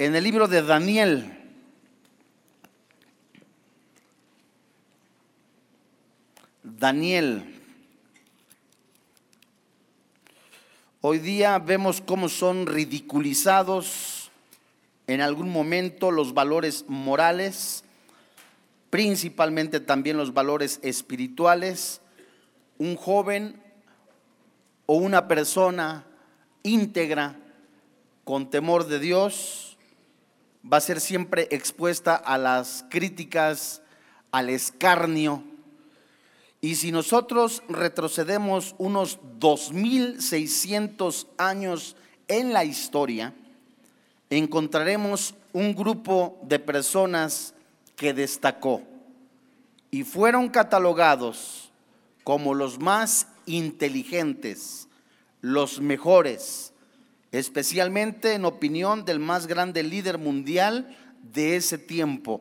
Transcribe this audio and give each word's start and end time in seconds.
en 0.00 0.16
el 0.16 0.24
libro 0.24 0.48
de 0.48 0.62
Daniel. 0.62 1.30
Daniel. 6.62 7.44
Hoy 11.02 11.18
día 11.18 11.58
vemos 11.58 12.00
cómo 12.00 12.30
son 12.30 12.66
ridiculizados 12.66 14.30
en 15.06 15.20
algún 15.20 15.50
momento 15.50 16.10
los 16.10 16.32
valores 16.32 16.86
morales, 16.88 17.84
principalmente 18.88 19.80
también 19.80 20.16
los 20.16 20.32
valores 20.32 20.80
espirituales. 20.82 22.00
Un 22.78 22.96
joven 22.96 23.62
o 24.86 24.94
una 24.94 25.28
persona 25.28 26.06
íntegra, 26.62 27.36
con 28.24 28.48
temor 28.48 28.86
de 28.86 28.98
Dios, 28.98 29.69
va 30.64 30.78
a 30.78 30.80
ser 30.80 31.00
siempre 31.00 31.48
expuesta 31.50 32.14
a 32.14 32.38
las 32.38 32.84
críticas, 32.90 33.82
al 34.30 34.50
escarnio. 34.50 35.42
Y 36.60 36.74
si 36.74 36.92
nosotros 36.92 37.62
retrocedemos 37.68 38.74
unos 38.78 39.18
2600 39.38 41.26
años 41.38 41.96
en 42.28 42.52
la 42.52 42.64
historia, 42.64 43.34
encontraremos 44.28 45.34
un 45.52 45.74
grupo 45.74 46.38
de 46.42 46.58
personas 46.58 47.54
que 47.96 48.14
destacó 48.14 48.82
y 49.90 50.04
fueron 50.04 50.48
catalogados 50.48 51.70
como 52.22 52.54
los 52.54 52.78
más 52.78 53.26
inteligentes, 53.46 54.88
los 55.40 55.80
mejores, 55.80 56.69
especialmente 57.32 58.34
en 58.34 58.44
opinión 58.44 59.04
del 59.04 59.18
más 59.18 59.46
grande 59.46 59.82
líder 59.82 60.18
mundial 60.18 60.96
de 61.32 61.56
ese 61.56 61.78
tiempo, 61.78 62.40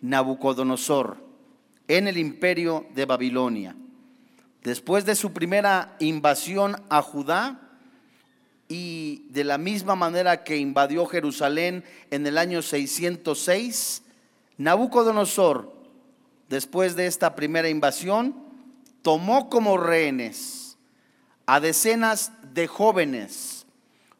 Nabucodonosor, 0.00 1.16
en 1.88 2.08
el 2.08 2.18
imperio 2.18 2.86
de 2.94 3.04
Babilonia. 3.04 3.76
Después 4.62 5.04
de 5.04 5.14
su 5.14 5.32
primera 5.32 5.96
invasión 6.00 6.76
a 6.88 7.02
Judá, 7.02 7.66
y 8.68 9.26
de 9.30 9.44
la 9.44 9.58
misma 9.58 9.94
manera 9.94 10.42
que 10.42 10.56
invadió 10.56 11.06
Jerusalén 11.06 11.84
en 12.10 12.26
el 12.26 12.36
año 12.36 12.62
606, 12.62 14.02
Nabucodonosor, 14.58 15.72
después 16.48 16.96
de 16.96 17.06
esta 17.06 17.36
primera 17.36 17.68
invasión, 17.68 18.34
tomó 19.02 19.48
como 19.48 19.76
rehenes 19.76 20.78
a 21.46 21.60
decenas 21.60 22.32
de 22.54 22.66
jóvenes, 22.66 23.55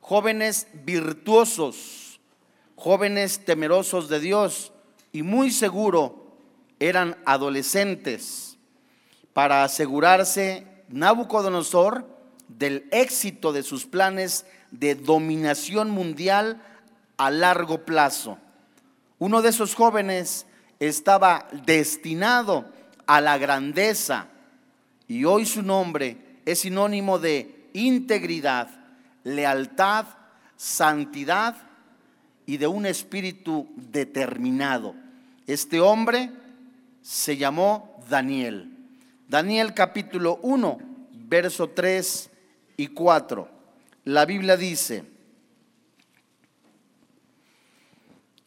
jóvenes 0.06 0.68
virtuosos, 0.84 2.20
jóvenes 2.76 3.44
temerosos 3.44 4.08
de 4.08 4.20
Dios 4.20 4.72
y 5.10 5.24
muy 5.24 5.50
seguro 5.50 6.38
eran 6.78 7.16
adolescentes 7.26 8.56
para 9.32 9.64
asegurarse 9.64 10.64
Nabucodonosor 10.88 12.06
del 12.46 12.86
éxito 12.92 13.52
de 13.52 13.64
sus 13.64 13.84
planes 13.84 14.46
de 14.70 14.94
dominación 14.94 15.90
mundial 15.90 16.62
a 17.16 17.32
largo 17.32 17.84
plazo. 17.84 18.38
Uno 19.18 19.42
de 19.42 19.48
esos 19.48 19.74
jóvenes 19.74 20.46
estaba 20.78 21.48
destinado 21.66 22.64
a 23.08 23.20
la 23.20 23.38
grandeza 23.38 24.28
y 25.08 25.24
hoy 25.24 25.46
su 25.46 25.62
nombre 25.62 26.38
es 26.44 26.60
sinónimo 26.60 27.18
de 27.18 27.68
integridad, 27.72 28.70
lealtad, 29.26 30.06
santidad 30.56 31.56
y 32.46 32.58
de 32.58 32.68
un 32.68 32.86
espíritu 32.86 33.68
determinado. 33.74 34.94
Este 35.48 35.80
hombre 35.80 36.30
se 37.02 37.36
llamó 37.36 38.00
Daniel. 38.08 38.70
Daniel 39.28 39.74
capítulo 39.74 40.38
1, 40.42 40.78
verso 41.28 41.68
3 41.70 42.30
y 42.76 42.86
4. 42.86 43.48
La 44.04 44.24
Biblia 44.26 44.56
dice, 44.56 45.04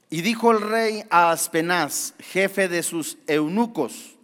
y 0.10 0.22
dijo 0.22 0.52
el 0.52 0.62
rey 0.62 1.04
a 1.10 1.32
Aspenaz, 1.32 2.14
jefe 2.20 2.70
de 2.70 2.84
sus 2.84 3.18
eunucos, 3.28 4.16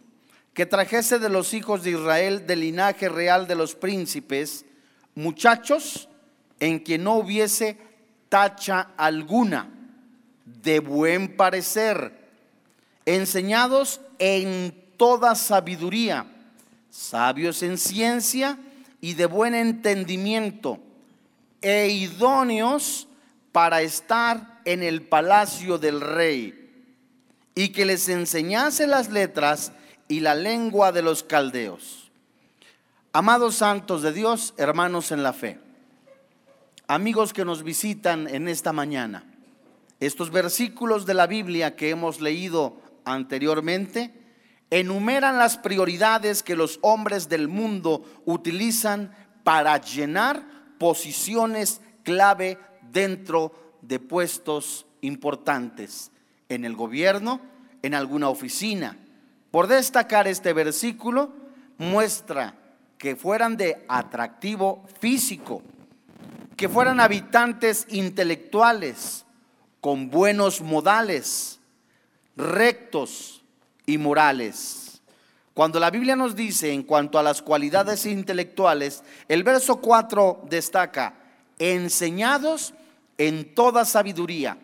que 0.53 0.65
trajese 0.65 1.19
de 1.19 1.27
los 1.27 1.53
hijos 1.53 1.83
de 1.83 1.91
Israel 1.91 2.47
del 2.47 2.61
linaje 2.61 3.09
real 3.09 3.45
de 3.45 3.55
los 3.55 3.75
príncipes, 3.75 4.65
muchachos 5.15 6.07
en 6.59 6.79
quien 6.79 7.03
no 7.03 7.15
hubiese 7.15 7.77
tacha 8.29 8.89
alguna, 8.97 9.69
de 10.45 10.79
buen 10.79 11.35
parecer, 11.35 12.29
enseñados 13.05 14.01
en 14.19 14.75
toda 14.97 15.35
sabiduría, 15.35 16.25
sabios 16.89 17.61
en 17.63 17.77
ciencia 17.77 18.57
y 19.01 19.13
de 19.13 19.25
buen 19.25 19.53
entendimiento, 19.53 20.79
e 21.61 21.87
idóneos 21.87 23.07
para 23.51 23.81
estar 23.81 24.61
en 24.65 24.83
el 24.83 25.01
palacio 25.03 25.77
del 25.77 26.01
rey, 26.01 26.61
y 27.55 27.69
que 27.69 27.85
les 27.85 28.09
enseñase 28.09 28.87
las 28.87 29.09
letras 29.09 29.71
y 30.07 30.19
la 30.19 30.35
lengua 30.35 30.91
de 30.91 31.01
los 31.01 31.23
caldeos. 31.23 32.11
Amados 33.13 33.55
santos 33.55 34.01
de 34.01 34.11
Dios, 34.11 34.53
hermanos 34.57 35.11
en 35.11 35.23
la 35.23 35.31
fe, 35.31 35.59
amigos 36.87 37.33
que 37.33 37.45
nos 37.45 37.63
visitan 37.63 38.27
en 38.27 38.47
esta 38.47 38.73
mañana, 38.73 39.23
estos 39.99 40.31
versículos 40.31 41.05
de 41.05 41.13
la 41.13 41.27
Biblia 41.27 41.75
que 41.75 41.89
hemos 41.89 42.21
leído 42.21 42.81
anteriormente 43.05 44.13
enumeran 44.69 45.37
las 45.37 45.57
prioridades 45.57 46.43
que 46.43 46.55
los 46.55 46.79
hombres 46.81 47.29
del 47.29 47.47
mundo 47.47 48.03
utilizan 48.25 49.15
para 49.43 49.79
llenar 49.79 50.43
posiciones 50.79 51.81
clave 52.03 52.57
dentro 52.91 53.77
de 53.81 53.99
puestos 53.99 54.85
importantes 55.01 56.11
en 56.49 56.65
el 56.65 56.75
gobierno, 56.75 57.41
en 57.81 57.93
alguna 57.93 58.29
oficina, 58.29 58.97
por 59.51 59.67
destacar 59.67 60.27
este 60.27 60.53
versículo, 60.53 61.31
muestra 61.77 62.55
que 62.97 63.15
fueran 63.15 63.57
de 63.57 63.85
atractivo 63.87 64.83
físico, 64.99 65.61
que 66.55 66.69
fueran 66.69 66.99
habitantes 66.99 67.85
intelectuales, 67.89 69.25
con 69.81 70.09
buenos 70.09 70.61
modales, 70.61 71.59
rectos 72.35 73.43
y 73.85 73.97
morales. 73.97 75.01
Cuando 75.53 75.79
la 75.79 75.91
Biblia 75.91 76.15
nos 76.15 76.35
dice 76.35 76.71
en 76.71 76.83
cuanto 76.83 77.19
a 77.19 77.23
las 77.23 77.41
cualidades 77.41 78.05
intelectuales, 78.05 79.03
el 79.27 79.43
verso 79.43 79.77
4 79.77 80.45
destaca, 80.49 81.13
enseñados 81.59 82.73
en 83.17 83.53
toda 83.53 83.85
sabiduría, 83.85 84.57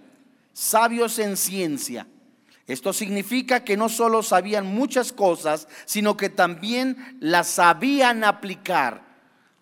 sabios 0.53 1.19
en 1.19 1.37
ciencia, 1.37 2.07
esto 2.67 2.93
significa 2.93 3.65
que 3.65 3.75
no 3.75 3.89
solo 3.89 4.23
sabían 4.23 4.65
muchas 4.65 5.11
cosas, 5.11 5.67
sino 5.85 6.15
que 6.15 6.29
también 6.29 7.17
las 7.19 7.47
sabían 7.47 8.23
aplicar. 8.23 9.10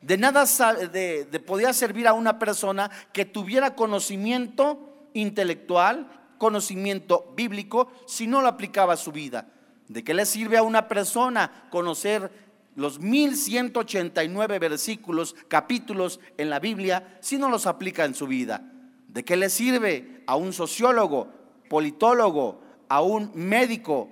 De 0.02 0.18
nada 0.18 0.46
de, 0.92 1.44
podía 1.46 1.74
servir 1.74 2.08
a 2.08 2.14
una 2.14 2.40
persona 2.40 2.90
que 3.12 3.26
tuviera 3.26 3.76
conocimiento 3.76 5.10
intelectual, 5.14 6.08
conocimiento 6.38 7.34
bíblico, 7.36 7.92
si 8.08 8.26
no 8.26 8.42
lo 8.42 8.48
aplicaba 8.48 8.94
a 8.94 8.98
su 8.98 9.12
vida. 9.12 9.48
¿De 9.88 10.04
qué 10.04 10.14
le 10.14 10.26
sirve 10.26 10.58
a 10.58 10.64
una 10.64 10.88
persona 10.88 11.68
conocer 11.70 12.32
los 12.76 13.00
1189 13.00 14.60
versículos, 14.60 15.36
capítulos 15.50 16.22
en 16.38 16.50
la 16.50 16.60
Biblia, 16.60 17.18
si 17.19 17.38
no 17.38 17.50
los 17.50 17.68
aplica 17.68 18.06
en 18.06 18.16
su 18.16 18.28
vida? 18.28 18.63
¿De 19.10 19.25
qué 19.25 19.36
le 19.36 19.50
sirve 19.50 20.24
a 20.28 20.36
un 20.36 20.54
sociólogo, 20.54 21.28
politólogo, 21.68 22.62
a 22.88 23.01
un 23.01 23.31
médico 23.34 24.10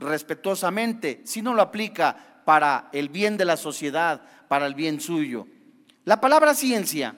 respetuosamente 0.00 1.20
si 1.24 1.42
no 1.42 1.54
lo 1.54 1.62
aplica 1.62 2.42
para 2.44 2.88
el 2.92 3.10
bien 3.10 3.36
de 3.36 3.44
la 3.44 3.56
sociedad, 3.56 4.22
para 4.50 4.66
el 4.66 4.74
bien 4.74 5.00
suyo. 5.00 5.46
La 6.04 6.20
palabra 6.20 6.56
ciencia 6.56 7.14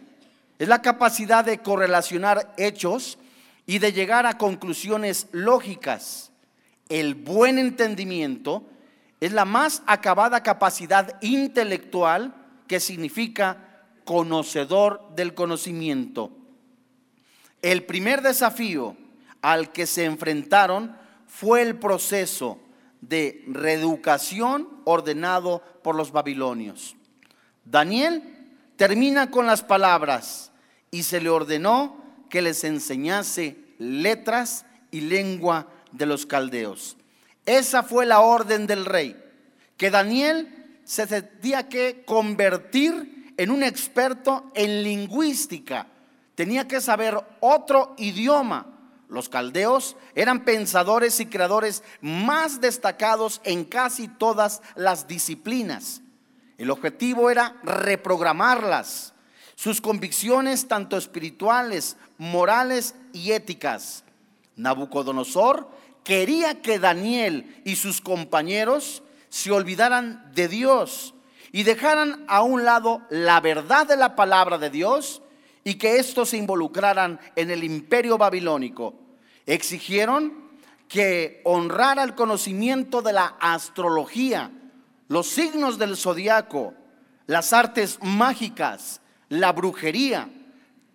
es 0.59 0.69
la 0.69 0.83
capacidad 0.83 1.43
de 1.43 1.61
correlacionar 1.61 2.53
hechos 2.59 3.17
y 3.65 3.79
de 3.79 3.95
llegar 3.95 4.27
a 4.27 4.37
conclusiones 4.37 5.29
lógicas. 5.33 6.31
El 6.91 7.15
buen 7.15 7.57
entendimiento 7.57 8.69
es 9.19 9.33
la 9.33 9.47
más 9.47 9.83
acabada 9.87 10.43
capacidad 10.43 11.17
intelectual 11.23 12.35
que 12.67 12.81
significa 12.81 13.87
conocedor 14.05 15.15
del 15.17 15.33
conocimiento. 15.33 16.37
El 17.63 17.85
primer 17.85 18.21
desafío 18.21 18.95
al 19.41 19.73
que 19.73 19.87
se 19.87 20.05
enfrentaron 20.05 20.95
fue 21.27 21.63
el 21.63 21.79
proceso 21.79 22.61
de 23.01 23.43
reeducación 23.47 24.69
ordenado 24.85 25.63
por 25.83 25.95
los 25.95 26.13
babilonios. 26.13 26.95
Daniel 27.65 28.23
termina 28.77 29.31
con 29.31 29.47
las 29.47 29.63
palabras 29.63 30.51
y 30.91 31.05
se 31.05 31.21
le 31.21 31.31
ordenó 31.31 31.97
que 32.29 32.43
les 32.43 32.65
enseñase 32.65 33.57
letras 33.79 34.65
y 34.91 35.03
lengua 35.03 35.69
de 35.93 36.07
los 36.07 36.27
caldeos. 36.27 36.97
Esa 37.47 37.83
fue 37.83 38.07
la 38.07 38.21
orden 38.21 38.67
del 38.67 38.85
rey, 38.85 39.17
que 39.77 39.91
Daniel 39.91 40.81
se 40.85 41.07
tenía 41.07 41.69
que 41.69 42.05
convertir 42.05 43.33
en 43.37 43.51
un 43.51 43.63
experto 43.63 44.51
en 44.55 44.83
lingüística. 44.83 45.87
Tenía 46.35 46.69
que 46.69 46.81
saber 46.81 47.19
otro 47.41 47.95
idioma. 47.99 48.67
Los 49.09 49.29
caldeos 49.29 49.97
eran 50.15 50.45
pensadores 50.45 51.21
y 51.21 51.27
creadores 51.27 51.83
más 52.01 52.61
destacados 52.61 53.41
en 53.45 53.65
casi 53.65 54.09
todas 54.09 54.63
las 54.75 55.07
disciplinas. 55.07 56.02
El 56.63 56.71
objetivo 56.71 57.29
era 57.29 57.57
reprogramarlas, 57.65 59.15
sus 59.57 59.81
convicciones 59.81 60.69
tanto 60.69 60.97
espirituales, 60.97 61.97
morales 62.19 62.95
y 63.13 63.33
éticas. 63.33 64.05
Nabucodonosor 64.55 65.69
quería 66.05 66.63
que 66.63 66.79
Daniel 66.79 67.61
y 67.65 67.75
sus 67.75 68.01
compañeros 68.01 69.03
se 69.29 69.51
olvidaran 69.51 70.31
de 70.37 70.47
Dios 70.47 71.15
y 71.51 71.65
dejaran 71.65 72.25
a 72.29 72.43
un 72.43 72.65
lado 72.65 73.03
la 73.11 73.41
verdad 73.41 73.89
de 73.89 73.97
la 73.97 74.15
palabra 74.15 74.57
de 74.57 74.71
Dios 74.71 75.21
y 75.65 75.75
que 75.75 75.97
estos 75.97 76.29
se 76.29 76.37
involucraran 76.37 77.19
en 77.35 77.51
el 77.51 77.65
imperio 77.65 78.19
babilónico. 78.19 78.95
Exigieron 79.47 80.49
que 80.87 81.41
honrara 81.43 82.05
el 82.05 82.15
conocimiento 82.15 83.03
de 83.03 83.15
la 83.15 83.35
astrología, 83.41 84.53
los 85.13 85.27
signos 85.27 85.77
del 85.77 85.95
zodiaco, 85.95 86.73
las 87.27 87.53
artes 87.53 87.99
mágicas, 88.01 89.03
la 89.29 89.53
brujería, 89.53 90.31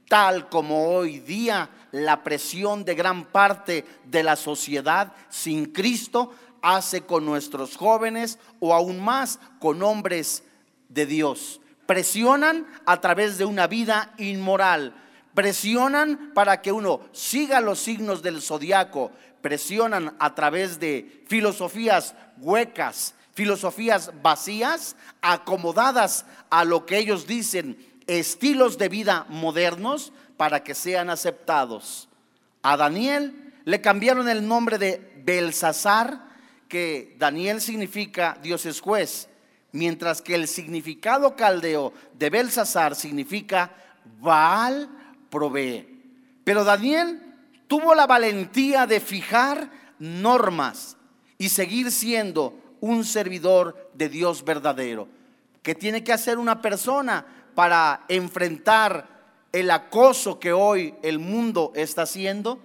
tal 0.10 0.50
como 0.50 0.88
hoy 0.88 1.20
día 1.20 1.70
la 1.92 2.24
presión 2.24 2.84
de 2.84 2.96
gran 2.96 3.26
parte 3.26 3.86
de 4.06 4.24
la 4.24 4.36
sociedad 4.36 5.14
sin 5.30 5.68
Cristo 5.68 6.34
hace 6.64 7.02
con 7.02 7.28
nuestros 7.28 7.78
jóvenes 7.78 8.40
o 8.60 8.74
aún 8.74 9.00
más 9.00 9.40
con 9.60 9.84
hombres 9.84 10.44
de 10.90 11.06
Dios. 11.06 11.62
Presionan 11.86 12.66
a 12.88 13.00
través 13.00 13.38
de 13.38 13.46
una 13.46 13.68
vida 13.68 14.16
inmoral. 14.18 14.96
Presionan 15.36 16.32
para 16.34 16.64
que 16.64 16.72
uno 16.72 17.02
siga 17.12 17.62
los 17.62 17.78
signos 17.78 18.24
del 18.24 18.42
zodiaco. 18.42 19.12
Presionan 19.42 20.16
a 20.18 20.34
través 20.34 20.80
de 20.80 21.24
filosofías 21.28 22.16
huecas, 22.40 23.14
filosofías 23.38 24.12
vacías, 24.24 24.96
acomodadas 25.22 26.26
a 26.50 26.66
lo 26.66 26.88
que 26.88 26.98
ellos 26.98 27.28
dicen 27.28 27.78
estilos 28.08 28.80
de 28.80 28.90
vida 28.90 29.28
modernos 29.30 30.12
para 30.38 30.64
que 30.64 30.74
sean 30.74 31.12
aceptados. 31.12 32.10
A 32.64 32.76
Daniel 32.78 33.54
le 33.64 33.80
cambiaron 33.80 34.28
el 34.28 34.48
nombre 34.48 34.80
de 34.80 35.22
Belsasar, 35.24 36.20
que 36.68 37.16
Daniel 37.20 37.62
significa 37.62 38.40
Dios 38.42 38.66
es 38.66 38.82
juez, 38.82 39.30
mientras 39.72 40.24
que 40.24 40.34
el 40.34 40.48
significado 40.48 41.36
caldeo 41.36 41.94
de 42.18 42.32
Belsasar 42.32 42.96
significa 42.96 43.72
Baal 44.20 44.90
provee. 45.30 45.86
Pero 46.44 46.64
Daniel 46.64 47.22
tuvo 47.68 47.94
la 47.94 48.08
valentía 48.08 48.88
de 48.88 49.00
fijar 49.00 49.70
normas 50.00 50.98
y 51.38 51.50
seguir 51.50 51.92
siendo 51.92 52.67
un 52.82 53.04
servidor 53.04 53.90
de 53.94 54.10
Dios 54.10 54.44
verdadero. 54.44 55.08
¿Qué 55.62 55.76
tiene 55.76 56.04
que 56.04 56.14
hacer 56.14 56.38
una 56.38 56.62
persona 56.62 57.26
para 57.58 58.06
enfrentar 58.08 59.18
el 59.52 59.72
acoso 59.72 60.40
que 60.40 60.54
hoy 60.54 60.94
el 61.02 61.18
mundo 61.18 61.72
está 61.76 62.04
haciendo. 62.04 62.60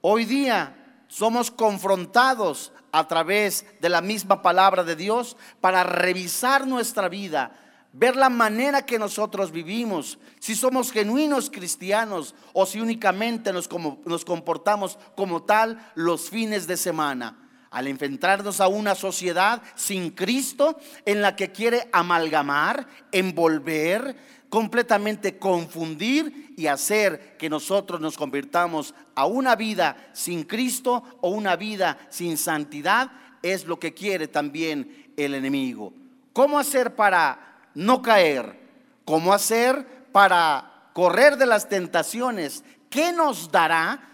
Hoy 0.00 0.24
día 0.24 1.04
somos 1.06 1.52
confrontados 1.52 2.72
a 2.90 3.06
través 3.06 3.64
de 3.80 3.88
la 3.88 4.00
misma 4.00 4.42
palabra 4.42 4.82
de 4.82 4.96
Dios 4.96 5.36
para 5.60 5.84
revisar 5.84 6.66
nuestra 6.66 7.08
vida, 7.08 7.52
ver 7.92 8.16
la 8.16 8.30
manera 8.30 8.84
que 8.84 8.98
nosotros 8.98 9.52
vivimos, 9.52 10.18
si 10.40 10.56
somos 10.56 10.90
genuinos 10.90 11.48
cristianos 11.48 12.34
o 12.52 12.66
si 12.66 12.80
únicamente 12.80 13.52
nos, 13.52 13.68
nos 14.04 14.24
comportamos 14.24 14.98
como 15.14 15.44
tal 15.44 15.92
los 15.94 16.30
fines 16.30 16.66
de 16.66 16.76
semana 16.76 17.39
al 17.70 17.86
enfrentarnos 17.86 18.60
a 18.60 18.68
una 18.68 18.94
sociedad 18.94 19.62
sin 19.74 20.10
Cristo 20.10 20.78
en 21.04 21.22
la 21.22 21.36
que 21.36 21.52
quiere 21.52 21.88
amalgamar, 21.92 22.86
envolver, 23.12 24.16
completamente 24.48 25.38
confundir 25.38 26.52
y 26.56 26.66
hacer 26.66 27.36
que 27.38 27.48
nosotros 27.48 28.00
nos 28.00 28.16
convirtamos 28.16 28.94
a 29.14 29.26
una 29.26 29.54
vida 29.54 30.10
sin 30.12 30.42
Cristo 30.42 31.04
o 31.20 31.30
una 31.30 31.54
vida 31.56 31.98
sin 32.10 32.36
santidad, 32.36 33.12
es 33.42 33.64
lo 33.64 33.78
que 33.78 33.94
quiere 33.94 34.26
también 34.26 35.12
el 35.16 35.34
enemigo. 35.34 35.92
¿Cómo 36.32 36.58
hacer 36.58 36.94
para 36.96 37.60
no 37.74 38.02
caer? 38.02 38.58
¿Cómo 39.04 39.32
hacer 39.32 39.86
para 40.12 40.90
correr 40.92 41.36
de 41.36 41.46
las 41.46 41.68
tentaciones? 41.68 42.64
¿Qué 42.90 43.12
nos 43.12 43.50
dará 43.52 44.08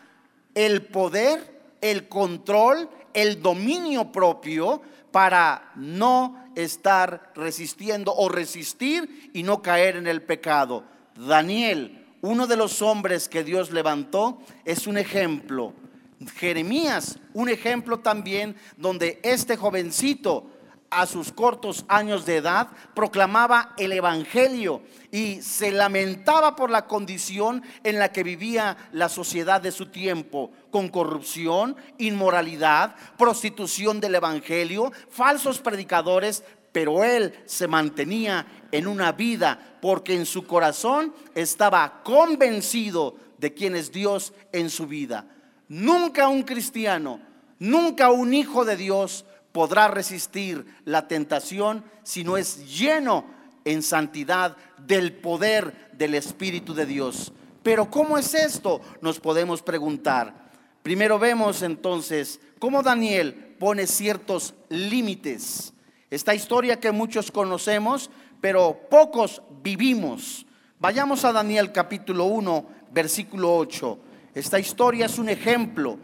el 0.54 0.86
poder, 0.86 1.76
el 1.80 2.08
control, 2.08 2.88
el 3.16 3.42
dominio 3.42 4.12
propio 4.12 4.82
para 5.10 5.72
no 5.74 6.44
estar 6.54 7.32
resistiendo 7.34 8.14
o 8.14 8.28
resistir 8.28 9.30
y 9.32 9.42
no 9.42 9.62
caer 9.62 9.96
en 9.96 10.06
el 10.06 10.22
pecado. 10.22 10.84
Daniel, 11.16 12.06
uno 12.20 12.46
de 12.46 12.56
los 12.56 12.82
hombres 12.82 13.28
que 13.28 13.42
Dios 13.42 13.70
levantó, 13.70 14.42
es 14.66 14.86
un 14.86 14.98
ejemplo. 14.98 15.72
Jeremías, 16.36 17.18
un 17.32 17.48
ejemplo 17.48 18.00
también 18.00 18.54
donde 18.76 19.18
este 19.22 19.56
jovencito 19.56 20.50
a 20.90 21.06
sus 21.06 21.32
cortos 21.32 21.84
años 21.88 22.26
de 22.26 22.36
edad, 22.36 22.68
proclamaba 22.94 23.74
el 23.76 23.92
Evangelio 23.92 24.82
y 25.10 25.42
se 25.42 25.72
lamentaba 25.72 26.56
por 26.56 26.70
la 26.70 26.86
condición 26.86 27.62
en 27.84 27.98
la 27.98 28.12
que 28.12 28.22
vivía 28.22 28.76
la 28.92 29.08
sociedad 29.08 29.60
de 29.60 29.72
su 29.72 29.86
tiempo, 29.86 30.50
con 30.70 30.88
corrupción, 30.88 31.76
inmoralidad, 31.98 32.94
prostitución 33.16 34.00
del 34.00 34.14
Evangelio, 34.16 34.92
falsos 35.10 35.58
predicadores, 35.58 36.44
pero 36.72 37.04
él 37.04 37.34
se 37.46 37.68
mantenía 37.68 38.46
en 38.70 38.86
una 38.86 39.12
vida 39.12 39.78
porque 39.80 40.14
en 40.14 40.26
su 40.26 40.46
corazón 40.46 41.14
estaba 41.34 42.02
convencido 42.02 43.16
de 43.38 43.54
quién 43.54 43.74
es 43.74 43.92
Dios 43.92 44.32
en 44.52 44.70
su 44.70 44.86
vida. 44.86 45.26
Nunca 45.68 46.28
un 46.28 46.42
cristiano, 46.42 47.20
nunca 47.58 48.10
un 48.10 48.34
hijo 48.34 48.64
de 48.64 48.76
Dios 48.76 49.24
podrá 49.56 49.88
resistir 49.88 50.66
la 50.84 51.08
tentación 51.08 51.82
si 52.02 52.24
no 52.24 52.36
es 52.36 52.78
lleno 52.78 53.24
en 53.64 53.82
santidad 53.82 54.54
del 54.76 55.14
poder 55.14 55.88
del 55.94 56.14
Espíritu 56.14 56.74
de 56.74 56.84
Dios. 56.84 57.32
Pero 57.62 57.90
¿cómo 57.90 58.18
es 58.18 58.34
esto? 58.34 58.82
Nos 59.00 59.18
podemos 59.18 59.62
preguntar. 59.62 60.50
Primero 60.82 61.18
vemos 61.18 61.62
entonces 61.62 62.38
cómo 62.58 62.82
Daniel 62.82 63.56
pone 63.58 63.86
ciertos 63.86 64.52
límites. 64.68 65.72
Esta 66.10 66.34
historia 66.34 66.78
que 66.78 66.92
muchos 66.92 67.30
conocemos, 67.30 68.10
pero 68.42 68.78
pocos 68.90 69.40
vivimos. 69.62 70.44
Vayamos 70.80 71.24
a 71.24 71.32
Daniel 71.32 71.72
capítulo 71.72 72.26
1, 72.26 72.66
versículo 72.92 73.56
8. 73.56 73.98
Esta 74.34 74.58
historia 74.58 75.06
es 75.06 75.18
un 75.18 75.30
ejemplo 75.30 75.96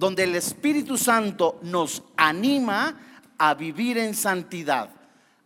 donde 0.00 0.24
el 0.24 0.34
Espíritu 0.34 0.96
Santo 0.96 1.58
nos 1.60 2.02
anima 2.16 2.98
a 3.36 3.52
vivir 3.52 3.98
en 3.98 4.14
santidad, 4.14 4.88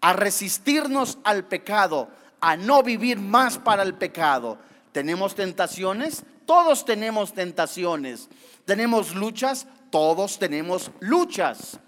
a 0.00 0.12
resistirnos 0.12 1.18
al 1.24 1.44
pecado, 1.46 2.08
a 2.40 2.56
no 2.56 2.84
vivir 2.84 3.18
más 3.18 3.58
para 3.58 3.82
el 3.82 3.94
pecado. 3.94 4.56
¿Tenemos 4.92 5.34
tentaciones? 5.34 6.22
Todos 6.46 6.84
tenemos 6.84 7.34
tentaciones. 7.34 8.28
¿Tenemos 8.64 9.16
luchas? 9.16 9.66
Todos 9.90 10.38
tenemos 10.38 10.92
luchas. 11.00 11.80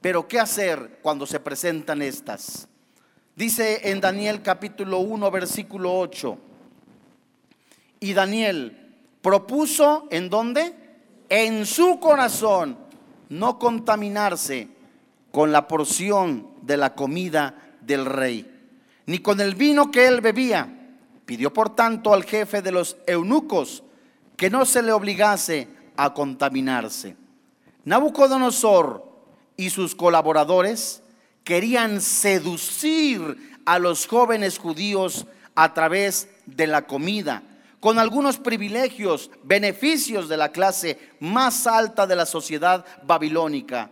Pero 0.00 0.26
¿qué 0.26 0.40
hacer 0.40 0.98
cuando 1.02 1.24
se 1.24 1.38
presentan 1.38 2.02
estas? 2.02 2.66
Dice 3.36 3.92
en 3.92 4.00
Daniel 4.00 4.42
capítulo 4.42 4.98
1, 4.98 5.30
versículo 5.30 5.96
8. 6.00 6.36
Y 8.00 8.12
Daniel 8.12 8.92
propuso 9.22 10.08
en 10.10 10.28
dónde? 10.30 10.89
En 11.30 11.64
su 11.64 11.98
corazón 12.00 12.76
no 13.30 13.58
contaminarse 13.58 14.68
con 15.30 15.52
la 15.52 15.68
porción 15.68 16.48
de 16.62 16.76
la 16.76 16.94
comida 16.94 17.54
del 17.80 18.04
rey, 18.04 18.50
ni 19.06 19.20
con 19.20 19.40
el 19.40 19.54
vino 19.54 19.90
que 19.90 20.06
él 20.06 20.20
bebía. 20.20 20.76
Pidió 21.24 21.54
por 21.54 21.76
tanto 21.76 22.12
al 22.12 22.24
jefe 22.24 22.60
de 22.60 22.72
los 22.72 22.96
eunucos 23.06 23.84
que 24.36 24.50
no 24.50 24.64
se 24.64 24.82
le 24.82 24.90
obligase 24.90 25.68
a 25.96 26.12
contaminarse. 26.12 27.16
Nabucodonosor 27.84 29.08
y 29.56 29.70
sus 29.70 29.94
colaboradores 29.94 31.02
querían 31.44 32.00
seducir 32.00 33.56
a 33.64 33.78
los 33.78 34.08
jóvenes 34.08 34.58
judíos 34.58 35.26
a 35.54 35.72
través 35.74 36.28
de 36.46 36.66
la 36.66 36.86
comida, 36.86 37.44
con 37.80 37.98
algunos 37.98 38.38
privilegios, 38.38 39.30
beneficios 39.42 40.28
de 40.28 40.36
la 40.36 40.52
clase 40.52 40.98
más 41.18 41.66
alta 41.66 42.06
de 42.06 42.14
la 42.14 42.26
sociedad 42.26 42.84
babilónica. 43.02 43.90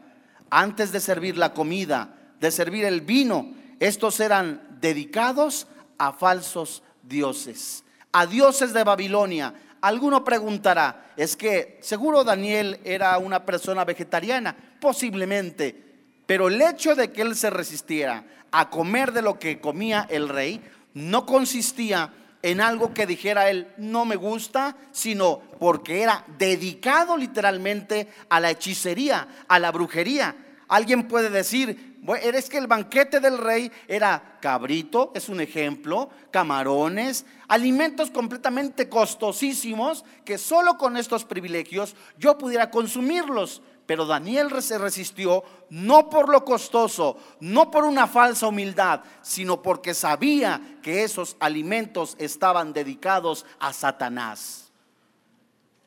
Antes 0.51 0.93
de 0.93 1.01
servir 1.01 1.37
la 1.37 1.55
comida, 1.55 2.15
de 2.39 2.51
servir 2.51 2.85
el 2.85 3.01
vino, 3.01 3.55
estos 3.81 4.21
eran 4.21 4.79
dedicados 4.81 5.67
a 5.97 6.13
falsos 6.13 6.83
dioses, 7.03 7.83
a 8.13 8.27
dioses 8.27 8.73
de 8.73 8.85
Babilonia. 8.85 9.55
Alguno 9.81 10.23
preguntará, 10.23 11.13
es 11.17 11.37
que 11.37 11.79
seguro 11.83 12.25
Daniel 12.25 12.81
era 12.85 13.17
una 13.19 13.45
persona 13.45 13.85
vegetariana, 13.85 14.55
posiblemente, 14.81 15.89
pero 16.27 16.49
el 16.49 16.61
hecho 16.61 16.95
de 16.95 17.11
que 17.11 17.23
él 17.23 17.35
se 17.35 17.51
resistiera 17.51 18.25
a 18.51 18.69
comer 18.69 19.13
de 19.13 19.23
lo 19.23 19.39
que 19.39 19.61
comía 19.61 20.07
el 20.11 20.29
rey 20.29 20.61
no 20.95 21.27
consistía 21.27 22.13
en 22.43 22.61
algo 22.61 22.95
que 22.95 23.07
dijera 23.07 23.51
él 23.51 23.69
no 23.77 24.05
me 24.05 24.17
gusta, 24.17 24.77
sino 24.93 25.41
porque 25.59 26.03
era 26.03 26.25
dedicado 26.39 27.17
literalmente 27.17 28.09
a 28.29 28.41
la 28.41 28.51
hechicería, 28.51 29.29
a 29.49 29.59
la 29.59 29.73
brujería. 29.73 30.37
Alguien 30.69 31.09
puede 31.09 31.31
decir, 31.31 31.97
bueno, 32.03 32.25
es 32.39 32.49
que 32.49 32.59
el 32.59 32.67
banquete 32.67 33.21
del 33.21 33.39
rey 33.39 33.73
era 33.89 34.39
cabrito, 34.41 35.13
es 35.15 35.29
un 35.29 35.41
ejemplo, 35.41 36.11
camarones, 36.31 37.25
alimentos 37.49 38.11
completamente 38.11 38.89
costosísimos 38.89 40.05
que 40.25 40.39
solo 40.39 40.79
con 40.79 40.97
estos 40.97 41.25
privilegios 41.25 41.97
yo 42.19 42.39
pudiera 42.39 42.71
consumirlos. 42.71 43.63
Pero 43.89 44.05
Daniel 44.05 44.51
se 44.61 44.77
resistió 44.77 45.43
no 45.71 46.11
por 46.11 46.29
lo 46.29 46.45
costoso, 46.45 47.17
no 47.41 47.71
por 47.71 47.85
una 47.85 48.07
falsa 48.07 48.47
humildad, 48.47 49.01
sino 49.23 49.63
porque 49.63 49.95
sabía 49.95 50.77
que 50.83 51.05
esos 51.05 51.39
alimentos 51.41 52.15
estaban 52.19 52.75
dedicados 52.75 53.47
a 53.59 53.73
Satanás. 53.73 54.71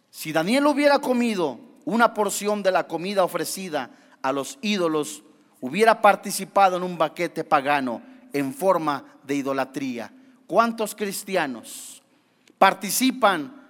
Si 0.10 0.34
Daniel 0.34 0.66
hubiera 0.66 0.98
comido 0.98 1.60
una 1.86 2.16
porción 2.16 2.64
de 2.64 2.72
la 2.72 2.88
comida 2.88 3.24
ofrecida 3.24 3.92
a 4.24 4.32
los 4.32 4.58
ídolos, 4.64 5.22
hubiera 5.60 6.02
participado 6.02 6.78
en 6.78 6.84
un 6.84 6.98
baquete 6.98 7.44
pagano 7.44 8.02
en 8.34 8.56
forma 8.56 9.06
de 9.22 9.36
idolatría. 9.36 10.12
¿Cuántos 10.48 10.96
cristianos 10.96 12.02
participan 12.58 13.62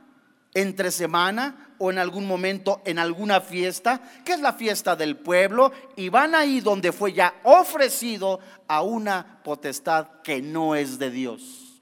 entre 0.53 0.89
semana 0.89 1.70
o 1.83 1.89
en 1.89 1.97
algún 1.97 2.27
momento 2.27 2.79
en 2.85 2.99
alguna 2.99 3.41
fiesta, 3.41 3.99
que 4.23 4.33
es 4.33 4.39
la 4.39 4.53
fiesta 4.53 4.95
del 4.95 5.17
pueblo, 5.17 5.71
y 5.95 6.09
van 6.09 6.35
ahí 6.35 6.61
donde 6.61 6.91
fue 6.91 7.11
ya 7.11 7.33
ofrecido 7.43 8.39
a 8.67 8.83
una 8.83 9.41
potestad 9.43 10.21
que 10.23 10.43
no 10.43 10.75
es 10.75 10.99
de 10.99 11.09
Dios. 11.09 11.81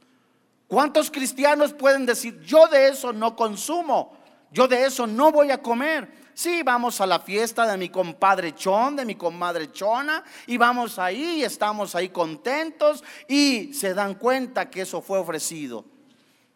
¿Cuántos 0.67 1.11
cristianos 1.11 1.73
pueden 1.73 2.05
decir, 2.05 2.39
yo 2.39 2.67
de 2.67 2.87
eso 2.87 3.11
no 3.11 3.35
consumo, 3.35 4.17
yo 4.53 4.69
de 4.69 4.85
eso 4.85 5.05
no 5.05 5.33
voy 5.33 5.51
a 5.51 5.61
comer? 5.61 6.07
Sí, 6.33 6.63
vamos 6.63 7.01
a 7.01 7.05
la 7.05 7.19
fiesta 7.19 7.67
de 7.69 7.77
mi 7.77 7.89
compadre 7.89 8.55
Chon, 8.55 8.95
de 8.95 9.03
mi 9.03 9.15
comadre 9.15 9.73
Chona, 9.73 10.23
y 10.47 10.55
vamos 10.55 10.97
ahí, 10.97 11.43
estamos 11.43 11.93
ahí 11.93 12.07
contentos, 12.07 13.03
y 13.27 13.73
se 13.73 13.93
dan 13.93 14.13
cuenta 14.13 14.69
que 14.69 14.83
eso 14.83 15.01
fue 15.01 15.19
ofrecido. 15.19 15.83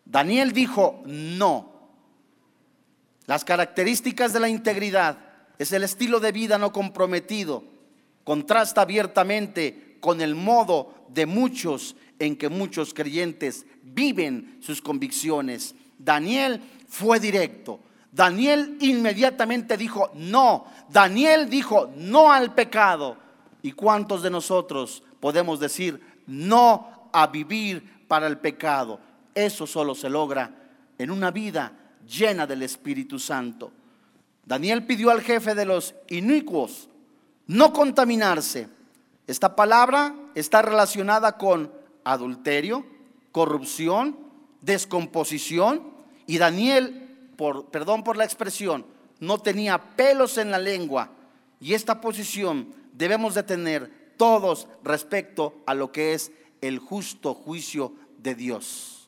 Daniel 0.05 0.53
dijo, 0.53 1.01
no, 1.05 1.72
las 3.25 3.45
características 3.45 4.33
de 4.33 4.39
la 4.39 4.49
integridad 4.49 5.17
es 5.57 5.71
el 5.71 5.83
estilo 5.83 6.19
de 6.19 6.31
vida 6.31 6.57
no 6.57 6.71
comprometido. 6.71 7.63
Contrasta 8.23 8.81
abiertamente 8.81 9.97
con 9.99 10.21
el 10.21 10.35
modo 10.35 11.05
de 11.09 11.25
muchos 11.25 11.95
en 12.19 12.35
que 12.35 12.49
muchos 12.49 12.93
creyentes 12.93 13.65
viven 13.81 14.59
sus 14.61 14.81
convicciones. 14.81 15.75
Daniel 15.97 16.61
fue 16.87 17.19
directo. 17.19 17.79
Daniel 18.11 18.77
inmediatamente 18.81 19.77
dijo 19.77 20.11
no. 20.15 20.65
Daniel 20.89 21.49
dijo 21.49 21.91
no 21.95 22.31
al 22.31 22.53
pecado. 22.53 23.17
¿Y 23.61 23.71
cuántos 23.71 24.21
de 24.21 24.29
nosotros 24.29 25.03
podemos 25.19 25.59
decir 25.59 26.01
no 26.27 27.09
a 27.13 27.27
vivir 27.27 28.05
para 28.07 28.27
el 28.27 28.37
pecado? 28.37 28.99
Eso 29.33 29.65
solo 29.65 29.95
se 29.95 30.09
logra 30.09 30.51
en 30.97 31.09
una 31.09 31.31
vida 31.31 31.71
llena 32.07 32.47
del 32.47 32.63
Espíritu 32.63 33.19
Santo. 33.19 33.71
Daniel 34.45 34.85
pidió 34.85 35.09
al 35.09 35.21
jefe 35.21 35.55
de 35.55 35.65
los 35.65 35.95
inicuos 36.09 36.89
no 37.47 37.73
contaminarse. 37.73 38.67
Esta 39.27 39.55
palabra 39.55 40.15
está 40.35 40.61
relacionada 40.61 41.37
con 41.37 41.71
adulterio, 42.03 42.85
corrupción, 43.31 44.17
descomposición 44.61 45.83
y 46.25 46.37
Daniel, 46.37 47.31
por 47.37 47.65
perdón 47.67 48.03
por 48.03 48.17
la 48.17 48.25
expresión, 48.25 48.85
no 49.19 49.37
tenía 49.39 49.95
pelos 49.95 50.37
en 50.37 50.51
la 50.51 50.59
lengua 50.59 51.11
y 51.59 51.73
esta 51.73 52.01
posición 52.01 52.73
debemos 52.93 53.35
de 53.35 53.43
tener 53.43 54.13
todos 54.17 54.67
respecto 54.83 55.63
a 55.65 55.73
lo 55.73 55.91
que 55.91 56.13
es 56.13 56.31
el 56.61 56.79
justo 56.79 57.33
juicio 57.33 57.93
de 58.17 58.35
Dios. 58.35 59.02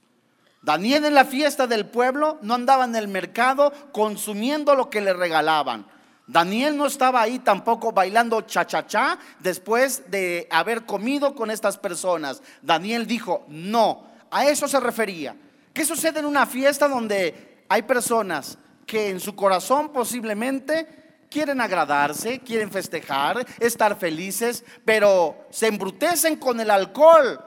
Daniel 0.65 1.05
en 1.05 1.13
la 1.13 1.25
fiesta 1.25 1.67
del 1.67 1.85
pueblo 1.85 2.39
no 2.41 2.55
andaba 2.55 2.85
en 2.85 2.95
el 2.95 3.07
mercado 3.07 3.71
consumiendo 3.91 4.73
lo 4.73 4.89
que 4.89 4.99
le 4.99 5.13
regalaban. 5.13 5.85
Daniel 6.25 6.75
no 6.75 6.87
estaba 6.87 7.21
ahí 7.21 7.37
tampoco 7.37 7.91
bailando 7.91 8.41
cha-cha-cha 8.41 9.19
después 9.41 10.09
de 10.09 10.47
haber 10.49 10.87
comido 10.87 11.35
con 11.35 11.51
estas 11.51 11.77
personas. 11.77 12.41
Daniel 12.63 13.05
dijo, 13.05 13.45
no, 13.47 14.07
a 14.31 14.45
eso 14.47 14.67
se 14.67 14.79
refería. 14.79 15.35
¿Qué 15.71 15.85
sucede 15.85 16.17
en 16.17 16.25
una 16.25 16.47
fiesta 16.47 16.87
donde 16.87 17.63
hay 17.69 17.83
personas 17.83 18.57
que 18.87 19.11
en 19.11 19.19
su 19.19 19.35
corazón 19.35 19.93
posiblemente 19.93 21.27
quieren 21.29 21.61
agradarse, 21.61 22.39
quieren 22.39 22.71
festejar, 22.71 23.45
estar 23.59 23.99
felices, 23.99 24.65
pero 24.83 25.45
se 25.51 25.67
embrutecen 25.67 26.37
con 26.37 26.59
el 26.59 26.71
alcohol, 26.71 27.39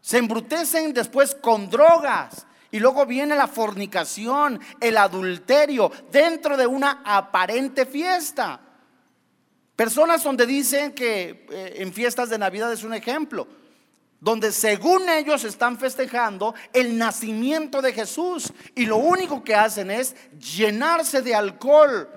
se 0.00 0.18
embrutecen 0.18 0.92
después 0.92 1.36
con 1.36 1.70
drogas, 1.70 2.47
y 2.70 2.78
luego 2.78 3.06
viene 3.06 3.34
la 3.34 3.46
fornicación, 3.46 4.60
el 4.80 4.96
adulterio, 4.96 5.90
dentro 6.10 6.56
de 6.56 6.66
una 6.66 7.02
aparente 7.04 7.86
fiesta. 7.86 8.60
Personas 9.74 10.22
donde 10.22 10.44
dicen 10.44 10.92
que 10.92 11.46
eh, 11.50 11.74
en 11.76 11.92
fiestas 11.92 12.28
de 12.28 12.38
Navidad 12.38 12.72
es 12.72 12.84
un 12.84 12.94
ejemplo, 12.94 13.46
donde 14.20 14.50
según 14.52 15.08
ellos 15.08 15.44
están 15.44 15.78
festejando 15.78 16.54
el 16.72 16.98
nacimiento 16.98 17.80
de 17.80 17.92
Jesús 17.92 18.52
y 18.74 18.86
lo 18.86 18.96
único 18.96 19.44
que 19.44 19.54
hacen 19.54 19.90
es 19.90 20.16
llenarse 20.38 21.22
de 21.22 21.34
alcohol, 21.34 22.08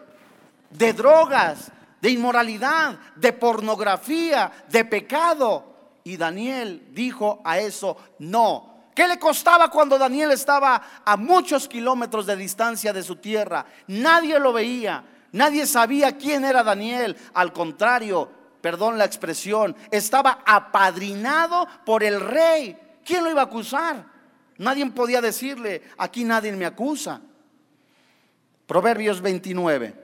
de 0.72 0.94
drogas, 0.94 1.72
de 2.02 2.10
inmoralidad, 2.10 3.00
de 3.16 3.32
pornografía, 3.32 4.52
de 4.70 4.84
pecado. 4.84 6.00
Y 6.04 6.18
Daniel 6.18 6.88
dijo 6.92 7.42
a 7.46 7.60
eso, 7.60 7.96
no, 8.18 8.71
¿Qué 8.96 9.08
le 9.08 9.18
costaba 9.18 9.70
cuando 9.70 9.98
Daniel 9.98 10.32
estaba 10.32 10.82
a 11.06 11.16
muchos 11.16 11.68
kilómetros 11.68 12.26
de 12.26 12.36
distancia 12.36 12.92
de 12.92 13.04
su 13.04 13.16
tierra? 13.16 13.66
Nadie 13.88 14.40
lo 14.40 14.52
veía, 14.52 15.04
nadie 15.32 15.66
sabía 15.66 16.18
quién 16.18 16.44
era 16.44 16.64
Daniel. 16.64 17.16
Al 17.34 17.54
contrario, 17.54 18.30
perdón 18.62 18.98
la 18.98 19.06
expresión, 19.06 19.76
estaba 19.92 20.40
apadrinado 20.46 21.68
por 21.86 22.04
el 22.04 22.20
rey. 22.20 22.78
¿Quién 23.06 23.24
lo 23.24 23.32
iba 23.32 23.42
a 23.42 23.46
acusar? 23.46 24.06
Nadie 24.58 24.86
podía 24.92 25.22
decirle, 25.22 25.82
aquí 25.98 26.24
nadie 26.24 26.52
me 26.52 26.66
acusa. 26.66 27.22
Proverbios 28.68 29.22
29, 29.22 29.96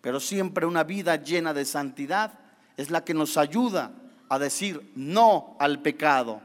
pero 0.00 0.18
siempre 0.18 0.66
una 0.66 0.82
vida 0.82 1.16
llena 1.16 1.52
de 1.52 1.64
santidad 1.64 2.32
es 2.76 2.90
la 2.90 3.04
que 3.04 3.14
nos 3.14 3.36
ayuda 3.36 3.92
a 4.28 4.38
decir 4.38 4.92
no 4.94 5.56
al 5.60 5.80
pecado. 5.82 6.40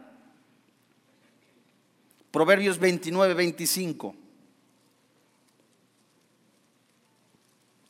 Proverbios 2.32 2.80
29, 2.80 3.34
25. 3.34 4.16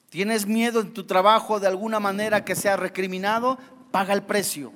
¿Tienes 0.09 0.45
miedo 0.45 0.81
en 0.81 0.93
tu 0.93 1.05
trabajo 1.05 1.59
de 1.59 1.67
alguna 1.67 1.99
manera 1.99 2.43
que 2.43 2.55
sea 2.55 2.75
recriminado? 2.75 3.57
Paga 3.91 4.13
el 4.13 4.23
precio. 4.23 4.73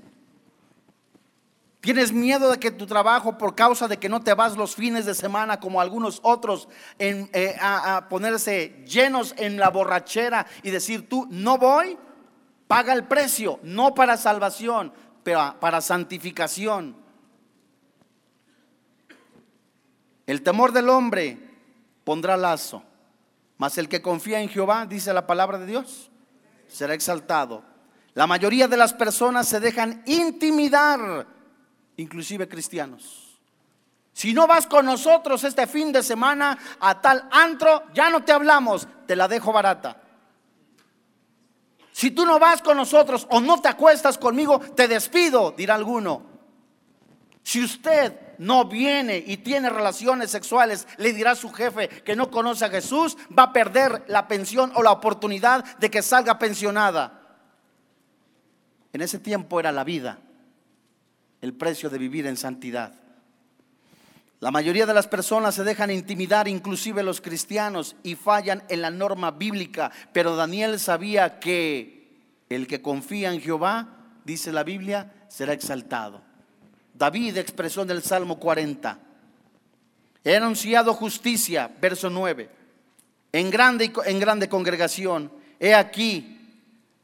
¿Tienes 1.82 2.12
miedo 2.14 2.50
de 2.50 2.58
que 2.58 2.72
tu 2.72 2.88
trabajo, 2.88 3.38
por 3.38 3.54
causa 3.54 3.88
de 3.88 3.98
que 3.98 4.10
no 4.10 4.22
te 4.22 4.34
vas 4.34 4.58
los 4.58 4.76
fines 4.76 5.06
de 5.06 5.14
semana 5.14 5.60
como 5.60 5.82
algunos 5.82 6.20
otros, 6.24 6.68
eh, 6.98 7.56
a, 7.62 8.08
ponerse 8.10 8.84
llenos 8.88 9.36
en 9.38 9.58
la 9.58 9.70
borrachera 9.70 10.48
y 10.64 10.72
decir 10.72 11.08
tú 11.08 11.28
no 11.30 11.58
voy? 11.58 11.98
Paga 12.68 12.94
el 12.94 13.04
precio, 13.04 13.60
no 13.62 13.94
para 13.94 14.18
salvación, 14.18 14.94
pero 15.24 15.60
para 15.60 15.80
santificación. 15.80 17.05
El 20.26 20.42
temor 20.42 20.72
del 20.72 20.90
hombre 20.90 21.38
pondrá 22.04 22.38
lazo, 22.38 22.84
mas 23.58 23.78
el 23.78 23.88
que 23.88 24.02
confía 24.02 24.42
en 24.42 24.50
Jehová, 24.50 24.86
dice 24.86 25.14
la 25.14 25.28
palabra 25.28 25.58
de 25.58 25.66
Dios, 25.66 26.10
será 26.68 26.94
exaltado. 26.94 27.64
La 28.14 28.28
mayoría 28.28 28.68
de 28.68 28.78
las 28.78 28.94
personas 28.94 29.48
se 29.48 29.60
dejan 29.60 30.02
intimidar, 30.06 31.28
inclusive 31.98 32.48
cristianos. 32.48 33.38
Si 34.14 34.34
no 34.34 34.48
vas 34.48 34.66
con 34.66 34.86
nosotros 34.86 35.44
este 35.44 35.68
fin 35.68 35.92
de 35.92 36.02
semana 36.02 36.58
a 36.80 37.02
tal 37.02 37.28
antro, 37.32 37.84
ya 37.94 38.10
no 38.10 38.24
te 38.24 38.32
hablamos, 38.32 38.88
te 39.06 39.16
la 39.16 39.28
dejo 39.28 39.52
barata. 39.52 40.02
Si 41.92 42.12
tú 42.12 42.26
no 42.26 42.40
vas 42.40 42.62
con 42.62 42.78
nosotros 42.78 43.28
o 43.30 43.42
no 43.42 43.62
te 43.62 43.68
acuestas 43.68 44.18
conmigo, 44.18 44.60
te 44.60 44.88
despido, 44.88 45.52
dirá 45.52 45.76
alguno. 45.76 46.24
Si 47.44 47.64
usted 47.64 48.25
no 48.38 48.66
viene 48.66 49.24
y 49.26 49.38
tiene 49.38 49.70
relaciones 49.70 50.32
sexuales, 50.32 50.88
le 50.98 51.14
dirá 51.14 51.36
su 51.36 51.52
jefe 51.52 51.90
que 51.90 52.16
no 52.16 52.30
conoce 52.30 52.66
a 52.66 52.70
Jesús, 52.70 53.18
va 53.38 53.44
a 53.44 53.54
perder 53.54 54.04
la 54.08 54.28
pensión 54.28 54.72
o 54.76 54.84
la 54.84 54.92
oportunidad 54.92 55.64
de 55.78 55.90
que 55.90 56.02
salga 56.02 56.40
pensionada. 56.40 57.22
En 58.94 59.02
ese 59.02 59.20
tiempo 59.20 59.60
era 59.60 59.72
la 59.72 59.84
vida, 59.84 60.20
el 61.42 61.54
precio 61.54 61.90
de 61.90 61.98
vivir 61.98 62.28
en 62.28 62.38
santidad. 62.38 62.94
La 64.40 64.52
mayoría 64.52 64.86
de 64.86 64.94
las 64.94 65.08
personas 65.08 65.56
se 65.56 65.64
dejan 65.64 65.92
intimidar, 65.92 66.48
inclusive 66.48 67.04
los 67.04 67.22
cristianos, 67.22 67.96
y 68.04 68.16
fallan 68.16 68.64
en 68.70 68.82
la 68.82 68.92
norma 68.92 69.32
bíblica. 69.32 69.92
Pero 70.14 70.36
Daniel 70.36 70.80
sabía 70.80 71.40
que 71.40 71.96
el 72.50 72.68
que 72.68 72.82
confía 72.82 73.34
en 73.34 73.42
Jehová, 73.42 73.88
dice 74.24 74.52
la 74.52 74.64
Biblia, 74.64 75.14
será 75.30 75.54
exaltado. 75.54 76.22
David 76.98 77.38
expresó 77.38 77.82
en 77.82 77.92
el 77.92 78.02
Salmo 78.02 78.40
40, 78.40 78.98
he 80.24 80.36
anunciado 80.36 80.94
justicia, 80.94 81.70
verso 81.80 82.10
9, 82.10 82.50
en 83.34 83.52
grande, 83.52 83.92
en 84.06 84.20
grande 84.20 84.48
congregación, 84.48 85.30
he 85.60 85.76
aquí, 85.76 86.40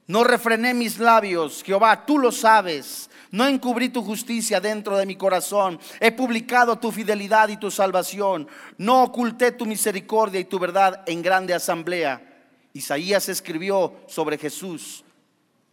no 0.07 0.23
refrené 0.23 0.73
mis 0.73 0.97
labios, 0.97 1.61
Jehová, 1.63 2.05
tú 2.05 2.17
lo 2.17 2.31
sabes. 2.31 3.09
No 3.31 3.47
encubrí 3.47 3.87
tu 3.87 4.03
justicia 4.03 4.59
dentro 4.59 4.97
de 4.97 5.05
mi 5.05 5.15
corazón. 5.15 5.79
He 6.01 6.11
publicado 6.11 6.77
tu 6.77 6.91
fidelidad 6.91 7.47
y 7.47 7.55
tu 7.55 7.71
salvación. 7.71 8.45
No 8.77 9.03
oculté 9.03 9.53
tu 9.53 9.65
misericordia 9.65 10.41
y 10.41 10.43
tu 10.43 10.59
verdad 10.59 11.01
en 11.05 11.21
grande 11.21 11.53
asamblea. 11.53 12.21
Isaías 12.73 13.29
escribió 13.29 14.01
sobre 14.07 14.37
Jesús 14.37 15.05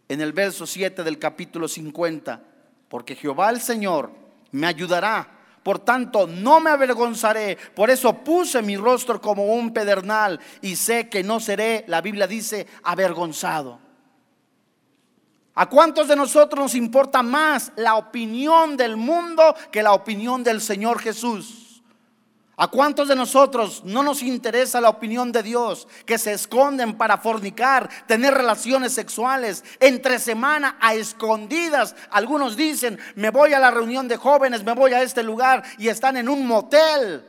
en 0.07 0.21
el 0.21 0.31
verso 0.31 0.65
7 0.65 1.03
del 1.03 1.19
capítulo 1.19 1.67
50 1.67 2.48
porque 2.89 3.15
Jehová 3.15 3.49
el 3.51 3.61
Señor 3.61 4.11
me 4.51 4.67
ayudará. 4.67 5.35
Por 5.63 5.79
tanto, 5.79 6.25
no 6.25 6.59
me 6.59 6.71
avergonzaré. 6.71 7.57
Por 7.75 7.89
eso 7.89 8.13
puse 8.13 8.61
mi 8.61 8.75
rostro 8.75 9.21
como 9.21 9.45
un 9.45 9.71
pedernal 9.71 10.39
y 10.61 10.75
sé 10.75 11.09
que 11.09 11.23
no 11.23 11.39
seré, 11.39 11.85
la 11.87 12.01
Biblia 12.01 12.27
dice, 12.27 12.65
avergonzado. 12.83 13.79
¿A 15.55 15.67
cuántos 15.67 16.07
de 16.07 16.15
nosotros 16.15 16.63
nos 16.63 16.75
importa 16.75 17.21
más 17.21 17.73
la 17.75 17.95
opinión 17.95 18.77
del 18.77 18.95
mundo 18.95 19.55
que 19.71 19.83
la 19.83 19.91
opinión 19.91 20.43
del 20.43 20.61
Señor 20.61 20.99
Jesús? 20.99 21.58
¿A 22.61 22.67
cuántos 22.67 23.07
de 23.07 23.15
nosotros 23.15 23.83
no 23.85 24.03
nos 24.03 24.21
interesa 24.21 24.81
la 24.81 24.89
opinión 24.89 25.31
de 25.31 25.41
Dios 25.43 25.87
que 26.05 26.17
se 26.17 26.33
esconden 26.33 26.97
para 26.97 27.17
fornicar, 27.17 27.89
tener 28.05 28.33
relaciones 28.33 28.91
sexuales 28.91 29.63
entre 29.79 30.19
semana 30.19 30.75
a 30.81 30.93
escondidas? 30.93 31.95
Algunos 32.11 32.57
dicen, 32.57 32.99
me 33.15 33.29
voy 33.29 33.53
a 33.53 33.59
la 33.59 33.71
reunión 33.71 34.09
de 34.09 34.17
jóvenes, 34.17 34.65
me 34.65 34.73
voy 34.73 34.91
a 34.91 35.01
este 35.01 35.23
lugar 35.23 35.63
y 35.77 35.87
están 35.87 36.17
en 36.17 36.27
un 36.27 36.45
motel 36.45 37.25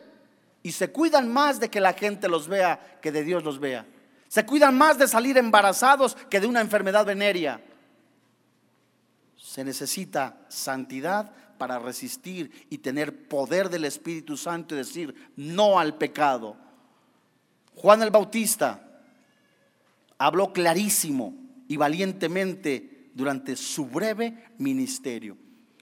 y 0.64 0.72
se 0.72 0.90
cuidan 0.90 1.32
más 1.32 1.60
de 1.60 1.70
que 1.70 1.78
la 1.78 1.92
gente 1.92 2.28
los 2.28 2.48
vea 2.48 2.98
que 3.00 3.12
de 3.12 3.22
Dios 3.22 3.44
los 3.44 3.60
vea. 3.60 3.86
Se 4.26 4.44
cuidan 4.44 4.76
más 4.76 4.98
de 4.98 5.06
salir 5.06 5.38
embarazados 5.38 6.16
que 6.28 6.40
de 6.40 6.48
una 6.48 6.60
enfermedad 6.60 7.06
venérea. 7.06 7.60
Se 9.36 9.62
necesita 9.62 10.38
santidad 10.48 11.30
para 11.60 11.78
resistir 11.78 12.66
y 12.70 12.78
tener 12.78 13.28
poder 13.28 13.68
del 13.68 13.84
Espíritu 13.84 14.38
Santo 14.38 14.74
y 14.74 14.78
decir 14.78 15.14
no 15.36 15.78
al 15.78 15.98
pecado. 15.98 16.56
Juan 17.74 18.02
el 18.02 18.10
Bautista 18.10 19.02
habló 20.16 20.54
clarísimo 20.54 21.34
y 21.68 21.76
valientemente 21.76 23.10
durante 23.12 23.56
su 23.56 23.84
breve 23.84 24.42
ministerio. 24.56 25.36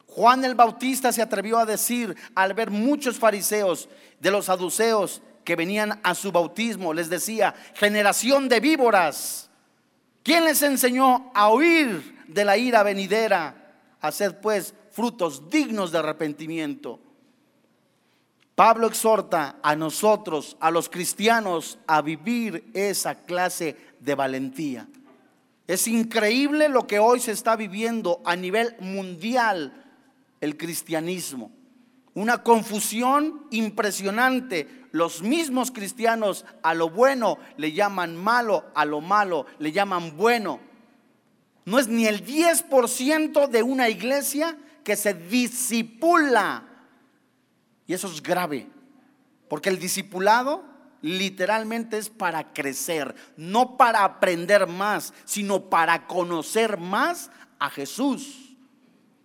Juan 0.08 0.44
el 0.44 0.56
Bautista 0.56 1.12
se 1.12 1.22
atrevió 1.22 1.60
a 1.60 1.64
decir 1.64 2.16
al 2.34 2.54
ver 2.54 2.72
muchos 2.72 3.16
fariseos 3.16 3.88
de 4.18 4.32
los 4.32 4.46
saduceos 4.46 5.22
que 5.44 5.54
venían 5.54 6.00
a 6.02 6.16
su 6.16 6.32
bautismo, 6.32 6.92
les 6.92 7.08
decía, 7.08 7.54
generación 7.74 8.48
de 8.48 8.58
víboras, 8.58 9.48
¿quién 10.24 10.44
les 10.44 10.60
enseñó 10.62 11.30
a 11.36 11.52
huir 11.52 12.24
de 12.26 12.44
la 12.44 12.56
ira 12.56 12.82
venidera? 12.82 13.54
Haced 14.00 14.34
pues 14.42 14.74
frutos 14.98 15.48
dignos 15.48 15.92
de 15.92 15.98
arrepentimiento. 15.98 16.98
Pablo 18.56 18.88
exhorta 18.88 19.60
a 19.62 19.76
nosotros, 19.76 20.56
a 20.58 20.72
los 20.72 20.88
cristianos, 20.88 21.78
a 21.86 22.02
vivir 22.02 22.68
esa 22.74 23.14
clase 23.14 23.76
de 24.00 24.16
valentía. 24.16 24.88
Es 25.68 25.86
increíble 25.86 26.68
lo 26.68 26.88
que 26.88 26.98
hoy 26.98 27.20
se 27.20 27.30
está 27.30 27.54
viviendo 27.54 28.20
a 28.24 28.34
nivel 28.34 28.74
mundial 28.80 29.72
el 30.40 30.56
cristianismo. 30.56 31.52
Una 32.14 32.42
confusión 32.42 33.46
impresionante. 33.52 34.66
Los 34.90 35.22
mismos 35.22 35.70
cristianos 35.70 36.44
a 36.64 36.74
lo 36.74 36.90
bueno 36.90 37.38
le 37.56 37.70
llaman 37.70 38.16
malo, 38.16 38.64
a 38.74 38.84
lo 38.84 39.00
malo 39.00 39.46
le 39.60 39.70
llaman 39.70 40.16
bueno. 40.16 40.58
No 41.66 41.78
es 41.78 41.86
ni 41.86 42.06
el 42.06 42.26
10% 42.26 43.46
de 43.46 43.62
una 43.62 43.88
iglesia 43.90 44.58
que 44.88 44.96
se 44.96 45.12
disipula. 45.12 46.64
Y 47.86 47.92
eso 47.92 48.06
es 48.06 48.22
grave, 48.22 48.66
porque 49.46 49.68
el 49.68 49.78
discipulado 49.78 50.64
literalmente 51.02 51.98
es 51.98 52.08
para 52.08 52.54
crecer, 52.54 53.14
no 53.36 53.76
para 53.76 54.02
aprender 54.02 54.66
más, 54.66 55.12
sino 55.26 55.68
para 55.68 56.06
conocer 56.06 56.78
más 56.78 57.30
a 57.58 57.68
Jesús. 57.68 58.56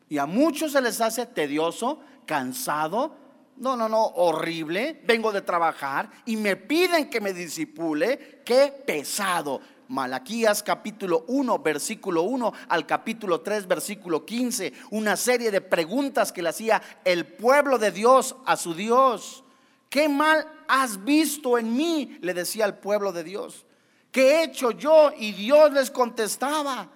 Y 0.09 0.17
a 0.17 0.25
muchos 0.25 0.73
se 0.73 0.81
les 0.81 0.99
hace 0.99 1.25
tedioso, 1.27 2.01
cansado, 2.25 3.15
no, 3.55 3.77
no, 3.77 3.87
no, 3.87 4.03
horrible. 4.03 5.01
Vengo 5.05 5.31
de 5.31 5.43
trabajar 5.43 6.09
y 6.25 6.35
me 6.35 6.57
piden 6.57 7.09
que 7.09 7.21
me 7.21 7.31
disipule. 7.31 8.41
Qué 8.43 8.83
pesado. 8.85 9.61
Malaquías 9.87 10.63
capítulo 10.63 11.25
1, 11.27 11.59
versículo 11.59 12.23
1 12.23 12.53
al 12.69 12.85
capítulo 12.85 13.41
3, 13.41 13.67
versículo 13.67 14.25
15, 14.25 14.73
una 14.91 15.15
serie 15.15 15.51
de 15.51 15.61
preguntas 15.61 16.31
que 16.31 16.41
le 16.41 16.49
hacía 16.49 16.81
el 17.05 17.25
pueblo 17.25 17.77
de 17.77 17.91
Dios 17.91 18.35
a 18.45 18.57
su 18.57 18.73
Dios. 18.73 19.43
¿Qué 19.89 20.09
mal 20.09 20.47
has 20.67 21.03
visto 21.03 21.57
en 21.57 21.75
mí? 21.75 22.17
Le 22.21 22.33
decía 22.33 22.65
al 22.65 22.79
pueblo 22.79 23.11
de 23.11 23.23
Dios. 23.23 23.65
¿Qué 24.11 24.35
he 24.35 24.43
hecho 24.43 24.71
yo? 24.71 25.11
Y 25.17 25.33
Dios 25.33 25.71
les 25.71 25.91
contestaba. 25.91 26.89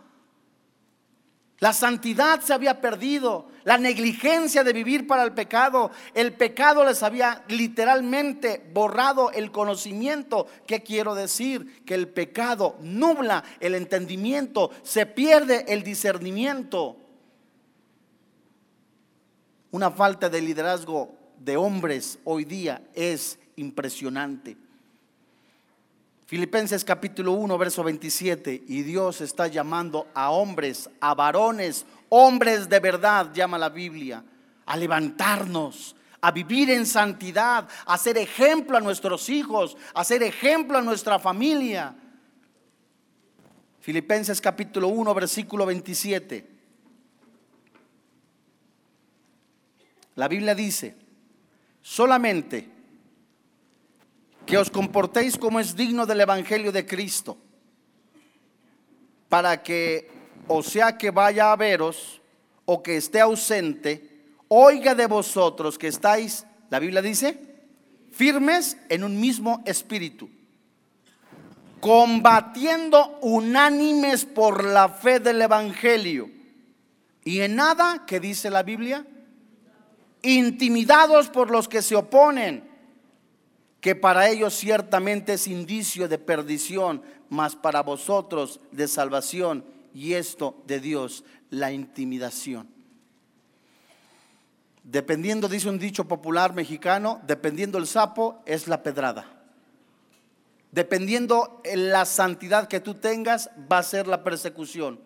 La 1.60 1.74
santidad 1.74 2.42
se 2.42 2.54
había 2.54 2.82
perdido, 2.82 3.48
la 3.64 3.80
negligencia 3.80 4.64
de 4.64 4.74
vivir 4.74 5.08
para 5.08 5.24
el 5.24 5.34
pecado, 5.34 5.90
el 6.14 6.34
pecado 6.34 6.86
les 6.86 7.02
había 7.02 7.44
literalmente 7.48 8.70
borrado 8.74 9.32
el 9.32 9.52
conocimiento. 9.52 10.46
¿Qué 10.68 10.84
quiero 10.84 11.16
decir? 11.16 11.84
Que 11.84 11.96
el 11.96 12.10
pecado 12.10 12.78
nubla 12.82 13.44
el 13.60 13.74
entendimiento, 13.74 14.70
se 14.84 15.08
pierde 15.08 15.66
el 15.68 15.82
discernimiento. 15.82 16.98
Una 19.72 19.90
falta 19.90 20.30
de 20.30 20.42
liderazgo 20.42 21.16
de 21.40 21.58
hombres 21.58 22.20
hoy 22.24 22.46
día 22.46 22.84
es 22.94 23.40
impresionante. 23.56 24.58
Filipenses 26.28 26.84
capítulo 26.84 27.32
1, 27.32 27.58
verso 27.58 27.86
27, 27.86 28.66
y 28.68 28.84
Dios 28.84 29.22
está 29.22 29.48
llamando 29.48 30.10
a 30.14 30.30
hombres, 30.30 30.90
a 31.00 31.16
varones, 31.16 31.86
hombres 32.10 32.68
de 32.68 32.82
verdad, 32.82 33.32
llama 33.34 33.58
la 33.58 33.70
Biblia, 33.70 34.26
a 34.66 34.76
levantarnos, 34.76 35.96
a 36.20 36.32
vivir 36.32 36.70
en 36.70 36.86
santidad, 36.86 37.70
a 37.86 37.98
ser 37.98 38.18
ejemplo 38.18 38.76
a 38.76 38.82
nuestros 38.82 39.30
hijos, 39.30 39.78
a 39.94 40.04
ser 40.04 40.22
ejemplo 40.22 40.78
a 40.78 40.82
nuestra 40.82 41.18
familia. 41.18 41.96
Filipenses 43.80 44.42
capítulo 44.42 44.90
1, 44.90 45.14
versículo 45.14 45.66
27. 45.66 46.46
La 50.16 50.28
Biblia 50.28 50.54
dice, 50.54 50.94
solamente 51.82 52.77
que 54.48 54.58
os 54.58 54.72
comportéis 54.72 55.38
como 55.38 55.60
es 55.60 55.76
digno 55.76 56.06
del 56.06 56.22
Evangelio 56.22 56.72
de 56.72 56.86
Cristo, 56.86 57.38
para 59.28 59.62
que, 59.62 60.10
o 60.48 60.64
sea 60.64 60.98
que 60.98 61.12
vaya 61.12 61.52
a 61.52 61.56
veros, 61.58 62.22
o 62.64 62.82
que 62.82 62.96
esté 62.96 63.20
ausente, 63.20 64.24
oiga 64.48 64.96
de 64.96 65.06
vosotros 65.06 65.78
que 65.78 65.88
estáis, 65.88 66.48
la 66.70 66.80
Biblia 66.80 67.02
dice, 67.02 67.38
firmes 68.12 68.78
en 68.88 69.04
un 69.04 69.20
mismo 69.20 69.62
espíritu, 69.66 70.30
combatiendo 71.82 73.20
unánimes 73.22 74.26
por 74.26 74.64
la 74.64 74.88
fe 74.88 75.20
del 75.20 75.42
Evangelio, 75.42 76.32
y 77.26 77.42
en 77.42 77.58
nada, 77.58 78.06
que 78.08 78.22
dice 78.22 78.50
la 78.50 78.64
Biblia, 78.64 79.06
intimidados 80.22 81.28
por 81.30 81.52
los 81.52 81.68
que 81.68 81.82
se 81.82 81.98
oponen, 81.98 82.67
que 83.82 83.96
para 83.96 84.30
ellos 84.30 84.54
ciertamente 84.54 85.34
es 85.34 85.48
indicio 85.48 86.08
de 86.08 86.18
perdición, 86.18 87.02
mas 87.30 87.56
para 87.56 87.82
vosotros 87.82 88.60
de 88.72 88.88
salvación, 88.88 89.64
y 89.94 90.14
esto 90.14 90.56
de 90.66 90.80
Dios, 90.80 91.24
la 91.50 91.72
intimidación. 91.72 92.68
Dependiendo, 94.84 95.50
dice 95.50 95.70
un 95.70 95.80
dicho 95.80 96.08
popular 96.08 96.54
mexicano, 96.54 97.22
dependiendo 97.28 97.78
el 97.78 97.88
sapo 97.88 98.42
es 98.46 98.68
la 98.68 98.84
pedrada. 98.84 99.26
Dependiendo 100.72 101.62
la 101.76 102.06
santidad 102.06 102.68
que 102.68 102.80
tú 102.80 102.94
tengas, 102.94 103.50
va 103.72 103.80
a 103.80 103.84
ser 103.84 104.08
la 104.08 104.24
persecución. 104.24 105.00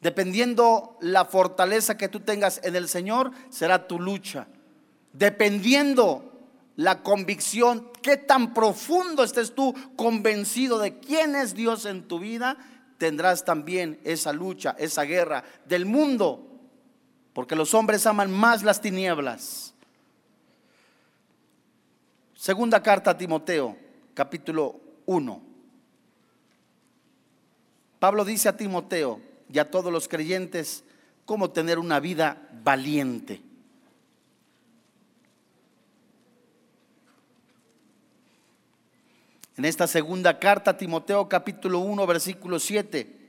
Dependiendo 0.00 0.96
la 1.00 1.24
fortaleza 1.24 1.96
que 1.96 2.08
tú 2.08 2.20
tengas 2.20 2.60
en 2.64 2.74
el 2.74 2.88
Señor, 2.88 3.30
será 3.50 3.86
tu 3.86 4.00
lucha. 4.00 4.48
Dependiendo 5.12 6.31
la 6.76 7.02
convicción, 7.02 7.90
qué 8.02 8.16
tan 8.16 8.54
profundo 8.54 9.22
estés 9.22 9.54
tú 9.54 9.74
convencido 9.96 10.78
de 10.78 10.98
quién 10.98 11.34
es 11.36 11.54
Dios 11.54 11.84
en 11.86 12.08
tu 12.08 12.18
vida, 12.18 12.56
tendrás 12.98 13.44
también 13.44 14.00
esa 14.04 14.32
lucha, 14.32 14.74
esa 14.78 15.02
guerra 15.02 15.44
del 15.66 15.86
mundo, 15.86 16.46
porque 17.32 17.56
los 17.56 17.74
hombres 17.74 18.06
aman 18.06 18.30
más 18.30 18.62
las 18.62 18.80
tinieblas. 18.80 19.74
Segunda 22.34 22.82
carta 22.82 23.12
a 23.12 23.18
Timoteo, 23.18 23.76
capítulo 24.14 24.80
1. 25.06 25.42
Pablo 27.98 28.24
dice 28.24 28.48
a 28.48 28.56
Timoteo 28.56 29.20
y 29.52 29.58
a 29.58 29.70
todos 29.70 29.92
los 29.92 30.08
creyentes 30.08 30.82
cómo 31.24 31.50
tener 31.50 31.78
una 31.78 32.00
vida 32.00 32.48
valiente. 32.64 33.40
En 39.56 39.64
esta 39.64 39.86
segunda 39.86 40.38
carta, 40.38 40.76
Timoteo 40.76 41.28
capítulo 41.28 41.80
1, 41.80 42.06
versículo 42.06 42.58
7. 42.58 43.20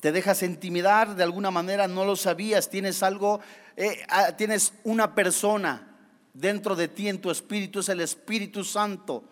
Te 0.00 0.12
dejas 0.12 0.42
intimidar 0.42 1.14
de 1.14 1.22
alguna 1.24 1.50
manera, 1.50 1.88
no 1.88 2.04
lo 2.04 2.16
sabías, 2.16 2.68
tienes 2.70 3.02
algo, 3.02 3.40
eh, 3.76 4.04
ah, 4.08 4.32
tienes 4.36 4.72
una 4.84 5.14
persona 5.14 5.96
dentro 6.34 6.76
de 6.76 6.88
ti 6.88 7.08
en 7.08 7.20
tu 7.20 7.30
espíritu, 7.30 7.80
es 7.80 7.88
el 7.88 8.00
Espíritu 8.00 8.64
Santo. 8.64 9.24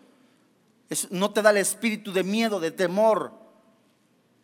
no 1.11 1.33
te 1.33 1.43
da 1.43 1.51
el 1.51 1.57
espíritu 1.57 2.13
de 2.13 2.23
miedo, 2.23 2.61
de 2.61 2.71
temor 2.71 3.46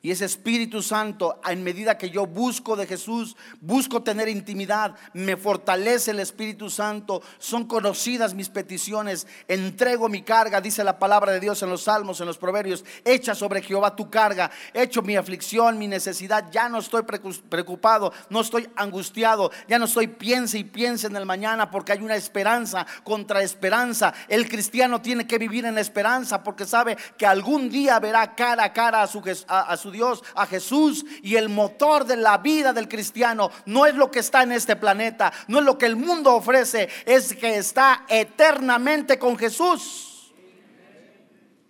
y 0.03 0.11
ese 0.11 0.25
Espíritu 0.25 0.83
Santo, 0.83 1.41
en 1.49 1.63
medida 1.63 1.97
que 1.97 2.11
yo 2.11 2.27
busco 2.27 2.75
de 2.75 2.89
Jesús, 2.89 3.37
busco 3.61 4.03
tener 4.03 4.29
intimidad, 4.29 4.97
me 5.13 5.37
fortalece 5.37 6.11
el 6.11 6.19
Espíritu 6.19 6.71
Santo, 6.71 7.23
son 7.39 7.67
conocidas 7.69 8.35
mis 8.35 8.49
peticiones, 8.49 9.29
entrego 9.47 10.09
mi 10.09 10.23
carga, 10.23 10.61
dice 10.61 10.83
la 10.83 10.99
palabra 10.99 11.31
de 11.31 11.39
Dios 11.39 11.63
en 11.63 11.71
los 11.71 11.85
salmos, 11.85 12.21
en 12.21 12.27
los 12.27 12.37
proverbios, 12.37 12.85
echa 13.05 13.37
sobre 13.37 13.63
Jehová 13.63 13.95
tu 13.95 14.11
carga, 14.11 14.51
echo 14.75 15.03
mi 15.03 15.15
aflicción, 15.15 15.79
mi 15.79 15.87
necesidad, 15.87 16.51
ya 16.51 16.69
no 16.69 16.79
estoy 16.79 17.05
preocupado, 17.05 18.13
no 18.29 18.41
estoy 18.41 18.69
angustiado, 18.75 19.53
ya 19.69 19.79
no 19.79 19.85
estoy 19.85 20.09
piense 20.09 20.59
y 20.59 20.65
piense 20.65 21.07
en 21.07 21.15
el 21.15 21.27
mañana 21.27 21.71
porque 21.71 21.93
hay 21.93 22.01
una 22.01 22.17
esperanza 22.17 22.85
contra 23.05 23.41
esperanza. 23.43 24.13
El 24.27 24.49
cristiano 24.49 25.01
tiene 25.01 25.29
que 25.29 25.39
vivir 25.39 25.65
en 25.65 25.79
esperanza 25.79 26.43
porque 26.43 26.67
sabe 26.67 26.97
que 27.17 27.25
algún 27.25 27.71
día 27.71 28.01
verá 28.01 28.35
cara 28.35 28.65
a 28.65 28.73
cara 28.73 29.03
a 29.03 29.07
su, 29.07 29.23
a 29.47 29.77
su 29.77 29.92
Dios, 29.93 30.25
a 30.35 30.47
Jesús. 30.47 31.05
Y 31.23 31.37
el 31.37 31.49
motor 31.49 32.05
de 32.05 32.17
la 32.17 32.39
vida 32.39 32.73
del 32.73 32.89
cristiano 32.89 33.51
no 33.67 33.87
es 33.87 33.95
lo 33.95 34.11
que 34.11 34.19
está 34.19 34.43
en 34.43 34.53
este 34.53 34.77
planeta, 34.77 35.33
no 35.49 35.59
es 35.59 35.65
lo 35.65 35.79
que 35.79 35.87
el 35.87 35.97
mundo 35.97 36.35
ofrece, 36.35 36.89
es 37.07 37.35
que 37.35 37.57
está 37.57 38.05
eternamente 38.09 39.19
con 39.19 39.39
Jesús. 39.39 40.33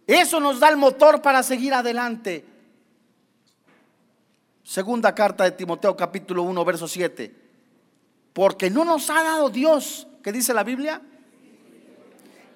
Eso 0.07 0.41
nos 0.41 0.61
da 0.61 0.69
el 0.69 0.77
motor 0.77 1.21
para 1.21 1.43
seguir 1.43 1.75
adelante. 1.75 2.45
Segunda 4.63 5.15
carta 5.15 5.45
de 5.45 5.51
Timoteo 5.51 5.97
capítulo 5.97 6.43
1, 6.45 6.65
verso 6.65 6.89
7. 6.89 7.35
Porque 8.33 8.71
no 8.71 8.85
nos 8.85 9.11
ha 9.11 9.23
dado 9.23 9.51
Dios, 9.51 10.07
que 10.23 10.33
dice 10.33 10.55
la 10.55 10.65
Biblia, 10.65 11.03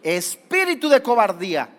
espíritu 0.03 0.89
de 0.89 1.03
cobardía 1.03 1.76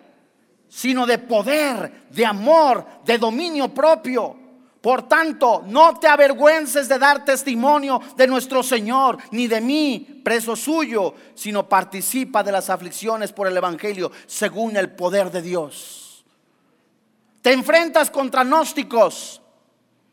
sino 0.68 1.06
de 1.06 1.18
poder, 1.18 2.06
de 2.10 2.26
amor, 2.26 2.84
de 3.04 3.18
dominio 3.18 3.72
propio. 3.72 4.36
Por 4.80 5.08
tanto, 5.08 5.64
no 5.66 5.98
te 5.98 6.06
avergüences 6.06 6.88
de 6.88 6.98
dar 6.98 7.24
testimonio 7.24 8.00
de 8.16 8.26
nuestro 8.26 8.62
Señor, 8.62 9.18
ni 9.32 9.48
de 9.48 9.60
mí, 9.60 10.22
preso 10.22 10.54
suyo, 10.54 11.14
sino 11.34 11.68
participa 11.68 12.42
de 12.42 12.52
las 12.52 12.70
aflicciones 12.70 13.32
por 13.32 13.48
el 13.48 13.56
Evangelio 13.56 14.12
según 14.26 14.76
el 14.76 14.90
poder 14.90 15.32
de 15.32 15.42
Dios. 15.42 16.24
Te 17.42 17.52
enfrentas 17.52 18.10
contra 18.10 18.44
gnósticos, 18.44 19.42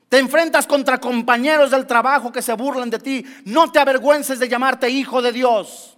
te 0.10 0.20
enfrentas 0.20 0.66
contra 0.66 1.00
compañeros 1.00 1.72
del 1.72 1.86
trabajo 1.86 2.32
que 2.32 2.42
se 2.42 2.54
burlan 2.54 2.90
de 2.90 3.00
ti. 3.00 3.26
No 3.46 3.72
te 3.72 3.80
avergüences 3.80 4.40
de 4.40 4.48
llamarte 4.48 4.90
hijo 4.90 5.22
de 5.22 5.32
Dios. 5.32 5.95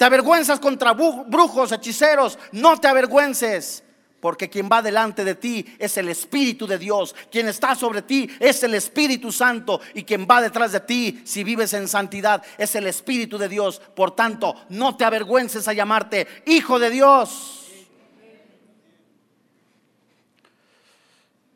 Te 0.00 0.06
avergüenzas 0.06 0.58
contra 0.60 0.94
brujos, 0.94 1.72
hechiceros. 1.72 2.38
No 2.52 2.80
te 2.80 2.88
avergüences. 2.88 3.84
Porque 4.18 4.48
quien 4.48 4.66
va 4.66 4.80
delante 4.80 5.24
de 5.26 5.34
ti 5.34 5.66
es 5.78 5.94
el 5.98 6.08
Espíritu 6.08 6.66
de 6.66 6.78
Dios. 6.78 7.14
Quien 7.30 7.48
está 7.48 7.74
sobre 7.74 8.00
ti 8.00 8.26
es 8.40 8.62
el 8.62 8.72
Espíritu 8.72 9.30
Santo. 9.30 9.78
Y 9.92 10.04
quien 10.04 10.26
va 10.26 10.40
detrás 10.40 10.72
de 10.72 10.80
ti, 10.80 11.20
si 11.26 11.44
vives 11.44 11.74
en 11.74 11.86
santidad, 11.86 12.42
es 12.56 12.74
el 12.76 12.86
Espíritu 12.86 13.36
de 13.36 13.50
Dios. 13.50 13.82
Por 13.94 14.12
tanto, 14.12 14.54
no 14.70 14.96
te 14.96 15.04
avergüences 15.04 15.68
a 15.68 15.74
llamarte 15.74 16.26
Hijo 16.46 16.78
de 16.78 16.88
Dios. 16.88 17.66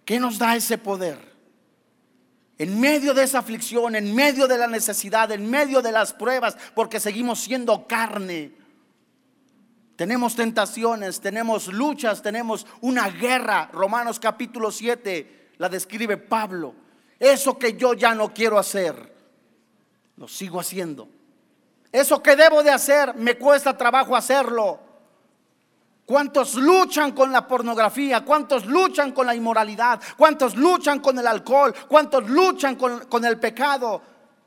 ¿Qué 0.05 0.21
nos 0.21 0.37
da 0.37 0.55
ese 0.55 0.77
poder? 0.77 1.34
En 2.59 2.79
medio 2.79 3.15
de 3.15 3.25
esa 3.25 3.41
aflicción, 3.41 3.97
en 3.97 4.15
medio 4.15 4.47
de 4.47 4.59
la 4.59 4.67
necesidad, 4.67 5.31
en 5.33 5.51
medio 5.51 5.83
de 5.83 5.91
las 5.91 6.13
pruebas, 6.13 6.57
porque 6.75 7.01
seguimos 7.01 7.41
siendo 7.41 7.87
carne. 7.87 8.53
Tenemos 9.97 10.37
tentaciones, 10.37 11.21
tenemos 11.21 11.69
luchas, 11.69 12.23
tenemos 12.23 12.67
una 12.81 13.09
guerra. 13.09 13.71
Romanos 13.73 14.21
capítulo 14.21 14.71
7 14.71 15.53
la 15.59 15.69
describe 15.69 16.17
Pablo. 16.17 16.75
Eso 17.19 17.59
que 17.59 17.75
yo 17.77 17.95
ya 17.95 18.15
no 18.15 18.33
quiero 18.33 18.59
hacer, 18.59 19.15
lo 20.17 20.29
sigo 20.29 20.61
haciendo. 20.61 21.09
Eso 21.91 22.23
que 22.23 22.35
debo 22.35 22.63
de 22.63 22.71
hacer, 22.71 23.15
me 23.15 23.37
cuesta 23.37 23.77
trabajo 23.77 24.17
hacerlo. 24.17 24.81
¿Cuántos 26.07 26.55
luchan 26.57 27.13
con 27.13 27.33
la 27.33 27.49
pornografía? 27.49 28.25
¿Cuántos 28.25 28.67
luchan 28.67 29.13
con 29.13 29.27
la 29.27 29.35
inmoralidad? 29.35 30.01
¿Cuántos 30.17 30.55
luchan 30.55 31.01
con 31.01 31.19
el 31.19 31.27
alcohol? 31.27 31.75
¿Cuántos 31.89 32.29
luchan 32.29 32.77
con, 32.77 33.25
el 33.25 33.41
pecado? 33.41 34.03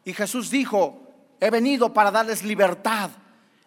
Y 0.06 0.14
Jesús 0.14 0.52
dijo, 0.52 1.02
he 1.40 1.50
venido 1.50 1.92
para 1.92 2.12
darles 2.12 2.44
libertad. 2.44 3.10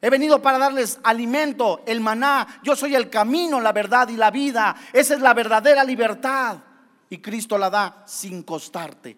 He 0.01 0.09
venido 0.09 0.41
para 0.41 0.57
darles 0.57 1.01
alimento, 1.03 1.83
el 1.85 2.01
maná. 2.01 2.61
Yo 2.63 2.77
soy 2.77 2.95
el 2.95 3.11
camino, 3.11 3.61
la 3.61 3.73
verdad 3.73 4.09
y 4.09 4.17
la 4.17 4.31
vida. 4.31 4.77
Esa 4.93 5.15
es 5.15 5.21
la 5.21 5.35
verdadera 5.35 5.83
libertad. 5.83 6.59
Y 7.11 7.19
Cristo 7.19 7.59
la 7.59 7.71
da 7.71 8.05
sin 8.07 8.45
costarte. 8.45 9.17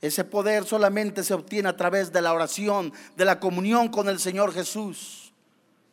Ese 0.00 0.24
poder 0.24 0.64
solamente 0.64 1.22
se 1.22 1.32
obtiene 1.32 1.68
a 1.68 1.76
través 1.76 2.12
de 2.12 2.22
la 2.22 2.32
oración, 2.32 2.92
de 3.16 3.24
la 3.24 3.38
comunión 3.38 3.88
con 3.88 4.08
el 4.08 4.18
Señor 4.18 4.52
Jesús 4.52 5.27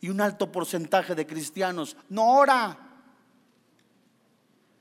y 0.00 0.08
un 0.08 0.20
alto 0.20 0.50
porcentaje 0.50 1.14
de 1.14 1.26
cristianos 1.26 1.96
no 2.08 2.36
ora. 2.36 2.78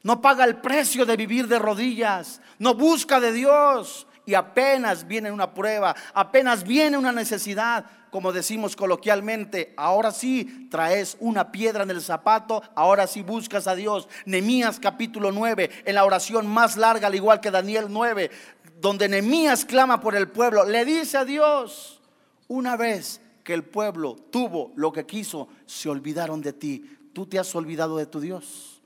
No 0.03 0.21
paga 0.21 0.45
el 0.45 0.57
precio 0.57 1.05
de 1.05 1.17
vivir 1.17 1.47
de 1.47 1.57
rodillas, 1.57 2.41
no 2.59 2.75
busca 2.75 3.19
de 3.19 3.31
Dios 3.31 4.05
y 4.25 4.33
apenas 4.33 5.07
viene 5.07 5.31
una 5.31 5.53
prueba, 5.53 5.95
apenas 6.13 6.63
viene 6.63 6.97
una 6.97 7.11
necesidad, 7.11 7.85
como 8.11 8.31
decimos 8.31 8.75
coloquialmente, 8.75 9.73
ahora 9.77 10.11
sí 10.11 10.67
traes 10.69 11.17
una 11.19 11.51
piedra 11.51 11.83
en 11.83 11.89
el 11.89 12.01
zapato, 12.01 12.63
ahora 12.75 13.07
sí 13.07 13.21
buscas 13.21 13.67
a 13.67 13.75
Dios. 13.75 14.07
Nemías 14.25 14.79
capítulo 14.79 15.31
9, 15.31 15.83
en 15.85 15.95
la 15.95 16.05
oración 16.05 16.47
más 16.47 16.77
larga, 16.77 17.07
al 17.07 17.15
igual 17.15 17.39
que 17.39 17.51
Daniel 17.51 17.87
9, 17.89 18.31
donde 18.79 19.09
Nemías 19.09 19.65
clama 19.65 19.99
por 19.99 20.15
el 20.15 20.29
pueblo, 20.29 20.65
le 20.65 20.85
dice 20.85 21.17
a 21.17 21.25
Dios, 21.25 22.01
una 22.47 22.77
vez 22.77 23.21
que 23.45 23.53
el 23.53 23.63
pueblo 23.63 24.15
tuvo 24.31 24.73
lo 24.75 24.91
que 24.91 25.05
quiso, 25.05 25.47
se 25.67 25.87
olvidaron 25.87 26.41
de 26.41 26.51
ti. 26.51 26.83
Tú 27.13 27.27
te 27.27 27.37
has 27.37 27.53
olvidado 27.55 27.95
de 27.95 28.07
tu 28.07 28.19
Dios. 28.19 28.81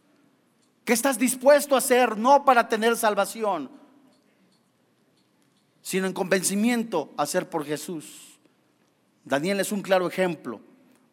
¿Qué 0.83 0.91
estás 0.91 1.17
dispuesto 1.17 1.75
a 1.75 1.77
hacer? 1.77 2.17
No 2.17 2.43
para 2.43 2.67
tener 2.67 2.97
salvación, 2.97 3.71
sino 5.81 6.07
en 6.07 6.13
convencimiento 6.13 7.13
a 7.15 7.23
hacer 7.23 7.49
por 7.49 7.65
Jesús. 7.65 8.37
Daniel 9.23 9.61
es 9.61 9.71
un 9.71 9.81
claro 9.81 10.07
ejemplo, 10.07 10.59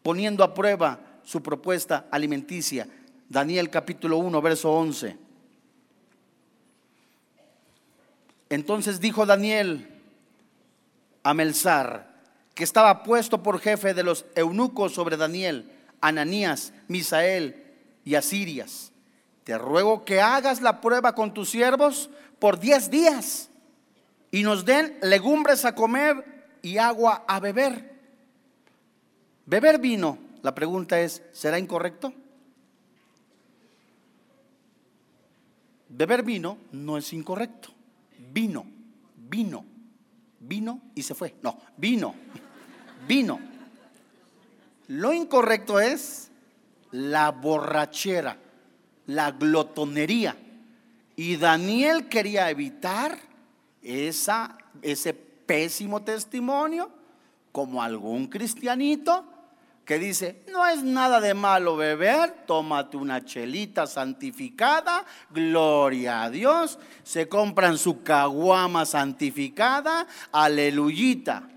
poniendo 0.03 0.43
a 0.43 0.53
prueba 0.53 0.99
su 1.23 1.41
propuesta 1.41 2.09
alimenticia. 2.11 2.89
Daniel 3.29 3.71
capítulo 3.71 4.19
1, 4.19 4.43
verso 4.43 4.73
11. 4.73 5.17
Entonces 8.51 8.99
dijo 8.99 9.25
Daniel 9.25 9.89
a 11.23 11.33
Melzar, 11.33 12.16
que 12.57 12.65
estaba 12.65 13.03
puesto 13.03 13.43
por 13.43 13.61
jefe 13.61 13.93
de 13.93 14.03
los 14.03 14.25
eunucos 14.35 14.95
sobre 14.95 15.19
Daniel, 15.19 15.71
Ananías, 16.01 16.73
Misael 16.89 17.63
y 18.03 18.15
Asirias. 18.15 18.93
Te 19.45 19.59
ruego 19.59 20.07
que 20.07 20.23
hagas 20.23 20.63
la 20.63 20.81
prueba 20.81 21.15
con 21.15 21.35
tus 21.35 21.51
siervos 21.51 22.09
por 22.39 22.59
diez 22.59 22.91
días 22.91 23.51
y 24.31 24.43
nos 24.43 24.65
den 24.65 24.97
legumbres 25.03 25.67
a 25.67 25.75
comer 25.75 26.47
y 26.63 26.79
agua 26.79 27.27
a 27.29 27.41
beber. 27.41 27.95
Beber 29.45 29.79
vino, 29.79 30.17
la 30.41 30.55
pregunta 30.55 30.99
es, 30.99 31.23
¿será 31.33 31.59
incorrecto? 31.59 32.15
Beber 35.91 36.23
vino 36.23 36.57
no 36.73 36.97
es 36.97 37.13
incorrecto. 37.13 37.69
Vino, 38.33 38.65
vino, 39.15 39.63
vino 40.41 40.81
y 40.95 41.03
se 41.03 41.15
fue. 41.15 41.35
No, 41.43 41.61
vino, 41.77 42.15
vino. 43.07 43.41
Lo 44.89 45.13
incorrecto 45.13 45.81
es 45.81 46.31
la 46.91 47.31
borrachera, 47.31 48.37
la 49.07 49.33
glotonería. 49.33 50.37
Y 51.17 51.37
Daniel 51.37 52.09
quería 52.09 52.51
evitar 52.51 53.19
esa, 53.83 54.59
ese 54.83 55.15
pésimo 55.15 56.03
testimonio, 56.03 56.91
como 57.53 57.83
algún 57.83 58.27
cristianito 58.27 59.25
que 59.87 60.01
dice, 60.01 60.43
no 60.51 60.67
es 60.67 60.83
nada 60.83 61.21
de 61.21 61.33
malo 61.33 61.77
beber, 61.77 62.45
tómate 62.45 62.97
una 62.97 63.25
chelita 63.25 63.87
santificada, 63.87 65.05
gloria 65.31 66.25
a 66.25 66.31
Dios, 66.31 66.81
se 67.05 67.29
compran 67.29 67.79
su 67.79 68.03
caguama 68.03 68.85
santificada, 68.85 70.09
aleluyita. 70.33 71.49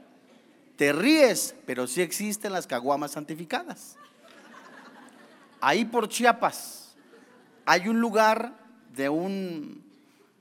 Te 0.79 0.93
ríes, 0.93 1.55
pero 1.65 1.87
sí 1.87 2.01
existen 2.01 2.53
las 2.53 2.65
caguamas 2.65 3.11
santificadas. 3.11 3.97
Ahí 5.59 5.83
por 5.83 6.07
Chiapas 6.07 6.95
hay 7.65 7.89
un 7.89 7.99
lugar 7.99 8.53
de 8.95 9.09
un, 9.09 9.83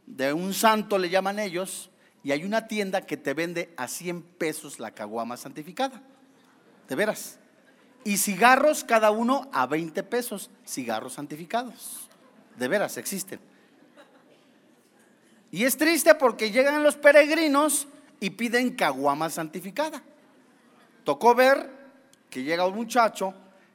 de 0.07 0.33
un 0.33 0.55
santo, 0.55 0.97
le 0.97 1.11
llaman 1.11 1.41
ellos, 1.41 1.91
y 2.23 2.31
hay 2.31 2.45
una 2.45 2.69
tienda 2.69 3.01
que 3.01 3.17
te 3.17 3.35
vende 3.35 3.75
a 3.77 3.89
100 3.89 4.23
pesos 4.23 4.79
la 4.79 4.93
caguama 4.93 5.37
santificada. 5.37 6.01
De 6.89 6.95
veras 6.95 7.41
y 8.05 8.17
cigarros 8.17 8.85
cada 8.85 9.11
uno 9.11 9.51
a 9.53 9.67
20 9.67 10.05
pesos, 10.05 10.53
cigarros 10.65 11.15
santificados. 11.15 12.09
De 12.57 12.69
veras, 12.69 12.97
existen. 12.97 13.41
Y 15.51 15.65
es 15.65 15.77
triste 15.77 16.15
porque 16.15 16.53
llegan 16.53 16.85
los 16.85 16.95
peregrinos 16.95 17.89
y 18.21 18.31
piden 18.31 18.77
caguama 18.77 19.31
santificada. 19.31 20.01
Tocó 21.09 21.35
ver 21.35 21.71
que 22.29 22.43
llega 22.43 22.67
un 22.67 22.75
muchacho, 22.75 23.33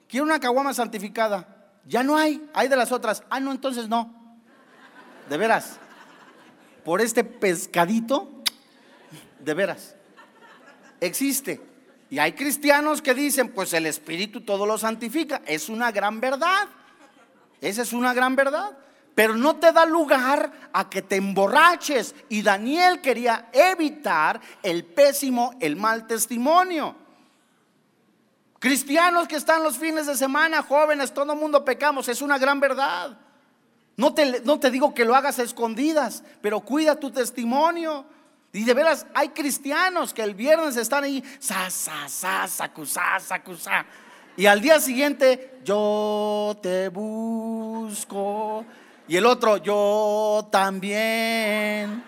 quiere 0.08 0.24
una 0.24 0.39
caguama 0.39 0.72
santificada. 0.72 1.48
Ya 1.84 2.04
no 2.04 2.15
hay, 2.15 2.48
hay 2.54 2.67
de 2.67 2.76
las 2.76 2.91
otras. 2.91 3.24
Ah, 3.28 3.39
no, 3.39 3.52
entonces 3.52 3.89
no. 3.89 4.38
De 5.28 5.36
veras. 5.36 5.80
Por 6.86 7.02
este 7.02 7.24
pescadito, 7.24 8.30
de 9.39 9.52
veras. 9.56 9.96
Existe. 11.02 11.60
Y 12.12 12.19
hay 12.19 12.34
cristianos 12.34 13.02
que 13.02 13.15
dicen, 13.15 13.50
pues 13.50 13.74
el 13.74 13.88
Espíritu 13.88 14.41
todo 14.41 14.67
lo 14.67 14.78
santifica. 14.78 15.41
Es 15.48 15.69
una 15.69 15.91
gran 15.91 16.22
verdad. 16.22 16.67
Esa 17.62 17.82
es 17.82 17.93
una 17.93 18.13
gran 18.13 18.36
verdad. 18.36 18.78
Pero 19.15 19.36
no 19.36 19.56
te 19.56 19.72
da 19.72 19.88
lugar 19.88 20.69
a 20.72 20.88
que 20.88 21.02
te 21.02 21.15
emborraches. 21.15 22.13
Y 22.30 22.43
Daniel 22.43 23.02
quería 23.02 23.50
evitar 23.52 24.39
el 24.62 24.86
pésimo, 24.86 25.56
el 25.60 25.76
mal 25.76 26.06
testimonio. 26.06 27.02
Cristianos 28.63 29.28
que 29.28 29.36
están 29.36 29.62
los 29.62 29.78
fines 29.78 30.08
de 30.08 30.15
semana, 30.15 30.63
jóvenes, 30.63 31.13
todo 31.13 31.34
el 31.34 31.38
mundo 31.38 31.65
pecamos. 31.65 32.08
Es 32.08 32.21
una 32.21 32.38
gran 32.38 32.62
verdad. 32.62 33.17
No 33.97 34.13
te, 34.13 34.39
no 34.45 34.58
te 34.58 34.71
digo 34.71 34.93
que 34.93 35.04
lo 35.04 35.15
hagas 35.15 35.38
a 35.38 35.43
escondidas, 35.43 36.23
pero 36.41 36.62
cuida 36.62 36.97
tu 36.97 37.12
testimonio. 37.12 38.06
Y 38.54 38.63
de 38.63 38.73
veras, 38.73 39.06
hay 39.13 39.28
cristianos 39.32 40.13
que 40.13 40.23
el 40.23 40.34
viernes 40.34 40.78
están 40.78 41.04
ahí, 41.04 41.21
sa, 41.39 41.69
sa, 41.69 42.08
sa, 42.08 42.47
sacusá, 42.47 43.19
sacusá. 43.19 43.86
Y 44.38 44.45
al 44.45 44.62
día 44.62 44.80
siguiente, 44.80 45.60
yo 45.65 46.58
te 46.62 46.88
busco. 46.88 48.63
Y 49.10 49.17
el 49.17 49.26
otro, 49.26 49.58
yo 49.58 50.47
también. 50.49 52.02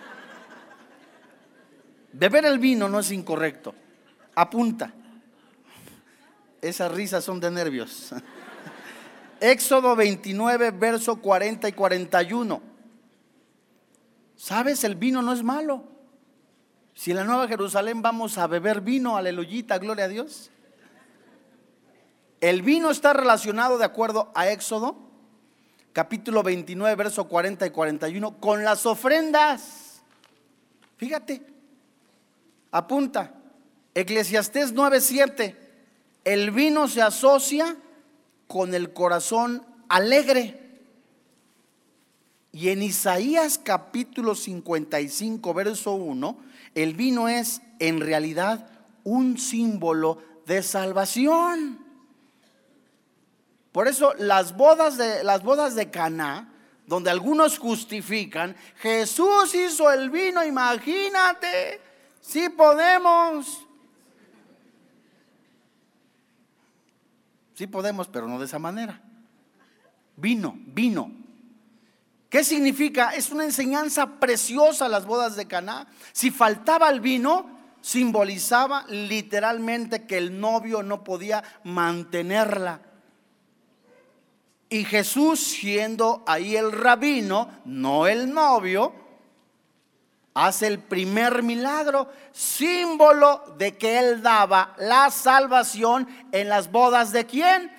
Beber 2.14 2.46
el 2.46 2.60
vino 2.60 2.88
no 2.88 3.00
es 3.02 3.12
incorrecto. 3.12 3.76
Apunta. 4.36 4.94
Esas 6.66 6.92
risas 6.92 7.24
son 7.24 7.40
de 7.40 7.52
nervios. 7.52 8.12
Éxodo 9.40 9.96
29, 9.96 10.72
verso 10.72 11.18
40 11.18 11.70
y 11.70 11.74
41. 11.74 12.62
¿Sabes? 14.36 14.84
El 14.84 14.96
vino 14.96 15.22
no 15.22 15.32
es 15.32 15.44
malo. 15.44 15.84
Si 16.96 17.12
en 17.12 17.18
la 17.18 17.24
Nueva 17.24 17.48
Jerusalén 17.48 18.02
vamos 18.02 18.40
a 18.40 18.48
beber 18.48 18.82
vino, 18.82 19.16
aleluyita, 19.16 19.78
gloria 19.78 20.06
a 20.06 20.08
Dios. 20.08 20.50
El 22.42 22.64
vino 22.64 22.90
está 22.90 23.14
relacionado, 23.14 23.78
de 23.78 23.86
acuerdo 23.86 24.32
a 24.34 24.50
Éxodo, 24.50 24.98
capítulo 25.94 26.42
29, 26.42 26.96
verso 26.96 27.28
40 27.28 27.68
y 27.68 27.70
41, 27.70 28.40
con 28.40 28.64
las 28.64 28.88
ofrendas. 28.88 30.02
Fíjate, 30.98 31.46
apunta, 32.72 33.36
Eclesiastés 33.94 34.74
9:7, 34.74 35.65
el 36.26 36.52
vino 36.52 36.88
se 36.88 37.02
asocia 37.02 37.78
con 38.48 38.74
el 38.74 38.92
corazón 38.94 39.64
alegre. 39.88 40.62
Y 42.52 42.70
en 42.70 42.82
Isaías 42.82 43.60
capítulo 43.64 44.34
55, 44.34 45.54
verso 45.54 45.94
1, 45.94 46.38
el 46.74 46.94
vino 46.96 47.30
es 47.30 47.62
en 47.80 48.02
realidad 48.02 48.68
un 49.04 49.38
símbolo 49.38 50.22
de 50.46 50.64
salvación. 50.64 51.80
Por 53.72 53.88
eso 53.88 54.14
las 54.18 54.56
bodas 54.56 54.98
de 54.98 55.24
las 55.24 55.44
bodas 55.44 55.76
de 55.76 55.92
Caná, 55.92 56.54
donde 56.88 57.12
algunos 57.12 57.60
justifican, 57.60 58.56
Jesús 58.78 59.54
hizo 59.54 59.92
el 59.92 60.10
vino, 60.10 60.44
imagínate, 60.44 61.82
si 62.22 62.50
podemos. 62.50 63.65
Sí 67.56 67.68
podemos, 67.68 68.10
pero 68.10 68.28
no 68.28 68.38
de 68.38 68.46
esa 68.46 68.60
manera. 68.60 69.02
Vino, 70.18 70.56
vino. 70.68 71.12
¿Qué 72.30 72.44
significa? 72.44 73.12
Es 73.12 73.32
una 73.32 73.46
enseñanza 73.46 74.20
preciosa 74.20 74.90
las 74.90 75.06
bodas 75.06 75.38
de 75.38 75.48
Caná. 75.48 75.88
Si 76.12 76.32
faltaba 76.32 76.90
el 76.90 77.00
vino, 77.00 77.50
simbolizaba 77.80 78.86
literalmente 78.90 80.06
que 80.06 80.18
el 80.18 80.38
novio 80.40 80.84
no 80.84 81.04
podía 81.04 81.44
mantenerla. 81.64 82.82
Y 84.68 84.84
Jesús, 84.84 85.40
siendo 85.40 86.24
ahí 86.28 86.58
el 86.58 86.74
rabino, 86.74 87.50
no 87.64 88.08
el 88.08 88.34
novio, 88.34 88.94
hace 90.36 90.68
el 90.68 90.80
primer 90.80 91.42
milagro, 91.42 92.10
símbolo 92.34 93.56
de 93.58 93.78
que 93.78 93.98
él 93.98 94.22
daba 94.22 94.76
la 94.78 95.10
salvación 95.10 96.08
en 96.34 96.50
las 96.50 96.70
bodas 96.70 97.12
de 97.14 97.26
quién? 97.26 97.72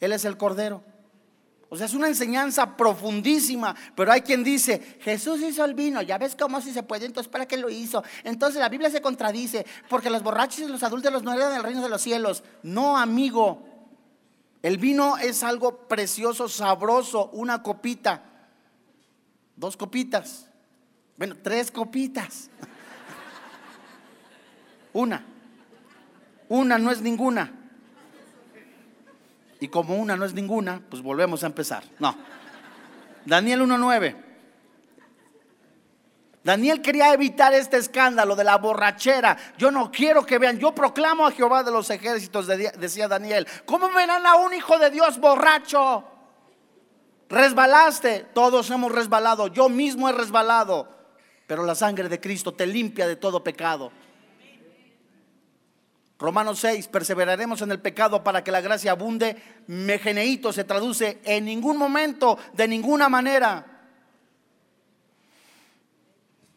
Él 0.00 0.12
es 0.12 0.24
el 0.24 0.36
cordero. 0.38 0.82
O 1.68 1.76
sea, 1.76 1.86
es 1.86 1.94
una 1.94 2.08
enseñanza 2.08 2.76
profundísima, 2.76 3.76
pero 3.94 4.12
hay 4.12 4.22
quien 4.22 4.42
dice, 4.42 4.98
Jesús 5.00 5.42
hizo 5.42 5.64
el 5.64 5.74
vino, 5.74 6.00
ya 6.00 6.16
ves 6.16 6.34
cómo 6.34 6.60
si 6.60 6.72
se 6.72 6.82
puede, 6.82 7.04
entonces 7.04 7.30
¿para 7.30 7.46
qué 7.46 7.56
lo 7.58 7.68
hizo? 7.68 8.02
Entonces 8.24 8.60
la 8.60 8.68
Biblia 8.68 8.88
se 8.88 9.02
contradice, 9.02 9.66
porque 9.90 10.08
los 10.08 10.22
borrachos 10.22 10.60
y 10.60 10.68
los 10.68 10.82
adultos 10.82 11.22
no 11.22 11.34
eran 11.34 11.52
del 11.52 11.62
reino 11.64 11.82
de 11.82 11.88
los 11.88 12.00
cielos. 12.00 12.44
No, 12.62 12.96
amigo, 12.96 13.62
el 14.62 14.78
vino 14.78 15.18
es 15.18 15.42
algo 15.42 15.86
precioso, 15.86 16.48
sabroso, 16.48 17.28
una 17.32 17.62
copita, 17.62 18.35
dos 19.56 19.76
copitas, 19.76 20.48
bueno, 21.16 21.34
tres 21.42 21.70
copitas. 21.70 22.50
Una, 24.92 25.24
una 26.48 26.78
no 26.78 26.90
es 26.90 27.00
ninguna. 27.00 27.52
Y 29.60 29.68
como 29.68 29.96
una 29.96 30.16
no 30.16 30.24
es 30.24 30.34
ninguna, 30.34 30.82
pues 30.88 31.02
volvemos 31.02 31.42
a 31.42 31.46
empezar. 31.46 31.84
No. 31.98 32.14
Daniel 33.24 33.62
1.9. 33.62 34.24
Daniel 36.44 36.80
quería 36.80 37.12
evitar 37.12 37.52
este 37.54 37.76
escándalo 37.76 38.36
de 38.36 38.44
la 38.44 38.56
borrachera. 38.58 39.36
Yo 39.58 39.70
no 39.70 39.90
quiero 39.90 40.24
que 40.24 40.38
vean, 40.38 40.58
yo 40.58 40.72
proclamo 40.72 41.26
a 41.26 41.32
Jehová 41.32 41.64
de 41.64 41.72
los 41.72 41.90
ejércitos, 41.90 42.46
decía 42.46 43.08
Daniel. 43.08 43.48
¿Cómo 43.64 43.90
verán 43.90 44.24
a 44.26 44.36
un 44.36 44.54
hijo 44.54 44.78
de 44.78 44.90
Dios 44.90 45.18
borracho? 45.18 46.15
Resbalaste, 47.28 48.26
todos 48.34 48.70
hemos 48.70 48.92
resbalado, 48.92 49.48
yo 49.48 49.68
mismo 49.68 50.08
he 50.08 50.12
resbalado, 50.12 50.88
pero 51.46 51.64
la 51.64 51.74
sangre 51.74 52.08
de 52.08 52.20
Cristo 52.20 52.52
te 52.52 52.66
limpia 52.66 53.06
de 53.06 53.16
todo 53.16 53.42
pecado. 53.42 53.90
Romanos 56.18 56.60
6, 56.60 56.88
perseveraremos 56.88 57.60
en 57.60 57.72
el 57.72 57.80
pecado 57.80 58.24
para 58.24 58.42
que 58.42 58.50
la 58.50 58.62
gracia 58.62 58.92
abunde. 58.92 59.36
Megeneito 59.66 60.50
se 60.52 60.64
traduce 60.64 61.20
en 61.24 61.44
ningún 61.44 61.76
momento, 61.76 62.38
de 62.54 62.68
ninguna 62.68 63.08
manera. 63.10 63.76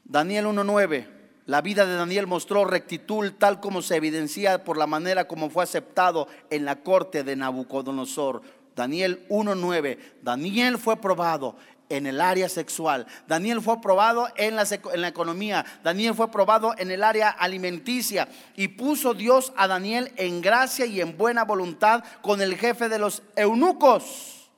Daniel 0.06 0.46
1.9, 0.46 1.08
la 1.46 1.62
vida 1.62 1.86
de 1.86 1.96
Daniel 1.96 2.26
mostró 2.26 2.64
rectitud 2.64 3.34
tal 3.38 3.60
como 3.60 3.82
se 3.82 3.98
evidencia 3.98 4.64
por 4.64 4.78
la 4.78 4.88
manera 4.88 5.28
como 5.28 5.50
fue 5.50 5.64
aceptado 5.64 6.28
en 6.50 6.64
la 6.64 6.78
corte 6.78 7.24
de 7.24 7.36
Nabucodonosor. 7.36 8.42
Daniel 8.80 9.28
1.9, 9.28 9.98
Daniel 10.22 10.78
fue 10.78 10.96
probado 10.96 11.58
en 11.90 12.08
el 12.08 12.22
área 12.22 12.48
sexual. 12.48 13.08
Daniel 13.28 13.60
fue 13.60 13.82
probado 13.82 14.30
en 14.38 14.56
la, 14.56 14.66
en 14.94 15.02
la, 15.02 15.10
economía. 15.10 15.66
Daniel 15.84 16.14
fue 16.14 16.32
probado 16.32 16.74
en 16.78 16.90
el 16.90 17.04
área 17.04 17.28
alimenticia. 17.28 18.30
Y 18.56 18.70
puso 18.70 19.14
Dios 19.14 19.52
a 19.58 19.68
Daniel 19.68 20.14
en 20.16 20.40
gracia 20.40 20.86
y 20.86 21.02
en 21.02 21.18
buena 21.18 21.44
voluntad 21.44 22.06
con 22.22 22.42
el 22.42 22.56
jefe 22.56 22.88
de 22.88 23.00
los 23.00 23.22
eunucos. 23.36 24.50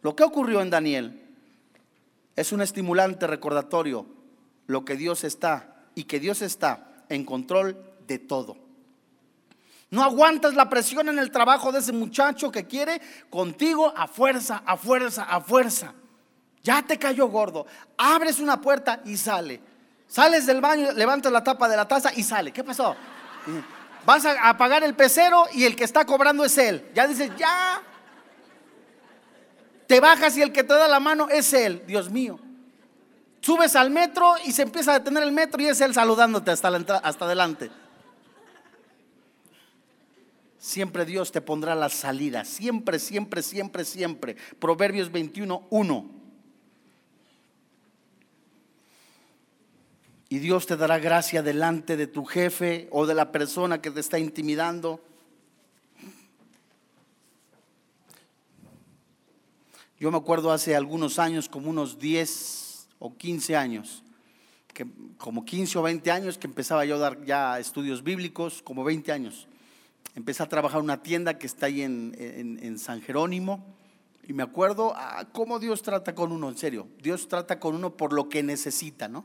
Lo 0.00 0.16
que 0.16 0.24
ocurrió 0.24 0.60
en 0.60 0.70
Daniel 0.70 1.22
es 2.34 2.50
un 2.50 2.62
estimulante 2.62 3.28
recordatorio. 3.28 4.06
Lo 4.66 4.84
que 4.84 4.96
Dios 4.96 5.22
está 5.22 5.84
y 5.94 6.02
que 6.02 6.18
Dios 6.18 6.42
está 6.42 7.04
en 7.08 7.24
control 7.24 7.76
de 8.08 8.18
todo. 8.18 8.71
No 9.92 10.02
aguantas 10.02 10.54
la 10.54 10.70
presión 10.70 11.10
en 11.10 11.18
el 11.18 11.30
trabajo 11.30 11.70
de 11.70 11.80
ese 11.80 11.92
muchacho 11.92 12.50
que 12.50 12.66
quiere 12.66 12.98
contigo 13.28 13.92
a 13.94 14.08
fuerza, 14.08 14.62
a 14.64 14.78
fuerza, 14.78 15.24
a 15.24 15.42
fuerza. 15.42 15.92
Ya 16.62 16.80
te 16.80 16.98
cayó 16.98 17.26
gordo. 17.28 17.66
Abres 17.98 18.40
una 18.40 18.58
puerta 18.58 19.02
y 19.04 19.18
sale. 19.18 19.60
Sales 20.08 20.46
del 20.46 20.62
baño, 20.62 20.92
levantas 20.92 21.30
la 21.30 21.44
tapa 21.44 21.68
de 21.68 21.76
la 21.76 21.86
taza 21.86 22.10
y 22.16 22.22
sale. 22.22 22.52
¿Qué 22.52 22.64
pasó? 22.64 22.96
Vas 24.06 24.24
a 24.24 24.48
apagar 24.48 24.82
el 24.82 24.94
pecero 24.94 25.44
y 25.52 25.66
el 25.66 25.76
que 25.76 25.84
está 25.84 26.06
cobrando 26.06 26.42
es 26.42 26.56
él. 26.56 26.88
Ya 26.94 27.06
dices, 27.06 27.30
ya. 27.36 27.82
Te 29.86 30.00
bajas 30.00 30.34
y 30.38 30.42
el 30.42 30.52
que 30.52 30.64
te 30.64 30.72
da 30.72 30.88
la 30.88 31.00
mano 31.00 31.28
es 31.28 31.52
él. 31.52 31.82
Dios 31.86 32.08
mío. 32.08 32.40
Subes 33.42 33.76
al 33.76 33.90
metro 33.90 34.36
y 34.46 34.52
se 34.52 34.62
empieza 34.62 34.92
a 34.92 35.00
detener 35.00 35.22
el 35.22 35.32
metro 35.32 35.60
y 35.60 35.66
es 35.66 35.82
él 35.82 35.92
saludándote 35.92 36.50
hasta, 36.50 36.70
la 36.70 36.78
hasta 36.78 37.26
adelante 37.26 37.81
siempre 40.62 41.04
Dios 41.04 41.32
te 41.32 41.40
pondrá 41.40 41.74
la 41.74 41.88
salida. 41.88 42.44
Siempre, 42.44 43.00
siempre, 43.00 43.42
siempre, 43.42 43.84
siempre. 43.84 44.36
Proverbios 44.60 45.10
21, 45.10 45.66
1. 45.68 46.10
Y 50.28 50.38
Dios 50.38 50.66
te 50.66 50.76
dará 50.76 50.98
gracia 51.00 51.42
delante 51.42 51.96
de 51.96 52.06
tu 52.06 52.24
jefe 52.24 52.88
o 52.92 53.06
de 53.06 53.14
la 53.14 53.32
persona 53.32 53.82
que 53.82 53.90
te 53.90 54.00
está 54.00 54.20
intimidando. 54.20 55.00
Yo 59.98 60.10
me 60.12 60.16
acuerdo 60.16 60.52
hace 60.52 60.76
algunos 60.76 61.18
años, 61.18 61.48
como 61.48 61.70
unos 61.70 61.98
10 61.98 62.88
o 63.00 63.16
15 63.16 63.56
años, 63.56 64.04
que 64.72 64.86
como 65.18 65.44
15 65.44 65.78
o 65.78 65.82
20 65.82 66.10
años 66.10 66.38
que 66.38 66.46
empezaba 66.46 66.84
yo 66.84 66.94
a 66.94 66.98
dar 66.98 67.24
ya 67.24 67.58
estudios 67.58 68.02
bíblicos, 68.02 68.62
como 68.62 68.84
20 68.84 69.12
años 69.12 69.48
empecé 70.14 70.42
a 70.42 70.48
trabajar 70.48 70.78
en 70.78 70.84
una 70.84 71.02
tienda 71.02 71.38
que 71.38 71.46
está 71.46 71.66
ahí 71.66 71.82
en, 71.82 72.78
San 72.78 73.00
Jerónimo. 73.00 73.64
Y 74.26 74.32
me 74.32 74.42
acuerdo 74.42 74.92
ah, 74.96 75.26
cómo 75.32 75.58
Dios 75.58 75.82
trata 75.82 76.14
con 76.14 76.32
uno, 76.32 76.48
en 76.48 76.56
serio. 76.56 76.88
Dios 77.02 77.28
trata 77.28 77.58
con 77.58 77.74
uno 77.74 77.96
por 77.96 78.12
lo 78.12 78.28
que 78.28 78.42
necesita, 78.42 79.08
¿no? 79.08 79.24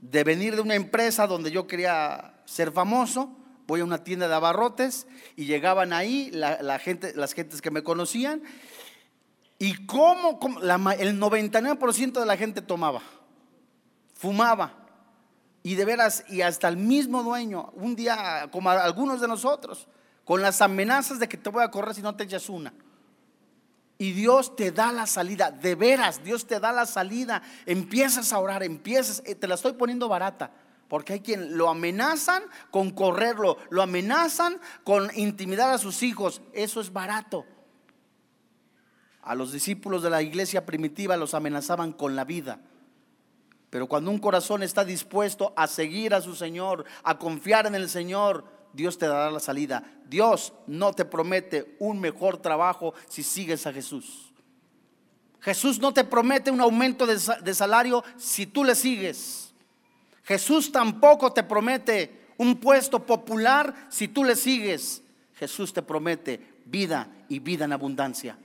De 0.00 0.24
venir 0.24 0.56
de 0.56 0.62
una 0.62 0.74
empresa 0.74 1.26
donde 1.26 1.50
yo 1.50 1.66
quería 1.66 2.42
ser 2.46 2.72
famoso, 2.72 3.30
voy 3.66 3.80
a 3.80 3.84
una 3.84 4.02
tienda 4.02 4.28
de 4.28 4.34
abarrotes 4.34 5.06
y 5.36 5.44
llegaban 5.44 5.92
ahí 5.92 6.30
la, 6.32 6.78
gente, 6.78 7.12
las 7.14 7.34
gentes 7.34 7.60
que 7.60 7.70
me 7.70 7.82
conocían. 7.82 8.42
Y 9.58 9.86
cómo, 9.86 10.38
cómo 10.38 10.60
el 10.60 11.20
99% 11.20 12.20
de 12.20 12.26
la 12.26 12.36
gente 12.36 12.62
tomaba, 12.62 13.02
fumaba, 14.14 14.87
y 15.62 15.74
de 15.74 15.84
veras, 15.84 16.24
y 16.28 16.42
hasta 16.42 16.68
el 16.68 16.76
mismo 16.76 17.22
dueño, 17.22 17.72
un 17.74 17.96
día, 17.96 18.48
como 18.50 18.70
algunos 18.70 19.20
de 19.20 19.28
nosotros, 19.28 19.88
con 20.24 20.42
las 20.42 20.60
amenazas 20.60 21.18
de 21.18 21.28
que 21.28 21.36
te 21.36 21.50
voy 21.50 21.62
a 21.62 21.70
correr 21.70 21.94
si 21.94 22.02
no 22.02 22.14
te 22.14 22.24
echas 22.24 22.48
una. 22.48 22.72
Y 24.00 24.12
Dios 24.12 24.54
te 24.54 24.70
da 24.70 24.92
la 24.92 25.06
salida, 25.06 25.50
de 25.50 25.74
veras, 25.74 26.22
Dios 26.22 26.46
te 26.46 26.60
da 26.60 26.70
la 26.70 26.86
salida. 26.86 27.42
Empiezas 27.66 28.32
a 28.32 28.38
orar, 28.38 28.62
empiezas, 28.62 29.22
eh, 29.26 29.34
te 29.34 29.48
la 29.48 29.56
estoy 29.56 29.72
poniendo 29.72 30.08
barata. 30.08 30.52
Porque 30.88 31.14
hay 31.14 31.20
quien 31.20 31.58
lo 31.58 31.68
amenazan 31.68 32.44
con 32.70 32.92
correrlo, 32.92 33.58
lo 33.70 33.82
amenazan 33.82 34.60
con 34.84 35.10
intimidar 35.16 35.70
a 35.74 35.78
sus 35.78 36.02
hijos. 36.02 36.40
Eso 36.52 36.80
es 36.80 36.92
barato. 36.92 37.44
A 39.22 39.34
los 39.34 39.52
discípulos 39.52 40.02
de 40.02 40.10
la 40.10 40.22
iglesia 40.22 40.64
primitiva 40.64 41.16
los 41.16 41.34
amenazaban 41.34 41.92
con 41.92 42.14
la 42.14 42.24
vida. 42.24 42.60
Pero 43.70 43.86
cuando 43.86 44.10
un 44.10 44.18
corazón 44.18 44.62
está 44.62 44.84
dispuesto 44.84 45.52
a 45.56 45.66
seguir 45.66 46.14
a 46.14 46.20
su 46.20 46.34
Señor, 46.34 46.84
a 47.02 47.18
confiar 47.18 47.66
en 47.66 47.74
el 47.74 47.88
Señor, 47.88 48.44
Dios 48.72 48.98
te 48.98 49.06
dará 49.06 49.30
la 49.30 49.40
salida. 49.40 49.82
Dios 50.06 50.52
no 50.66 50.92
te 50.92 51.04
promete 51.04 51.76
un 51.78 52.00
mejor 52.00 52.38
trabajo 52.38 52.94
si 53.08 53.22
sigues 53.22 53.66
a 53.66 53.72
Jesús. 53.72 54.32
Jesús 55.40 55.78
no 55.78 55.92
te 55.92 56.04
promete 56.04 56.50
un 56.50 56.60
aumento 56.60 57.06
de, 57.06 57.54
salario 57.54 58.02
si 58.16 58.46
tú 58.46 58.64
le 58.64 58.74
sigues. 58.74 59.52
Jesús 60.24 60.72
tampoco 60.72 61.32
te 61.32 61.42
promete 61.42 62.28
un 62.38 62.56
puesto 62.56 63.04
popular 63.04 63.74
si 63.88 64.08
tú 64.08 64.24
le 64.24 64.36
sigues. 64.36 65.02
Jesús 65.34 65.72
te 65.72 65.82
promete 65.82 66.60
vida 66.64 67.08
y 67.28 67.38
vida 67.38 67.64
en 67.64 67.72
abundancia. 67.72 68.38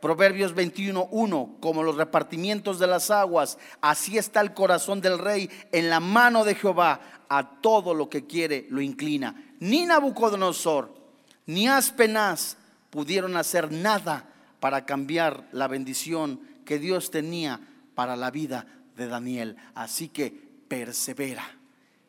Proverbios 0.00 0.54
21.1, 0.54 1.60
como 1.60 1.82
los 1.82 1.96
repartimientos 1.96 2.78
de 2.78 2.86
las 2.86 3.10
aguas, 3.10 3.58
así 3.80 4.16
está 4.16 4.40
el 4.40 4.54
corazón 4.54 5.00
del 5.00 5.18
rey 5.18 5.50
en 5.72 5.90
la 5.90 6.00
mano 6.00 6.44
de 6.44 6.54
Jehová, 6.54 7.00
a 7.28 7.60
todo 7.60 7.94
lo 7.94 8.08
que 8.08 8.26
quiere 8.26 8.66
lo 8.70 8.80
inclina. 8.80 9.54
Ni 9.60 9.86
Nabucodonosor, 9.86 10.92
ni 11.46 11.68
Aspenaz 11.68 12.56
pudieron 12.90 13.36
hacer 13.36 13.70
nada 13.70 14.28
para 14.58 14.84
cambiar 14.84 15.48
la 15.52 15.68
bendición 15.68 16.40
que 16.64 16.78
Dios 16.78 17.10
tenía 17.10 17.60
para 17.94 18.16
la 18.16 18.30
vida 18.30 18.66
de 18.96 19.06
Daniel. 19.06 19.56
Así 19.74 20.08
que 20.08 20.30
persevera, 20.68 21.44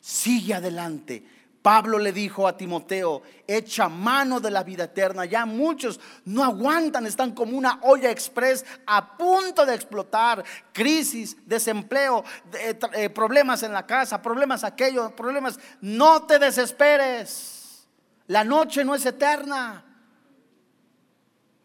sigue 0.00 0.54
adelante 0.54 1.24
Pablo 1.62 1.96
le 1.98 2.12
dijo 2.12 2.48
a 2.48 2.56
Timoteo, 2.56 3.22
echa 3.46 3.88
mano 3.88 4.40
de 4.40 4.50
la 4.50 4.64
vida 4.64 4.84
eterna. 4.84 5.24
Ya 5.24 5.46
muchos 5.46 6.00
no 6.24 6.42
aguantan, 6.42 7.06
están 7.06 7.32
como 7.32 7.56
una 7.56 7.78
olla 7.82 8.10
express 8.10 8.64
a 8.84 9.16
punto 9.16 9.64
de 9.64 9.74
explotar. 9.74 10.44
Crisis, 10.72 11.36
desempleo, 11.46 12.24
eh, 12.94 13.08
problemas 13.10 13.62
en 13.62 13.72
la 13.72 13.86
casa, 13.86 14.20
problemas 14.20 14.64
aquellos, 14.64 15.12
problemas. 15.12 15.60
No 15.80 16.24
te 16.24 16.40
desesperes. 16.40 17.86
La 18.26 18.42
noche 18.42 18.84
no 18.84 18.96
es 18.96 19.06
eterna. 19.06 19.84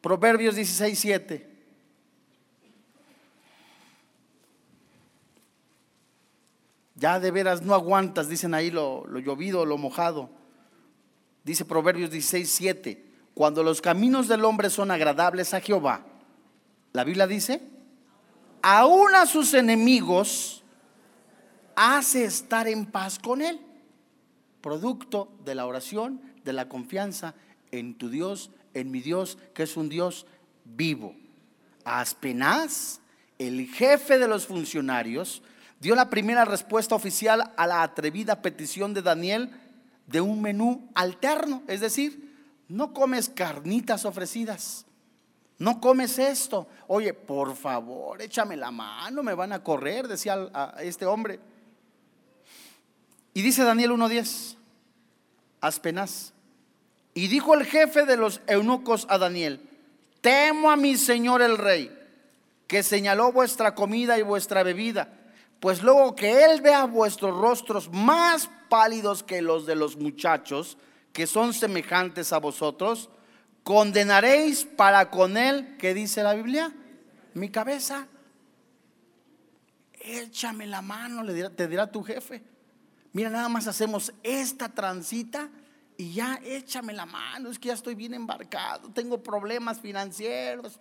Proverbios 0.02 0.56
16, 0.56 1.00
7. 1.00 1.47
Ya 6.98 7.20
de 7.20 7.30
veras 7.30 7.62
no 7.62 7.76
aguantas, 7.76 8.28
dicen 8.28 8.56
ahí 8.56 8.72
lo, 8.72 9.08
llovido, 9.20 9.66
lo 9.66 9.78
mojado. 9.78 10.32
Dice 11.44 11.64
Proverbios 11.64 12.10
16, 12.10 12.50
7. 12.50 13.06
Cuando 13.36 13.62
los 13.62 13.82
caminos 13.82 14.28
del 14.28 14.44
hombre 14.44 14.72
son 14.72 14.90
agradables 14.90 15.54
a 15.54 15.62
Jehová, 15.62 16.04
la 16.94 17.04
Biblia 17.04 17.28
dice, 17.28 17.62
aún 18.64 19.14
a 19.14 19.28
sus 19.28 19.54
enemigos 19.54 20.64
hace 21.76 22.26
estar 22.26 22.68
en 22.68 22.88
paz 22.88 23.20
con 23.20 23.44
él. 23.44 23.62
Producto 24.62 25.32
de 25.46 25.54
la 25.54 25.68
oración, 25.68 26.20
de 26.44 26.54
la 26.54 26.68
confianza 26.68 27.36
en 27.70 27.96
tu 27.96 28.10
Dios, 28.10 28.50
en 28.74 28.90
mi 28.90 29.02
Dios, 29.02 29.38
que 29.54 29.64
es 29.64 29.78
un 29.78 29.88
Dios 29.88 30.26
vivo. 30.66 31.16
Aspenaz, 31.86 33.02
el 33.38 33.68
jefe 33.68 34.18
de 34.18 34.28
los 34.28 34.48
funcionarios, 34.48 35.44
dio 35.80 35.96
la 35.96 36.10
primera 36.10 36.46
respuesta 36.46 36.96
oficial 36.96 37.54
a 37.56 37.68
la 37.68 37.84
atrevida 37.84 38.42
petición 38.42 38.94
de 38.94 39.02
Daniel 39.02 39.52
de 40.08 40.22
un 40.22 40.42
menú 40.42 40.90
alterno, 40.96 41.64
es 41.68 41.82
decir, 41.82 42.28
no 42.68 42.94
comes 42.94 43.30
carnitas 43.30 44.06
ofrecidas, 44.06 44.86
no 45.60 45.80
comes 45.80 46.20
esto. 46.20 46.68
Oye, 46.88 47.14
por 47.14 47.56
favor, 47.56 48.22
échame 48.22 48.56
la 48.58 48.72
mano, 48.72 49.24
me 49.24 49.34
van 49.34 49.54
a 49.54 49.64
correr, 49.64 50.08
decía 50.08 50.50
este 50.80 51.06
hombre. 51.06 51.40
Y 53.34 53.42
dice 53.42 53.64
Daniel 53.64 53.92
1.10, 53.92 54.56
Aspenaz. 55.62 56.34
Y 57.14 57.28
dijo 57.28 57.56
el 57.56 57.66
jefe 57.66 58.06
de 58.06 58.18
los 58.18 58.42
eunucos 58.48 59.08
a 59.10 59.18
Daniel, 59.18 59.68
temo 60.22 60.70
a 60.70 60.76
mi 60.76 60.98
señor 60.98 61.42
el 61.42 61.58
rey, 61.58 61.92
que 62.68 62.84
señaló 62.84 63.32
vuestra 63.32 63.74
comida 63.74 64.20
y 64.20 64.22
vuestra 64.22 64.62
bebida, 64.64 65.17
pues 65.60 65.82
luego 65.82 66.16
que 66.16 66.46
él 66.46 66.62
vea 66.62 66.86
vuestros 66.86 67.36
rostros 67.36 67.90
más 67.92 68.50
pálidos 68.70 69.24
que 69.24 69.42
los 69.42 69.66
de 69.66 69.76
los 69.76 69.98
muchachos, 69.98 70.78
que 71.14 71.26
son 71.26 71.54
semejantes 71.54 72.32
a 72.32 72.40
vosotros, 72.40 73.10
condenaréis 73.64 74.66
para 74.66 75.10
con 75.10 75.36
él, 75.36 75.76
¿qué 75.78 75.94
dice 75.94 76.24
la 76.24 76.34
Biblia? 76.34 76.72
Mi 77.34 77.50
cabeza. 77.50 78.08
Échame 80.00 80.68
la 80.68 80.82
mano, 80.82 81.24
le 81.24 81.50
te 81.50 81.68
dirá 81.68 81.92
tu 81.92 82.04
jefe. 82.04 82.44
Mira, 83.14 83.30
nada 83.30 83.50
más 83.50 83.68
hacemos 83.68 84.14
esta 84.24 84.70
transita 84.70 85.50
y 85.98 86.14
ya 86.14 86.40
échame 86.44 86.94
la 86.94 87.06
mano, 87.06 87.50
es 87.50 87.58
que 87.58 87.70
ya 87.70 87.74
estoy 87.74 87.96
bien 87.96 88.14
embarcado, 88.14 88.90
tengo 88.90 89.24
problemas 89.24 89.80
financieros. 89.80 90.80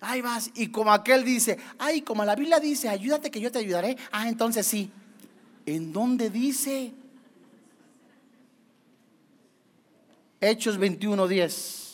Ahí 0.00 0.20
vas. 0.20 0.50
Y 0.54 0.68
como 0.68 0.92
aquel 0.92 1.24
dice, 1.24 1.58
ay, 1.78 2.02
como 2.02 2.24
la 2.24 2.36
Biblia 2.36 2.60
dice, 2.60 2.88
ayúdate 2.88 3.30
que 3.30 3.40
yo 3.40 3.50
te 3.50 3.58
ayudaré. 3.58 3.96
Ah, 4.12 4.28
entonces 4.28 4.66
sí. 4.66 4.90
¿En 5.66 5.92
dónde 5.92 6.30
dice? 6.30 6.92
Hechos 10.40 10.78
21:10. 10.78 11.86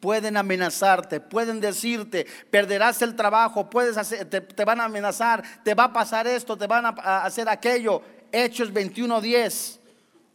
Pueden 0.00 0.36
amenazarte, 0.36 1.18
pueden 1.18 1.60
decirte, 1.60 2.26
perderás 2.50 3.00
el 3.00 3.16
trabajo, 3.16 3.70
puedes 3.70 3.96
hacer, 3.96 4.28
te, 4.28 4.42
te, 4.42 4.64
van 4.66 4.78
a 4.82 4.84
amenazar, 4.84 5.42
te 5.64 5.72
va 5.72 5.84
a 5.84 5.92
pasar 5.94 6.26
esto, 6.26 6.58
te 6.58 6.66
van 6.66 6.84
a 6.84 7.24
hacer 7.24 7.48
aquello. 7.48 8.02
Hechos 8.30 8.70
21:10. 8.70 9.78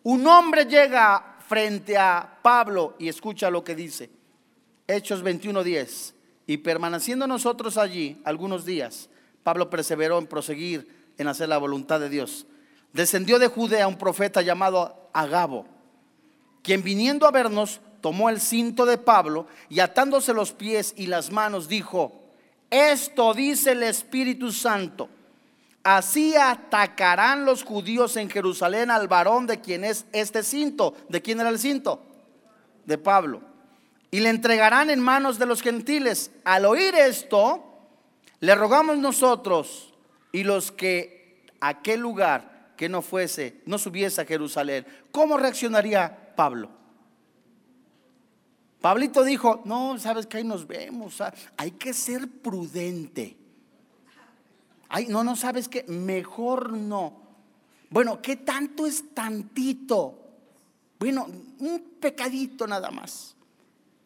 Un 0.04 0.26
hombre 0.26 0.66
llega 0.66 1.38
frente 1.48 1.98
a 1.98 2.40
Pablo 2.42 2.96
y 2.98 3.10
escucha 3.10 3.52
lo 3.52 3.64
que 3.64 3.76
dice. 3.76 4.10
Hechos 4.88 5.24
21:10. 5.24 6.19
Y 6.50 6.58
permaneciendo 6.58 7.28
nosotros 7.28 7.78
allí 7.78 8.20
algunos 8.24 8.66
días, 8.66 9.08
Pablo 9.44 9.70
perseveró 9.70 10.18
en 10.18 10.26
proseguir 10.26 11.12
en 11.20 11.28
hacer 11.28 11.48
la 11.48 11.60
voluntad 11.60 12.00
de 12.00 12.10
Dios. 12.10 12.48
Descendió 12.92 13.38
de 13.38 13.46
Judea 13.46 13.88
un 13.88 14.00
profeta 14.00 14.42
llamado 14.42 15.12
Agabo, 15.14 15.68
quien 16.64 16.82
viniendo 16.82 17.28
a 17.28 17.32
vernos 17.32 17.82
tomó 18.02 18.32
el 18.32 18.42
cinto 18.42 18.88
de 18.88 18.98
Pablo 18.98 19.46
y 19.70 19.80
atándose 19.80 20.34
los 20.34 20.52
pies 20.52 20.96
y 20.98 21.06
las 21.06 21.32
manos 21.32 21.68
dijo, 21.68 22.20
esto 22.72 23.36
dice 23.36 23.74
el 23.74 23.84
Espíritu 23.84 24.52
Santo, 24.52 25.08
así 25.84 26.36
atacarán 26.36 27.46
los 27.46 27.64
judíos 27.64 28.18
en 28.18 28.28
Jerusalén 28.28 28.90
al 28.90 29.08
varón 29.08 29.46
de 29.46 29.62
quien 29.62 29.84
es 29.84 30.08
este 30.14 30.42
cinto. 30.42 30.96
¿De 31.10 31.22
quién 31.22 31.42
era 31.42 31.50
el 31.50 31.60
cinto? 31.60 32.02
De 32.88 32.98
Pablo 32.98 33.49
y 34.12 34.20
le 34.20 34.30
entregarán 34.30 34.90
en 34.90 35.00
manos 35.00 35.38
de 35.40 35.46
los 35.46 35.62
gentiles. 35.62 36.32
Al 36.44 36.66
oír 36.66 36.96
esto, 36.96 37.64
le 38.40 38.56
rogamos 38.56 38.98
nosotros 38.98 39.94
y 40.32 40.44
los 40.44 40.72
que 40.72 41.46
aquel 41.60 42.00
lugar 42.00 42.74
que 42.78 42.90
no 42.90 43.02
fuese, 43.02 43.62
no 43.66 43.78
subiese 43.78 44.22
a 44.22 44.26
Jerusalén, 44.26 44.86
¿cómo 45.12 45.38
reaccionaría 45.38 46.34
Pablo? 46.36 46.72
Pablito 48.82 49.24
dijo, 49.26 49.62
no, 49.66 49.98
sabes 49.98 50.26
que 50.26 50.38
ahí 50.38 50.44
nos 50.46 50.66
vemos, 50.66 51.20
ah, 51.20 51.34
hay 51.58 51.72
que 51.72 51.94
ser 51.94 52.30
prudente. 52.30 53.36
No, 55.10 55.24
no 55.24 55.36
sabes 55.36 55.68
que 55.68 55.84
mejor 55.84 56.72
no. 56.72 57.22
Bueno, 57.90 58.22
¿qué 58.22 58.38
tanto 58.38 58.88
es 58.88 59.14
tantito? 59.14 60.18
Bueno, 60.98 61.28
un 61.60 61.98
pecadito 62.00 62.66
nada 62.66 62.90
más. 62.90 63.36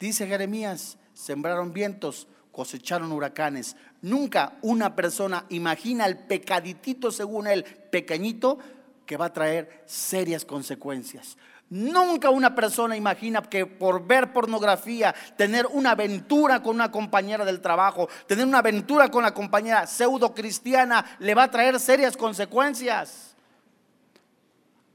Dice 0.04 0.26
Jeremías, 0.26 0.98
sembraron 1.14 1.72
vientos, 1.72 2.28
cosecharon 2.52 3.10
huracanes. 3.10 3.74
Nunca 4.02 4.52
una 4.60 4.94
persona 4.94 5.46
imagina 5.48 6.04
el 6.04 6.18
pecaditito, 6.18 7.10
según 7.10 7.46
él, 7.46 7.64
pequeñito, 7.64 8.58
que 9.06 9.16
va 9.16 9.24
a 9.24 9.32
traer 9.32 9.82
serias 9.86 10.44
consecuencias. 10.44 11.38
Nunca 11.70 12.28
una 12.28 12.54
persona 12.54 12.98
imagina 12.98 13.40
que 13.40 13.64
por 13.64 14.06
ver 14.06 14.30
pornografía, 14.34 15.14
tener 15.38 15.66
una 15.72 15.92
aventura 15.92 16.62
con 16.62 16.74
una 16.74 16.90
compañera 16.90 17.46
del 17.46 17.62
trabajo, 17.62 18.10
tener 18.26 18.44
una 18.44 18.58
aventura 18.58 19.10
con 19.10 19.22
la 19.22 19.32
compañera 19.32 19.86
pseudo 19.86 20.34
cristiana, 20.34 21.16
le 21.18 21.34
va 21.34 21.44
a 21.44 21.50
traer 21.50 21.80
serias 21.80 22.14
consecuencias. 22.14 23.34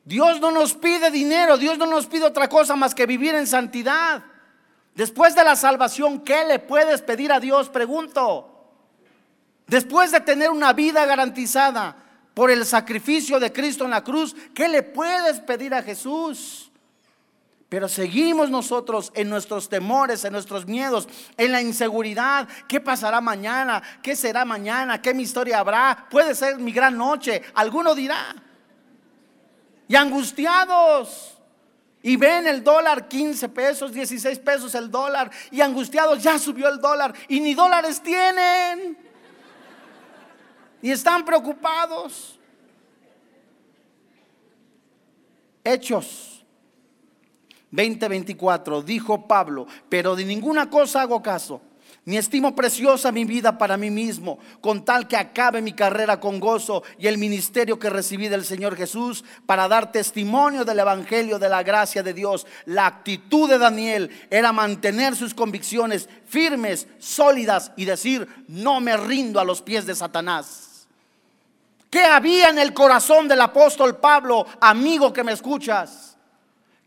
Dios 0.06 0.40
no 0.40 0.52
nos 0.52 0.76
pide 0.76 1.10
dinero, 1.10 1.58
Dios 1.58 1.80
no 1.80 1.88
nos 1.88 2.06
pide 2.06 2.26
otra 2.26 2.48
cosa 2.48 2.76
más 2.76 2.94
que 2.94 3.08
vivir 3.08 3.34
en 3.34 3.48
santidad. 3.48 4.24
Después 4.96 5.36
de 5.36 5.44
la 5.44 5.56
salvación, 5.56 6.20
¿qué 6.22 6.46
le 6.46 6.60
puedes 6.60 7.02
pedir 7.02 7.32
a 7.32 7.40
Dios? 7.40 7.70
Pregunto. 7.70 8.60
Después 9.68 10.12
de 10.12 10.20
tener 10.20 10.50
una 10.50 10.74
vida 10.74 11.06
garantizada 11.06 11.96
por 12.34 12.52
el 12.52 12.66
sacrificio 12.66 13.40
de 13.40 13.54
Cristo 13.54 13.86
en 13.86 13.92
la 13.92 14.04
cruz, 14.04 14.36
¿qué 14.54 14.68
le 14.68 14.82
puedes 14.84 15.40
pedir 15.42 15.74
a 15.74 15.84
Jesús? 15.84 16.70
Pero 17.70 17.88
seguimos 17.88 18.50
nosotros 18.50 19.12
en 19.14 19.30
nuestros 19.30 19.70
temores, 19.70 20.26
en 20.26 20.34
nuestros 20.34 20.66
miedos, 20.66 21.08
en 21.38 21.52
la 21.52 21.62
inseguridad. 21.62 22.48
¿Qué 22.68 22.80
pasará 22.80 23.22
mañana? 23.22 23.84
¿Qué 24.02 24.16
será 24.16 24.44
mañana? 24.44 25.00
¿Qué 25.00 25.14
mi 25.14 25.22
historia 25.22 25.60
habrá? 25.60 26.08
Puede 26.10 26.34
ser 26.34 26.58
mi 26.58 26.72
gran 26.72 26.98
noche. 26.98 27.44
Alguno 27.54 27.94
dirá. 27.94 28.36
Y 29.88 29.96
angustiados. 29.96 31.39
Y 32.02 32.16
ven 32.16 32.48
el 32.48 32.64
dólar 32.64 33.08
15 33.08 33.50
pesos, 33.50 33.92
16 33.92 34.40
pesos 34.40 34.74
el 34.76 34.90
dólar. 34.90 35.30
Y 35.52 35.62
angustiados, 35.62 36.22
ya 36.24 36.40
subió 36.40 36.70
el 36.70 36.80
dólar. 36.80 37.14
Y 37.28 37.40
ni 37.40 37.54
dólares 37.54 38.02
tienen. 38.02 38.98
Y 40.82 40.92
están 40.92 41.26
preocupados. 41.26 42.40
Hechos 45.64 46.46
20:24, 47.72 48.82
dijo 48.82 49.28
Pablo, 49.28 49.68
pero 49.90 50.16
de 50.16 50.26
ninguna 50.26 50.70
cosa 50.70 51.02
hago 51.02 51.22
caso 51.22 51.62
ni 52.06 52.18
estimo 52.18 52.56
preciosa 52.56 53.12
mi 53.12 53.26
vida 53.26 53.58
para 53.58 53.78
mí 53.78 53.90
mismo, 53.90 54.40
con 54.62 54.84
tal 54.84 55.08
que 55.08 55.18
acabe 55.18 55.62
mi 55.62 55.74
carrera 55.74 56.20
con 56.20 56.40
gozo 56.40 56.84
y 56.98 57.08
el 57.08 57.18
ministerio 57.18 57.78
que 57.78 57.90
recibí 57.90 58.28
del 58.28 58.46
Señor 58.46 58.76
Jesús 58.76 59.24
para 59.46 59.68
dar 59.68 59.92
testimonio 59.92 60.66
del 60.66 60.80
Evangelio 60.80 61.40
de 61.40 61.50
la 61.50 61.64
gracia 61.64 62.02
de 62.02 62.14
Dios. 62.14 62.48
La 62.66 62.88
actitud 62.88 63.50
de 63.50 63.58
Daniel 63.58 64.10
era 64.30 64.52
mantener 64.52 65.16
sus 65.16 65.34
convicciones 65.34 66.10
firmes, 66.28 66.88
sólidas 67.00 67.72
y 67.76 67.86
decir, 67.86 68.28
no 68.48 68.80
me 68.80 68.98
rindo 68.98 69.40
a 69.40 69.46
los 69.46 69.62
pies 69.62 69.86
de 69.86 69.96
Satanás. 69.96 70.88
¿Qué 71.90 72.04
había 72.04 72.50
en 72.50 72.60
el 72.60 72.74
corazón 72.74 73.28
del 73.28 73.42
apóstol 73.42 73.98
Pablo, 73.98 74.46
amigo 74.62 75.12
que 75.12 75.24
me 75.24 75.32
escuchas? 75.32 76.09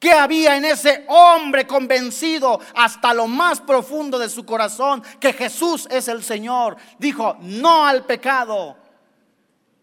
¿Qué 0.02 0.10
había 0.10 0.56
en 0.56 0.64
ese 0.64 1.04
hombre 1.06 1.64
convencido 1.64 2.58
hasta 2.74 3.14
lo 3.14 3.28
más 3.28 3.60
profundo 3.60 4.18
de 4.18 4.28
su 4.28 4.44
corazón 4.44 5.00
que 5.20 5.32
Jesús 5.32 5.86
es 5.88 6.08
el 6.08 6.24
Señor? 6.24 6.76
Dijo, 6.98 7.36
no 7.42 7.86
al 7.86 8.04
pecado. 8.04 8.76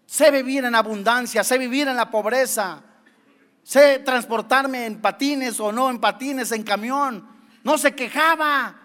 Sé 0.05 0.29
vivir 0.29 0.65
en 0.65 0.75
abundancia, 0.75 1.41
sé 1.41 1.57
vivir 1.57 1.87
en 1.87 1.95
la 1.95 2.11
pobreza, 2.11 2.83
sé 3.63 3.99
transportarme 3.99 4.87
en 4.87 4.99
patines 5.01 5.57
o 5.61 5.71
no 5.71 5.89
en 5.89 6.01
patines, 6.01 6.51
en 6.51 6.63
camión. 6.63 7.25
No 7.63 7.77
se 7.77 7.95
quejaba. 7.95 8.77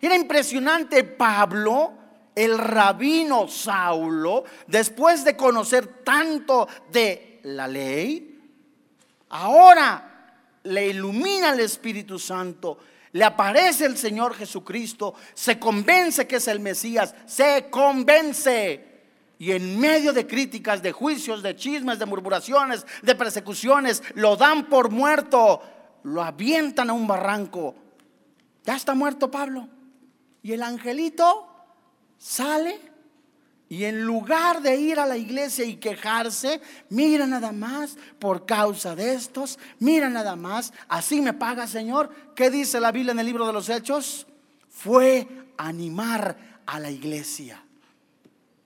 Era 0.00 0.16
impresionante 0.16 1.04
Pablo, 1.04 1.92
el 2.34 2.58
rabino 2.58 3.46
Saulo, 3.46 4.42
después 4.66 5.24
de 5.24 5.36
conocer 5.36 6.02
tanto 6.02 6.66
de 6.90 7.38
la 7.44 7.68
ley, 7.68 8.42
ahora 9.28 10.10
le 10.64 10.88
ilumina 10.88 11.50
el 11.50 11.60
Espíritu 11.60 12.18
Santo, 12.18 12.78
le 13.12 13.24
aparece 13.24 13.84
el 13.84 13.96
Señor 13.96 14.34
Jesucristo, 14.34 15.14
se 15.34 15.58
convence 15.58 16.26
que 16.26 16.36
es 16.36 16.48
el 16.48 16.60
Mesías, 16.60 17.14
se 17.26 17.68
convence. 17.70 18.92
Y 19.38 19.52
en 19.52 19.78
medio 19.78 20.12
de 20.12 20.26
críticas, 20.26 20.82
de 20.82 20.92
juicios, 20.92 21.42
de 21.42 21.54
chismes, 21.54 21.98
de 21.98 22.06
murmuraciones, 22.06 22.86
de 23.02 23.14
persecuciones, 23.14 24.02
lo 24.14 24.36
dan 24.36 24.68
por 24.68 24.90
muerto, 24.90 25.60
lo 26.04 26.22
avientan 26.22 26.90
a 26.90 26.92
un 26.92 27.06
barranco. 27.06 27.74
Ya 28.64 28.76
está 28.76 28.94
muerto 28.94 29.30
Pablo. 29.30 29.68
Y 30.42 30.52
el 30.52 30.62
angelito 30.62 31.48
sale 32.18 32.93
y 33.68 33.84
en 33.84 34.02
lugar 34.02 34.60
de 34.62 34.76
ir 34.76 35.00
a 35.00 35.06
la 35.06 35.16
iglesia 35.16 35.64
y 35.64 35.76
quejarse, 35.76 36.60
mira 36.90 37.26
nada 37.26 37.50
más 37.50 37.96
por 38.18 38.44
causa 38.44 38.94
de 38.94 39.14
estos, 39.14 39.58
mira 39.78 40.10
nada 40.10 40.36
más, 40.36 40.72
así 40.88 41.20
me 41.20 41.32
paga 41.32 41.66
Señor. 41.66 42.10
¿Qué 42.34 42.50
dice 42.50 42.78
la 42.78 42.92
Biblia 42.92 43.12
en 43.12 43.20
el 43.20 43.26
libro 43.26 43.46
de 43.46 43.52
los 43.52 43.68
Hechos? 43.68 44.26
Fue 44.68 45.26
animar 45.56 46.62
a 46.66 46.78
la 46.78 46.90
iglesia. 46.90 47.64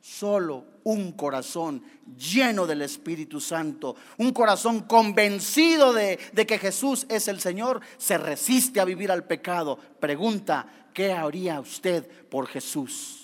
Solo 0.00 0.64
un 0.82 1.12
corazón 1.12 1.82
lleno 2.16 2.66
del 2.66 2.82
Espíritu 2.82 3.40
Santo, 3.40 3.94
un 4.16 4.32
corazón 4.32 4.80
convencido 4.80 5.92
de, 5.92 6.18
de 6.32 6.46
que 6.46 6.58
Jesús 6.58 7.06
es 7.08 7.28
el 7.28 7.40
Señor, 7.40 7.80
se 7.98 8.18
resiste 8.18 8.80
a 8.80 8.84
vivir 8.84 9.12
al 9.12 9.24
pecado. 9.24 9.78
Pregunta, 10.00 10.66
¿qué 10.92 11.12
haría 11.12 11.60
usted 11.60 12.08
por 12.28 12.48
Jesús? 12.48 13.17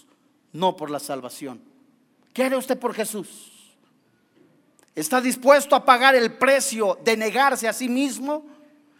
No 0.55 0.74
por 0.74 0.90
la 0.90 0.98
salvación. 0.98 1.61
¿Qué 2.32 2.44
haría 2.44 2.57
usted 2.57 2.78
por 2.78 2.94
Jesús? 2.94 3.52
¿Está 4.94 5.20
dispuesto 5.20 5.76
a 5.76 5.84
pagar 5.84 6.14
el 6.14 6.32
precio 6.32 6.98
de 7.05 7.16
negarse 7.16 7.68
a 7.68 7.72
sí 7.72 7.88
mismo? 7.88 8.46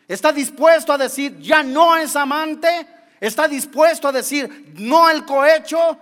¿Está 0.07 0.33
dispuesto 0.33 0.93
a 0.93 0.99
decir, 0.99 1.39
ya 1.39 1.63
no 1.63 1.97
es 1.97 2.15
amante? 2.17 2.87
¿Está 3.21 3.49
dispuesto 3.49 4.09
a 4.09 4.13
decir, 4.13 4.75
no 4.77 5.09
el 5.09 5.25
cohecho? 5.25 5.97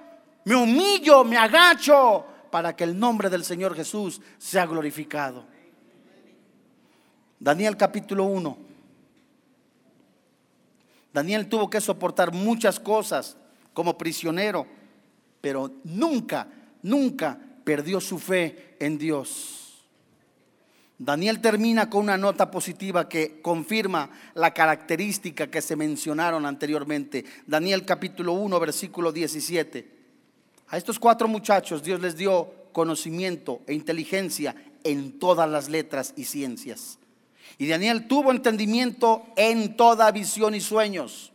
Me 0.45 0.57
humillo, 0.57 1.23
me 1.23 1.37
agacho 1.37 2.27
para 2.51 2.75
que 2.75 2.85
el 2.85 2.99
nombre 2.99 3.31
del 3.31 3.45
Señor 3.45 3.75
Jesús 3.77 4.21
sea 4.39 4.67
glorificado. 4.67 5.45
Daniel 7.39 7.77
capítulo 7.77 8.25
1. 8.25 8.59
Daniel 11.13 11.49
tuvo 11.49 11.69
que 11.69 11.81
soportar 11.81 12.33
muchas 12.33 12.81
cosas 12.81 13.37
como 13.75 13.99
prisionero, 13.99 14.67
pero 15.43 15.71
nunca, 15.85 16.49
nunca 16.81 17.39
perdió 17.65 18.01
su 18.01 18.19
fe 18.19 18.77
en 18.81 18.97
Dios. 18.97 19.59
Daniel 20.99 21.41
termina 21.41 21.91
con 21.91 22.05
una 22.05 22.17
nota 22.17 22.51
positiva 22.51 23.09
que 23.09 23.41
confirma 23.43 24.09
la 24.35 24.55
característica 24.55 25.49
que 25.49 25.61
se 25.61 25.75
mencionaron 25.75 26.47
anteriormente. 26.47 27.25
Daniel 27.45 27.85
capítulo 27.85 28.35
1, 28.35 28.61
versículo 28.61 29.11
17. 29.11 29.89
A 30.69 30.77
estos 30.77 31.01
cuatro 31.01 31.27
muchachos 31.27 31.83
Dios 31.83 32.01
les 32.01 32.17
dio 32.17 32.55
conocimiento 32.73 33.63
e 33.67 33.75
inteligencia 33.75 34.55
en 34.85 35.19
todas 35.19 35.51
las 35.51 35.69
letras 35.69 36.15
y 36.17 36.25
ciencias. 36.25 36.99
Y 37.59 37.67
Daniel 37.67 38.07
tuvo 38.07 38.31
entendimiento 38.31 39.27
en 39.37 39.77
toda 39.77 40.11
visión 40.13 40.55
y 40.55 40.61
sueños. 40.61 41.33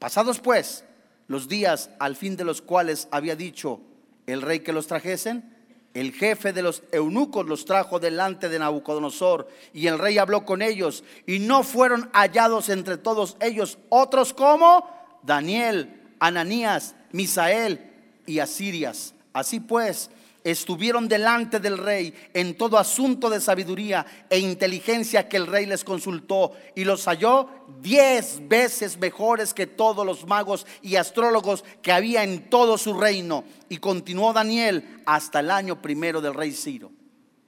Pasados 0.00 0.40
pues 0.40 0.84
los 1.28 1.48
días 1.48 1.90
al 2.00 2.16
fin 2.16 2.36
de 2.36 2.44
los 2.44 2.60
cuales 2.60 3.06
había 3.10 3.36
dicho 3.36 3.80
el 4.26 4.42
rey 4.42 4.60
que 4.60 4.72
los 4.72 4.86
trajesen, 4.86 5.54
el 5.94 6.12
jefe 6.12 6.52
de 6.52 6.62
los 6.62 6.82
eunucos 6.92 7.46
los 7.46 7.64
trajo 7.64 7.98
delante 7.98 8.48
de 8.48 8.58
Nabucodonosor 8.58 9.48
y 9.72 9.86
el 9.86 9.98
rey 9.98 10.18
habló 10.18 10.44
con 10.44 10.62
ellos 10.62 11.02
y 11.26 11.38
no 11.38 11.62
fueron 11.62 12.10
hallados 12.12 12.68
entre 12.68 12.98
todos 12.98 13.36
ellos 13.40 13.78
otros 13.88 14.34
como 14.34 14.88
Daniel, 15.22 16.02
Ananías, 16.18 16.94
Misael 17.12 17.90
y 18.26 18.38
Asirias. 18.38 19.14
Así 19.32 19.60
pues, 19.60 20.10
estuvieron 20.44 21.08
delante 21.08 21.60
del 21.60 21.78
rey 21.78 22.14
en 22.32 22.56
todo 22.56 22.78
asunto 22.78 23.28
de 23.28 23.40
sabiduría 23.40 24.06
e 24.30 24.38
inteligencia 24.38 25.28
que 25.28 25.36
el 25.36 25.46
rey 25.46 25.66
les 25.66 25.84
consultó 25.84 26.52
y 26.74 26.84
los 26.84 27.04
halló 27.06 27.48
diez 27.80 28.40
veces 28.48 28.98
mejores 28.98 29.52
que 29.52 29.66
todos 29.66 30.06
los 30.06 30.26
magos 30.26 30.66
y 30.82 30.96
astrólogos 30.96 31.64
que 31.82 31.92
había 31.92 32.22
en 32.22 32.48
todo 32.48 32.78
su 32.78 32.94
reino. 32.98 33.44
Y 33.68 33.78
continuó 33.78 34.32
Daniel 34.32 35.02
hasta 35.06 35.40
el 35.40 35.50
año 35.50 35.82
primero 35.82 36.20
del 36.20 36.34
rey 36.34 36.52
Ciro. 36.52 36.90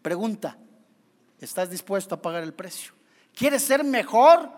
Pregunta, 0.03 0.59
¿estás 1.39 1.71
dispuesto 1.71 2.15
a 2.15 2.23
pagar 2.23 2.43
el 2.43 2.55
precio? 2.55 2.93
¿Quieres 3.35 3.63
ser 3.63 3.85
mejor? 3.85 4.51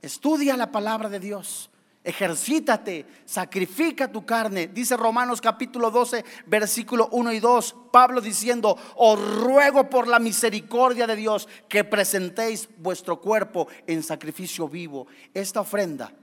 Estudia 0.00 0.56
la 0.56 0.70
palabra 0.70 1.08
de 1.08 1.20
Dios 1.20 1.70
ejercítate, 2.08 3.04
sacrifica 3.26 4.10
tu 4.10 4.24
carne. 4.24 4.68
Dice 4.68 4.96
Romanos 4.96 5.42
capítulo 5.42 5.90
12, 5.90 6.24
versículo 6.46 7.10
1 7.12 7.32
y 7.34 7.40
2, 7.40 7.76
Pablo 7.92 8.22
diciendo, 8.22 8.78
os 8.96 9.20
ruego 9.42 9.90
por 9.90 10.08
la 10.08 10.18
misericordia 10.18 11.06
de 11.06 11.16
Dios 11.16 11.46
que 11.68 11.84
presentéis 11.84 12.70
vuestro 12.78 13.20
cuerpo 13.20 13.68
en 13.86 14.02
sacrificio 14.02 14.70
vivo. 14.70 15.06
Esta 15.34 15.60
ofrenda, 15.60 16.14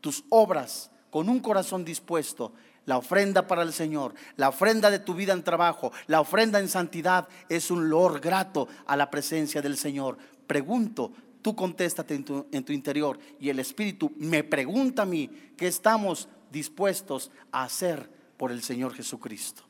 tus 0.00 0.24
obras, 0.30 0.90
con 1.10 1.28
un 1.28 1.40
corazón 1.40 1.84
dispuesto, 1.84 2.54
la 2.86 2.96
ofrenda 2.96 3.46
para 3.46 3.62
el 3.62 3.74
Señor, 3.74 4.14
la 4.36 4.48
ofrenda 4.48 4.90
de 4.90 4.98
tu 4.98 5.12
vida 5.12 5.34
en 5.34 5.44
trabajo, 5.44 5.92
la 6.06 6.22
ofrenda 6.22 6.58
en 6.58 6.68
santidad 6.68 7.28
es 7.50 7.70
un 7.70 7.90
loor 7.90 8.18
grato 8.18 8.66
a 8.86 8.96
la 8.96 9.10
presencia 9.10 9.60
del 9.60 9.76
Señor. 9.76 10.16
Pregunto, 10.46 11.12
Tú 11.44 11.54
contéstate 11.54 12.14
en 12.14 12.24
tu, 12.24 12.72
interior 12.72 13.18
y 13.38 13.50
el 13.50 13.58
Espíritu 13.58 14.10
me 14.16 14.42
pregunta 14.42 15.02
a 15.02 15.04
mí 15.04 15.28
qué 15.58 15.66
estamos 15.66 16.26
dispuestos 16.50 17.30
a 17.52 17.64
hacer 17.64 18.08
por 18.38 18.50
el 18.50 18.62
Señor 18.62 18.94
Jesucristo. 18.94 19.62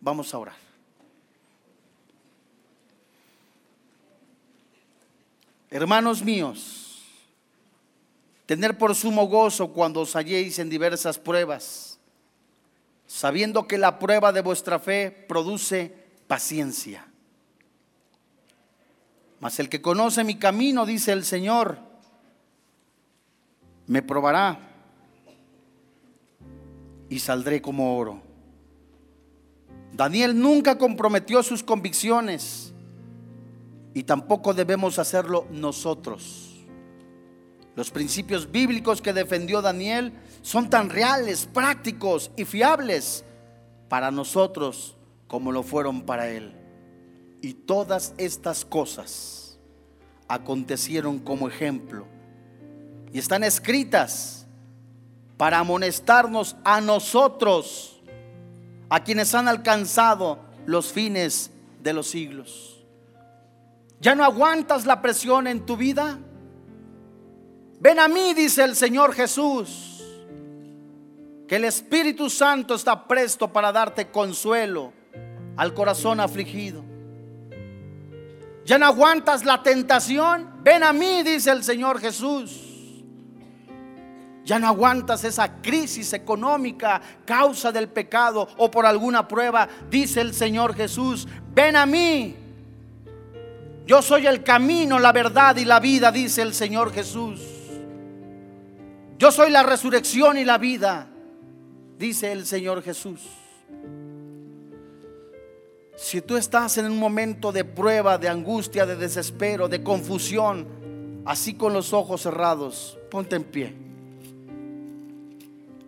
Vamos 0.00 0.32
a 0.32 0.38
orar. 0.38 0.56
Hermanos 5.68 6.24
míos, 6.24 7.02
tener 8.46 8.78
por 8.78 8.94
sumo 8.94 9.26
gozo 9.26 9.74
cuando 9.74 10.00
os 10.00 10.16
halléis 10.16 10.58
en 10.58 10.70
diversas 10.70 11.18
pruebas, 11.18 11.98
sabiendo 13.06 13.68
que 13.68 13.76
la 13.76 13.98
prueba 13.98 14.32
de 14.32 14.40
vuestra 14.40 14.78
fe 14.78 15.10
produce 15.28 15.94
paciencia. 16.26 17.09
Mas 19.40 19.58
el 19.58 19.68
que 19.68 19.80
conoce 19.80 20.22
mi 20.22 20.36
camino, 20.36 20.84
dice 20.84 21.12
el 21.12 21.24
Señor, 21.24 21.78
me 23.86 24.02
probará 24.02 24.58
y 27.08 27.18
saldré 27.18 27.62
como 27.62 27.96
oro. 27.96 28.22
Daniel 29.92 30.38
nunca 30.38 30.78
comprometió 30.78 31.42
sus 31.42 31.62
convicciones 31.62 32.72
y 33.94 34.04
tampoco 34.04 34.54
debemos 34.54 34.98
hacerlo 34.98 35.46
nosotros. 35.50 36.66
Los 37.74 37.90
principios 37.90 38.50
bíblicos 38.50 39.00
que 39.00 39.12
defendió 39.12 39.62
Daniel 39.62 40.12
son 40.42 40.68
tan 40.68 40.90
reales, 40.90 41.46
prácticos 41.46 42.30
y 42.36 42.44
fiables 42.44 43.24
para 43.88 44.10
nosotros 44.10 44.96
como 45.26 45.50
lo 45.50 45.62
fueron 45.62 46.02
para 46.02 46.28
él. 46.28 46.59
Y 47.42 47.54
todas 47.54 48.14
estas 48.18 48.64
cosas 48.64 49.58
acontecieron 50.28 51.18
como 51.18 51.48
ejemplo 51.48 52.06
y 53.12 53.18
están 53.18 53.42
escritas 53.44 54.46
para 55.36 55.58
amonestarnos 55.58 56.56
a 56.64 56.80
nosotros, 56.80 58.00
a 58.88 59.02
quienes 59.02 59.34
han 59.34 59.48
alcanzado 59.48 60.38
los 60.66 60.92
fines 60.92 61.50
de 61.82 61.92
los 61.92 62.08
siglos. 62.08 62.84
¿Ya 64.00 64.14
no 64.14 64.24
aguantas 64.24 64.86
la 64.86 65.02
presión 65.02 65.46
en 65.46 65.64
tu 65.66 65.76
vida? 65.76 66.18
Ven 67.80 67.98
a 67.98 68.08
mí, 68.08 68.34
dice 68.34 68.62
el 68.64 68.76
Señor 68.76 69.14
Jesús, 69.14 70.04
que 71.48 71.56
el 71.56 71.64
Espíritu 71.64 72.30
Santo 72.30 72.74
está 72.74 73.08
presto 73.08 73.52
para 73.52 73.72
darte 73.72 74.10
consuelo 74.10 74.92
al 75.56 75.74
corazón 75.74 76.20
afligido. 76.20 76.89
¿Ya 78.70 78.78
no 78.78 78.86
aguantas 78.86 79.44
la 79.44 79.64
tentación? 79.64 80.48
Ven 80.62 80.84
a 80.84 80.92
mí, 80.92 81.24
dice 81.24 81.50
el 81.50 81.64
Señor 81.64 81.98
Jesús. 81.98 83.02
Ya 84.44 84.60
no 84.60 84.68
aguantas 84.68 85.24
esa 85.24 85.60
crisis 85.60 86.12
económica, 86.12 87.00
causa 87.24 87.72
del 87.72 87.88
pecado 87.88 88.46
o 88.58 88.70
por 88.70 88.86
alguna 88.86 89.26
prueba, 89.26 89.68
dice 89.90 90.20
el 90.20 90.32
Señor 90.32 90.76
Jesús. 90.76 91.26
Ven 91.52 91.74
a 91.74 91.84
mí. 91.84 92.36
Yo 93.86 94.02
soy 94.02 94.28
el 94.28 94.44
camino, 94.44 95.00
la 95.00 95.10
verdad 95.10 95.56
y 95.56 95.64
la 95.64 95.80
vida, 95.80 96.12
dice 96.12 96.40
el 96.40 96.54
Señor 96.54 96.92
Jesús. 96.92 97.40
Yo 99.18 99.32
soy 99.32 99.50
la 99.50 99.64
resurrección 99.64 100.38
y 100.38 100.44
la 100.44 100.58
vida, 100.58 101.08
dice 101.98 102.30
el 102.30 102.46
Señor 102.46 102.84
Jesús. 102.84 103.20
Si 106.00 106.22
tú 106.22 106.38
estás 106.38 106.78
en 106.78 106.86
un 106.86 106.98
momento 106.98 107.52
de 107.52 107.62
prueba, 107.62 108.16
de 108.16 108.26
angustia, 108.26 108.86
de 108.86 108.96
desespero, 108.96 109.68
de 109.68 109.82
confusión, 109.82 110.66
así 111.26 111.52
con 111.52 111.74
los 111.74 111.92
ojos 111.92 112.22
cerrados, 112.22 112.98
ponte 113.10 113.36
en 113.36 113.44
pie. 113.44 113.74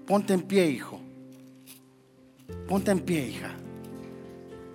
Ponte 0.06 0.34
en 0.34 0.42
pie, 0.42 0.66
hijo. 0.66 1.00
Ponte 2.68 2.90
en 2.90 3.00
pie, 3.00 3.26
hija. 3.26 3.52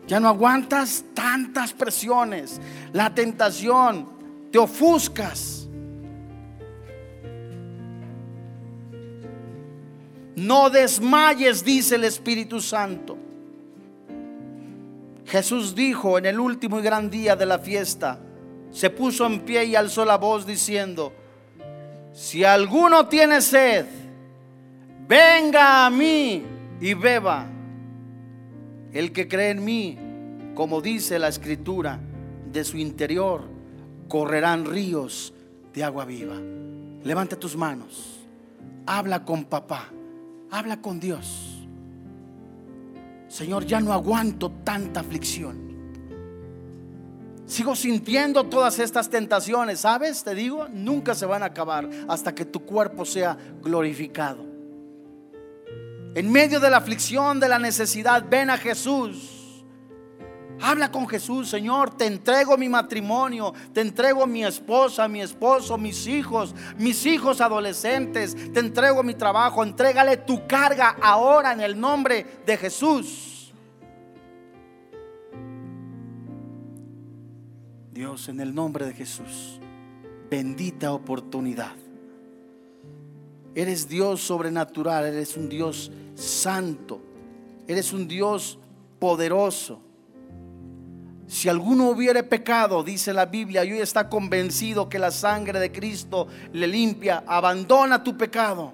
Ya 0.07 0.19
no 0.19 0.27
aguantas 0.27 1.05
tantas 1.13 1.71
presiones, 1.71 2.59
la 2.91 3.13
tentación, 3.13 4.09
te 4.51 4.57
ofuscas. 4.57 5.67
No 10.35 10.71
desmayes, 10.71 11.63
dice 11.63 11.93
el 11.93 12.05
Espíritu 12.05 12.59
Santo. 12.59 13.26
Jesús 15.27 15.75
dijo 15.75 16.17
en 16.17 16.25
el 16.25 16.39
último 16.39 16.79
y 16.79 16.81
gran 16.81 17.09
día 17.09 17.35
de 17.35 17.45
la 17.45 17.59
fiesta, 17.59 18.19
se 18.71 18.89
puso 18.89 19.25
en 19.25 19.41
pie 19.41 19.65
y 19.65 19.75
alzó 19.75 20.05
la 20.05 20.17
voz 20.17 20.45
diciendo, 20.45 21.13
si 22.13 22.43
alguno 22.43 23.07
tiene 23.07 23.41
sed, 23.41 23.85
venga 25.07 25.85
a 25.85 25.89
mí 25.89 26.43
y 26.81 26.93
beba. 26.93 27.45
El 28.91 29.11
que 29.11 29.27
cree 29.27 29.51
en 29.51 29.63
mí, 29.63 29.97
como 30.55 30.81
dice 30.81 31.19
la 31.19 31.27
escritura, 31.27 31.99
de 32.51 32.63
su 32.63 32.77
interior 32.77 33.43
correrán 34.07 34.65
ríos 34.65 35.33
de 35.73 35.83
agua 35.83 36.05
viva. 36.05 36.37
Levanta 37.03 37.37
tus 37.37 37.55
manos, 37.55 38.25
habla 38.85 39.23
con 39.23 39.43
papá, 39.43 39.89
Habla 40.49 40.81
con 40.81 40.99
Dios. 40.99 41.56
Señor, 43.27 43.65
ya 43.65 43.79
no 43.79 43.93
aguanto 43.93 44.51
tanta 44.63 45.01
aflicción. 45.01 45.67
Sigo 47.45 47.75
sintiendo 47.75 48.43
todas 48.43 48.77
estas 48.79 49.09
tentaciones, 49.09 49.79
¿sabes? 49.79 50.23
Te 50.23 50.35
digo, 50.35 50.67
nunca 50.69 51.15
se 51.15 51.25
van 51.25 51.43
a 51.43 51.47
acabar 51.47 51.89
hasta 52.07 52.35
que 52.35 52.43
tu 52.43 52.65
cuerpo 52.65 53.05
sea 53.05 53.37
glorificado. 53.61 54.45
En 56.13 56.31
medio 56.31 56.59
de 56.59 56.69
la 56.69 56.77
aflicción, 56.77 57.39
de 57.39 57.47
la 57.47 57.59
necesidad, 57.59 58.25
ven 58.29 58.49
a 58.49 58.57
Jesús. 58.57 59.36
Habla 60.61 60.91
con 60.91 61.07
Jesús, 61.07 61.49
Señor, 61.49 61.95
te 61.95 62.05
entrego 62.05 62.57
mi 62.57 62.67
matrimonio, 62.67 63.53
te 63.73 63.81
entrego 63.81 64.25
mi 64.25 64.43
esposa, 64.43 65.07
mi 65.07 65.21
esposo, 65.21 65.77
mis 65.77 66.07
hijos, 66.07 66.55
mis 66.77 67.05
hijos 67.05 67.41
adolescentes, 67.41 68.35
te 68.53 68.59
entrego 68.59 69.03
mi 69.03 69.13
trabajo, 69.13 69.63
entrégale 69.63 70.17
tu 70.17 70.47
carga 70.47 70.97
ahora 71.01 71.53
en 71.53 71.61
el 71.61 71.79
nombre 71.79 72.25
de 72.45 72.57
Jesús. 72.57 73.53
Dios, 77.91 78.29
en 78.29 78.39
el 78.39 78.53
nombre 78.53 78.85
de 78.85 78.93
Jesús, 78.93 79.59
bendita 80.29 80.91
oportunidad. 80.91 81.75
Eres 83.53 83.89
Dios 83.89 84.21
sobrenatural, 84.21 85.05
eres 85.05 85.35
un 85.35 85.49
Dios 85.49 85.91
santo, 86.13 87.01
eres 87.67 87.93
un 87.93 88.07
Dios 88.07 88.59
poderoso. 88.99 89.86
Si 91.27 91.49
alguno 91.49 91.89
hubiere 91.89 92.23
pecado, 92.23 92.83
dice 92.83 93.11
la 93.13 93.25
Biblia, 93.25 93.65
y 93.65 93.73
hoy 93.73 93.79
está 93.79 94.07
convencido 94.07 94.87
que 94.87 94.97
la 94.97 95.11
sangre 95.11 95.59
de 95.59 95.73
Cristo 95.73 96.27
le 96.53 96.67
limpia, 96.67 97.23
abandona 97.27 98.01
tu 98.01 98.17
pecado. 98.17 98.73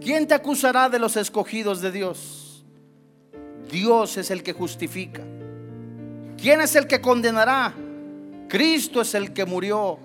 ¿Quién 0.00 0.26
te 0.26 0.34
acusará 0.34 0.88
de 0.88 0.98
los 0.98 1.16
escogidos 1.18 1.82
de 1.82 1.92
Dios? 1.92 2.64
Dios 3.70 4.16
es 4.16 4.30
el 4.30 4.42
que 4.42 4.54
justifica. 4.54 5.22
¿Quién 6.40 6.62
es 6.62 6.74
el 6.74 6.86
que 6.86 7.02
condenará? 7.02 7.74
Cristo 8.48 9.02
es 9.02 9.14
el 9.14 9.34
que 9.34 9.44
murió, 9.44 9.98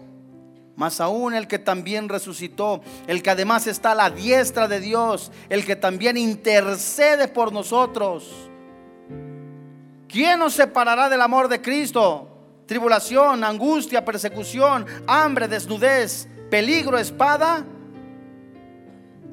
más 0.76 1.00
aún 1.00 1.34
el 1.34 1.48
que 1.48 1.60
también 1.60 2.10
resucitó, 2.10 2.82
el 3.08 3.24
que 3.24 3.30
además 3.30 3.68
está 3.68 3.94
a 3.94 3.96
la 3.96 4.10
diestra 4.10 4.68
de 4.68 4.82
Dios, 4.82 5.32
el 5.50 5.66
que 5.66 5.78
también 5.78 6.18
intercede 6.18 7.30
por 7.30 7.54
nosotros. 7.54 8.50
¿Quién 10.08 10.40
nos 10.40 10.54
separará 10.54 11.10
del 11.10 11.22
amor 11.22 11.48
de 11.48 11.62
Cristo? 11.62 12.30
Tribulación, 12.66 13.44
angustia, 13.44 14.04
persecución, 14.04 14.86
hambre, 15.06 15.48
desnudez, 15.48 16.28
peligro, 16.50 16.98
espada. 16.98 17.66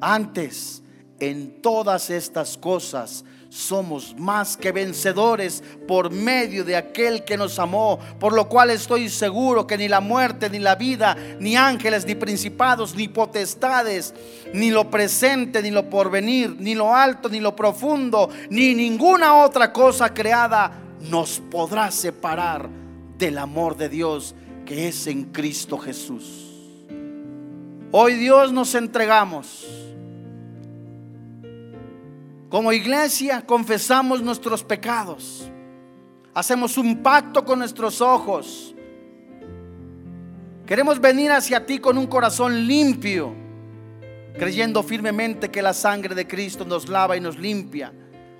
Antes, 0.01 0.83
en 1.19 1.61
todas 1.61 2.09
estas 2.09 2.57
cosas, 2.57 3.23
somos 3.55 4.13
más 4.17 4.57
que 4.57 4.73
vencedores 4.73 5.63
por 5.87 6.11
medio 6.11 6.65
de 6.65 6.75
aquel 6.75 7.23
que 7.23 7.37
nos 7.37 7.57
amó, 7.57 7.97
por 8.19 8.33
lo 8.33 8.49
cual 8.49 8.69
estoy 8.69 9.07
seguro 9.07 9.65
que 9.65 9.77
ni 9.77 9.87
la 9.87 10.01
muerte, 10.01 10.49
ni 10.49 10.59
la 10.59 10.75
vida, 10.75 11.15
ni 11.39 11.55
ángeles, 11.55 12.05
ni 12.05 12.15
principados, 12.15 12.95
ni 12.95 13.07
potestades, 13.07 14.13
ni 14.53 14.71
lo 14.71 14.91
presente, 14.91 15.61
ni 15.61 15.71
lo 15.71 15.89
porvenir, 15.89 16.57
ni 16.59 16.75
lo 16.75 16.93
alto, 16.93 17.29
ni 17.29 17.39
lo 17.39 17.55
profundo, 17.55 18.29
ni 18.49 18.75
ninguna 18.75 19.35
otra 19.35 19.71
cosa 19.71 20.13
creada 20.13 20.71
nos 20.99 21.39
podrá 21.39 21.91
separar 21.91 22.69
del 23.17 23.37
amor 23.37 23.77
de 23.77 23.87
Dios 23.87 24.35
que 24.65 24.89
es 24.89 25.07
en 25.07 25.25
Cristo 25.25 25.77
Jesús. 25.77 26.51
Hoy 27.91 28.15
Dios 28.15 28.51
nos 28.51 28.75
entregamos 28.75 29.84
como 32.49 32.71
iglesia 32.71 33.45
confesamos 33.45 34.21
nuestros 34.21 34.63
pecados. 34.63 35.49
Hacemos 36.33 36.77
un 36.77 37.01
pacto 37.01 37.43
con 37.43 37.59
nuestros 37.59 38.01
ojos. 38.01 38.75
Queremos 40.65 40.99
venir 40.99 41.31
hacia 41.31 41.65
ti 41.65 41.79
con 41.79 41.97
un 41.97 42.07
corazón 42.07 42.67
limpio, 42.67 43.33
creyendo 44.37 44.83
firmemente 44.83 45.49
que 45.49 45.61
la 45.61 45.73
sangre 45.73 46.15
de 46.15 46.27
Cristo 46.27 46.65
nos 46.65 46.89
lava 46.89 47.15
y 47.15 47.21
nos 47.21 47.37
limpia. 47.37 47.93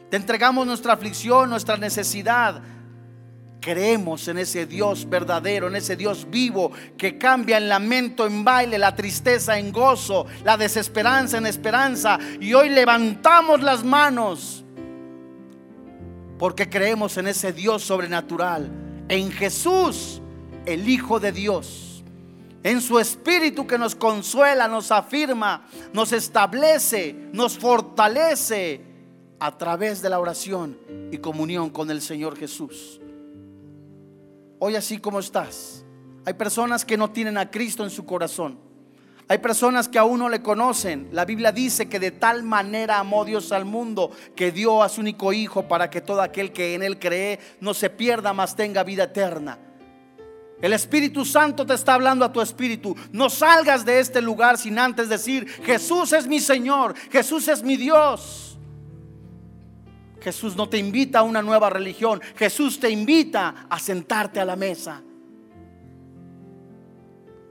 Te 0.10 0.18
entregamos 0.18 0.66
nuestra 0.68 0.94
aflicción, 0.94 1.50
nuestra 1.50 1.78
necesidad, 1.78 2.62
Creemos 3.66 4.28
en 4.28 4.38
ese 4.38 4.68
Dios 4.68 5.10
verdadero, 5.10 5.70
en 5.70 5.76
ese 5.76 5.96
Dios 5.96 6.28
vivo 6.30 6.72
que 6.96 7.18
cambia 7.18 7.58
el 7.58 7.68
lamento 7.68 8.28
en 8.28 8.44
baile, 8.44 8.78
la 8.78 8.96
tristeza 8.96 9.58
en 9.58 9.72
gozo, 9.72 10.28
la 10.44 10.56
desesperanza 10.56 11.40
en 11.40 11.48
esperanza. 11.48 12.20
Y 12.40 12.54
hoy 12.54 12.70
levantamos 12.70 13.64
las 13.64 13.84
manos 13.84 14.64
porque 16.38 16.70
creemos 16.70 17.18
en 17.18 17.26
ese 17.26 17.54
Dios 17.54 17.82
sobrenatural, 17.82 18.70
en 19.10 19.32
Jesús, 19.32 20.22
el 20.68 20.88
Hijo 20.88 21.20
de 21.20 21.32
Dios, 21.32 22.04
en 22.62 22.82
su 22.82 23.00
Espíritu 23.00 23.66
que 23.66 23.80
nos 23.80 23.96
consuela, 23.96 24.68
nos 24.68 24.92
afirma, 24.92 25.66
nos 25.92 26.12
establece, 26.12 27.16
nos 27.34 27.58
fortalece 27.58 28.82
a 29.40 29.58
través 29.58 30.04
de 30.04 30.12
la 30.12 30.20
oración 30.20 30.78
y 31.12 31.18
comunión 31.18 31.72
con 31.72 31.90
el 31.90 32.04
Señor 32.04 32.38
Jesús 32.38 33.02
hoy 34.60 34.76
así 34.76 34.98
como 35.00 35.20
estás. 35.20 35.86
Hay 36.26 36.34
personas 36.34 36.84
que 36.84 36.98
no 36.98 37.12
tienen 37.12 37.38
a 37.38 37.52
Cristo 37.52 37.84
en 37.84 37.90
su 37.90 38.06
corazón. 38.06 38.60
Hay 39.28 39.40
personas 39.40 39.88
que 39.88 39.98
aún 39.98 40.20
no 40.20 40.30
le 40.30 40.44
conocen. 40.44 41.10
La 41.12 41.26
Biblia 41.26 41.52
dice 41.52 41.90
que 41.90 42.00
de 42.00 42.12
tal 42.12 42.44
manera 42.44 43.00
amó 43.00 43.26
Dios 43.26 43.52
al 43.52 43.66
mundo 43.66 44.12
que 44.36 44.52
dio 44.52 44.84
a 44.84 44.90
su 44.90 45.02
único 45.02 45.34
Hijo 45.34 45.68
para 45.68 45.90
que 45.90 46.02
todo 46.02 46.22
aquel 46.22 46.52
que 46.52 46.76
en 46.76 46.84
Él 46.84 47.00
cree 47.00 47.40
no 47.60 47.74
se 47.74 47.90
pierda, 47.90 48.34
mas 48.34 48.56
tenga 48.56 48.84
vida 48.84 49.06
eterna. 49.06 49.58
El 50.62 50.74
Espíritu 50.74 51.26
Santo 51.26 51.66
te 51.66 51.74
está 51.74 51.96
hablando 51.96 52.24
a 52.24 52.32
tu 52.32 52.40
espíritu. 52.40 52.96
No 53.12 53.30
salgas 53.30 53.84
de 53.84 54.00
este 54.00 54.22
lugar 54.22 54.58
sin 54.58 54.80
antes 54.80 55.10
decir, 55.10 55.48
Jesús 55.64 56.14
es 56.14 56.28
mi 56.28 56.40
Señor, 56.40 56.96
Jesús 57.12 57.48
es 57.48 57.62
mi 57.62 57.78
Dios. 57.78 58.45
Jesús 60.26 60.56
no 60.56 60.68
te 60.68 60.80
invita 60.80 61.20
a 61.20 61.22
una 61.22 61.44
nueva 61.44 61.70
religión. 61.70 62.20
Jesús 62.36 62.80
te 62.80 62.90
invita 62.90 63.68
a 63.70 63.78
sentarte 63.78 64.40
a 64.40 64.46
la 64.46 64.56
mesa. 64.56 65.00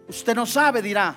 Usted 0.09 0.35
no 0.35 0.45
sabe, 0.45 0.83
dirá. 0.83 1.16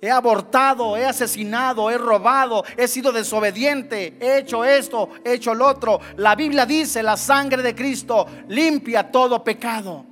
He 0.00 0.10
abortado, 0.10 0.96
he 0.96 1.04
asesinado, 1.04 1.90
he 1.90 1.98
robado, 1.98 2.64
he 2.78 2.88
sido 2.88 3.12
desobediente, 3.12 4.16
he 4.18 4.38
hecho 4.38 4.64
esto, 4.64 5.10
he 5.22 5.34
hecho 5.34 5.52
lo 5.52 5.66
otro. 5.66 6.00
La 6.16 6.34
Biblia 6.34 6.64
dice, 6.64 7.02
la 7.02 7.18
sangre 7.18 7.62
de 7.62 7.74
Cristo 7.74 8.26
limpia 8.48 9.12
todo 9.12 9.44
pecado. 9.44 10.06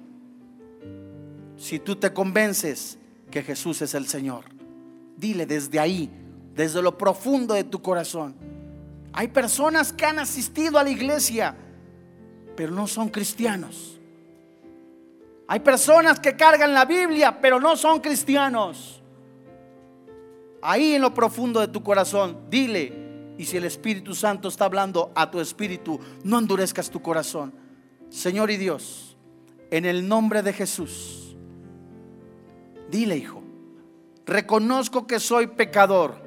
Si 1.57 1.79
tú 1.79 1.97
te 1.97 2.13
convences 2.13 2.99
que 3.31 3.43
Jesús 3.43 3.81
es 3.81 3.95
el 3.95 4.07
Señor, 4.07 4.45
dile 5.17 5.47
desde 5.47 5.81
ahí, 5.81 6.11
desde 6.55 6.83
lo 6.83 6.99
profundo 6.99 7.55
de 7.55 7.65
tu 7.65 7.81
corazón, 7.81 8.35
hay 9.13 9.29
personas 9.29 9.93
que 9.93 10.07
han 10.07 10.19
asistido 10.19 10.79
a 10.79 10.85
la 10.85 10.91
iglesia, 10.91 11.55
pero 12.57 12.73
no 12.73 12.87
son 12.87 13.09
cristianos. 13.11 14.01
Hay 15.49 15.61
personas 15.61 16.19
que 16.19 16.35
cargan 16.35 16.73
la 16.73 16.87
Biblia, 16.87 17.41
pero 17.41 17.61
no 17.61 17.77
son 17.77 18.01
cristianos. 18.01 19.03
Ahí 20.63 20.95
en 20.95 21.03
lo 21.03 21.13
profundo 21.13 21.61
de 21.61 21.69
tu 21.69 21.83
corazón, 21.83 22.39
dile, 22.49 23.35
y 23.37 23.45
si 23.45 23.57
el 23.57 23.65
Espíritu 23.65 24.15
Santo 24.15 24.49
está 24.49 24.65
hablando 24.65 25.13
a 25.15 25.31
tu 25.31 25.41
espíritu, 25.41 25.99
no 26.25 26.39
endurezcas 26.39 26.91
tu 26.91 27.03
corazón. 27.03 27.53
Señor 28.09 28.51
y 28.51 28.57
Dios, 28.57 29.17
en 29.71 29.85
el 29.85 30.07
nombre 30.07 30.43
de 30.43 30.53
Jesús, 30.53 31.37
dile, 32.91 33.17
hijo, 33.17 33.43
reconozco 34.25 35.07
que 35.07 35.19
soy 35.19 35.49
pecador 35.49 36.22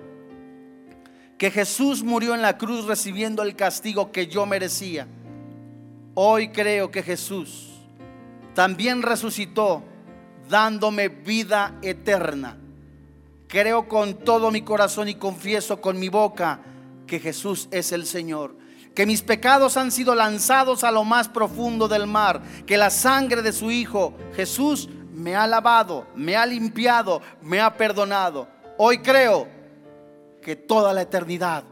que 1.37 1.51
Jesús 1.51 2.03
murió 2.03 2.33
en 2.33 2.41
la 2.41 2.57
cruz 2.57 2.85
recibiendo 2.85 3.43
el 3.43 3.55
castigo 3.55 4.11
que 4.11 4.27
yo 4.27 4.45
merecía. 4.45 5.07
Hoy 6.13 6.49
creo 6.49 6.91
que 6.91 7.03
Jesús 7.03 7.71
también 8.53 9.01
resucitó 9.01 9.83
dándome 10.49 11.09
vida 11.09 11.75
eterna. 11.81 12.57
Creo 13.47 13.87
con 13.87 14.15
todo 14.15 14.49
mi 14.49 14.61
corazón 14.61 15.09
y 15.09 15.15
confieso 15.15 15.81
con 15.81 15.99
mi 15.99 16.09
boca 16.09 16.61
que 17.05 17.19
Jesús 17.19 17.67
es 17.71 17.91
el 17.91 18.05
Señor. 18.05 18.55
Que 18.95 19.05
mis 19.05 19.21
pecados 19.21 19.75
han 19.75 19.91
sido 19.91 20.15
lanzados 20.15 20.85
a 20.85 20.91
lo 20.91 21.03
más 21.03 21.27
profundo 21.27 21.89
del 21.89 22.07
mar. 22.07 22.41
Que 22.65 22.77
la 22.77 22.89
sangre 22.89 23.41
de 23.41 23.51
su 23.51 23.69
Hijo 23.69 24.13
Jesús 24.35 24.87
me 25.13 25.35
ha 25.35 25.45
lavado, 25.47 26.07
me 26.15 26.37
ha 26.37 26.45
limpiado, 26.45 27.21
me 27.41 27.59
ha 27.59 27.75
perdonado. 27.75 28.47
Hoy 28.77 28.99
creo 28.99 29.47
que 30.45 30.55
toda 30.55 30.93
la 30.93 31.01
eternidad 31.01 31.63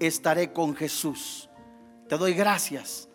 estaré 0.00 0.50
con 0.50 0.74
Jesús. 0.74 1.50
Te 2.08 2.16
doy 2.16 2.32
gracias. 2.32 3.06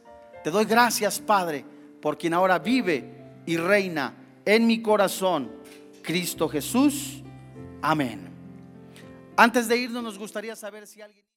Te 0.44 0.52
doy 0.52 0.66
gracias, 0.66 1.20
Padre, 1.20 1.66
por 2.00 2.16
quien 2.16 2.36
ahora 2.36 2.60
vive 2.60 3.42
y 3.48 3.58
reina 3.58 4.14
en 4.46 4.68
mi 4.68 4.84
corazón, 4.84 5.52
Cristo 6.04 6.48
Jesús. 6.48 7.24
Amén. 7.82 8.30
Antes 9.36 9.68
de 9.68 9.78
irnos, 9.78 10.04
nos 10.04 10.20
gustaría 10.20 10.56
saber 10.56 10.86
si 10.86 11.02
alguien... 11.02 11.29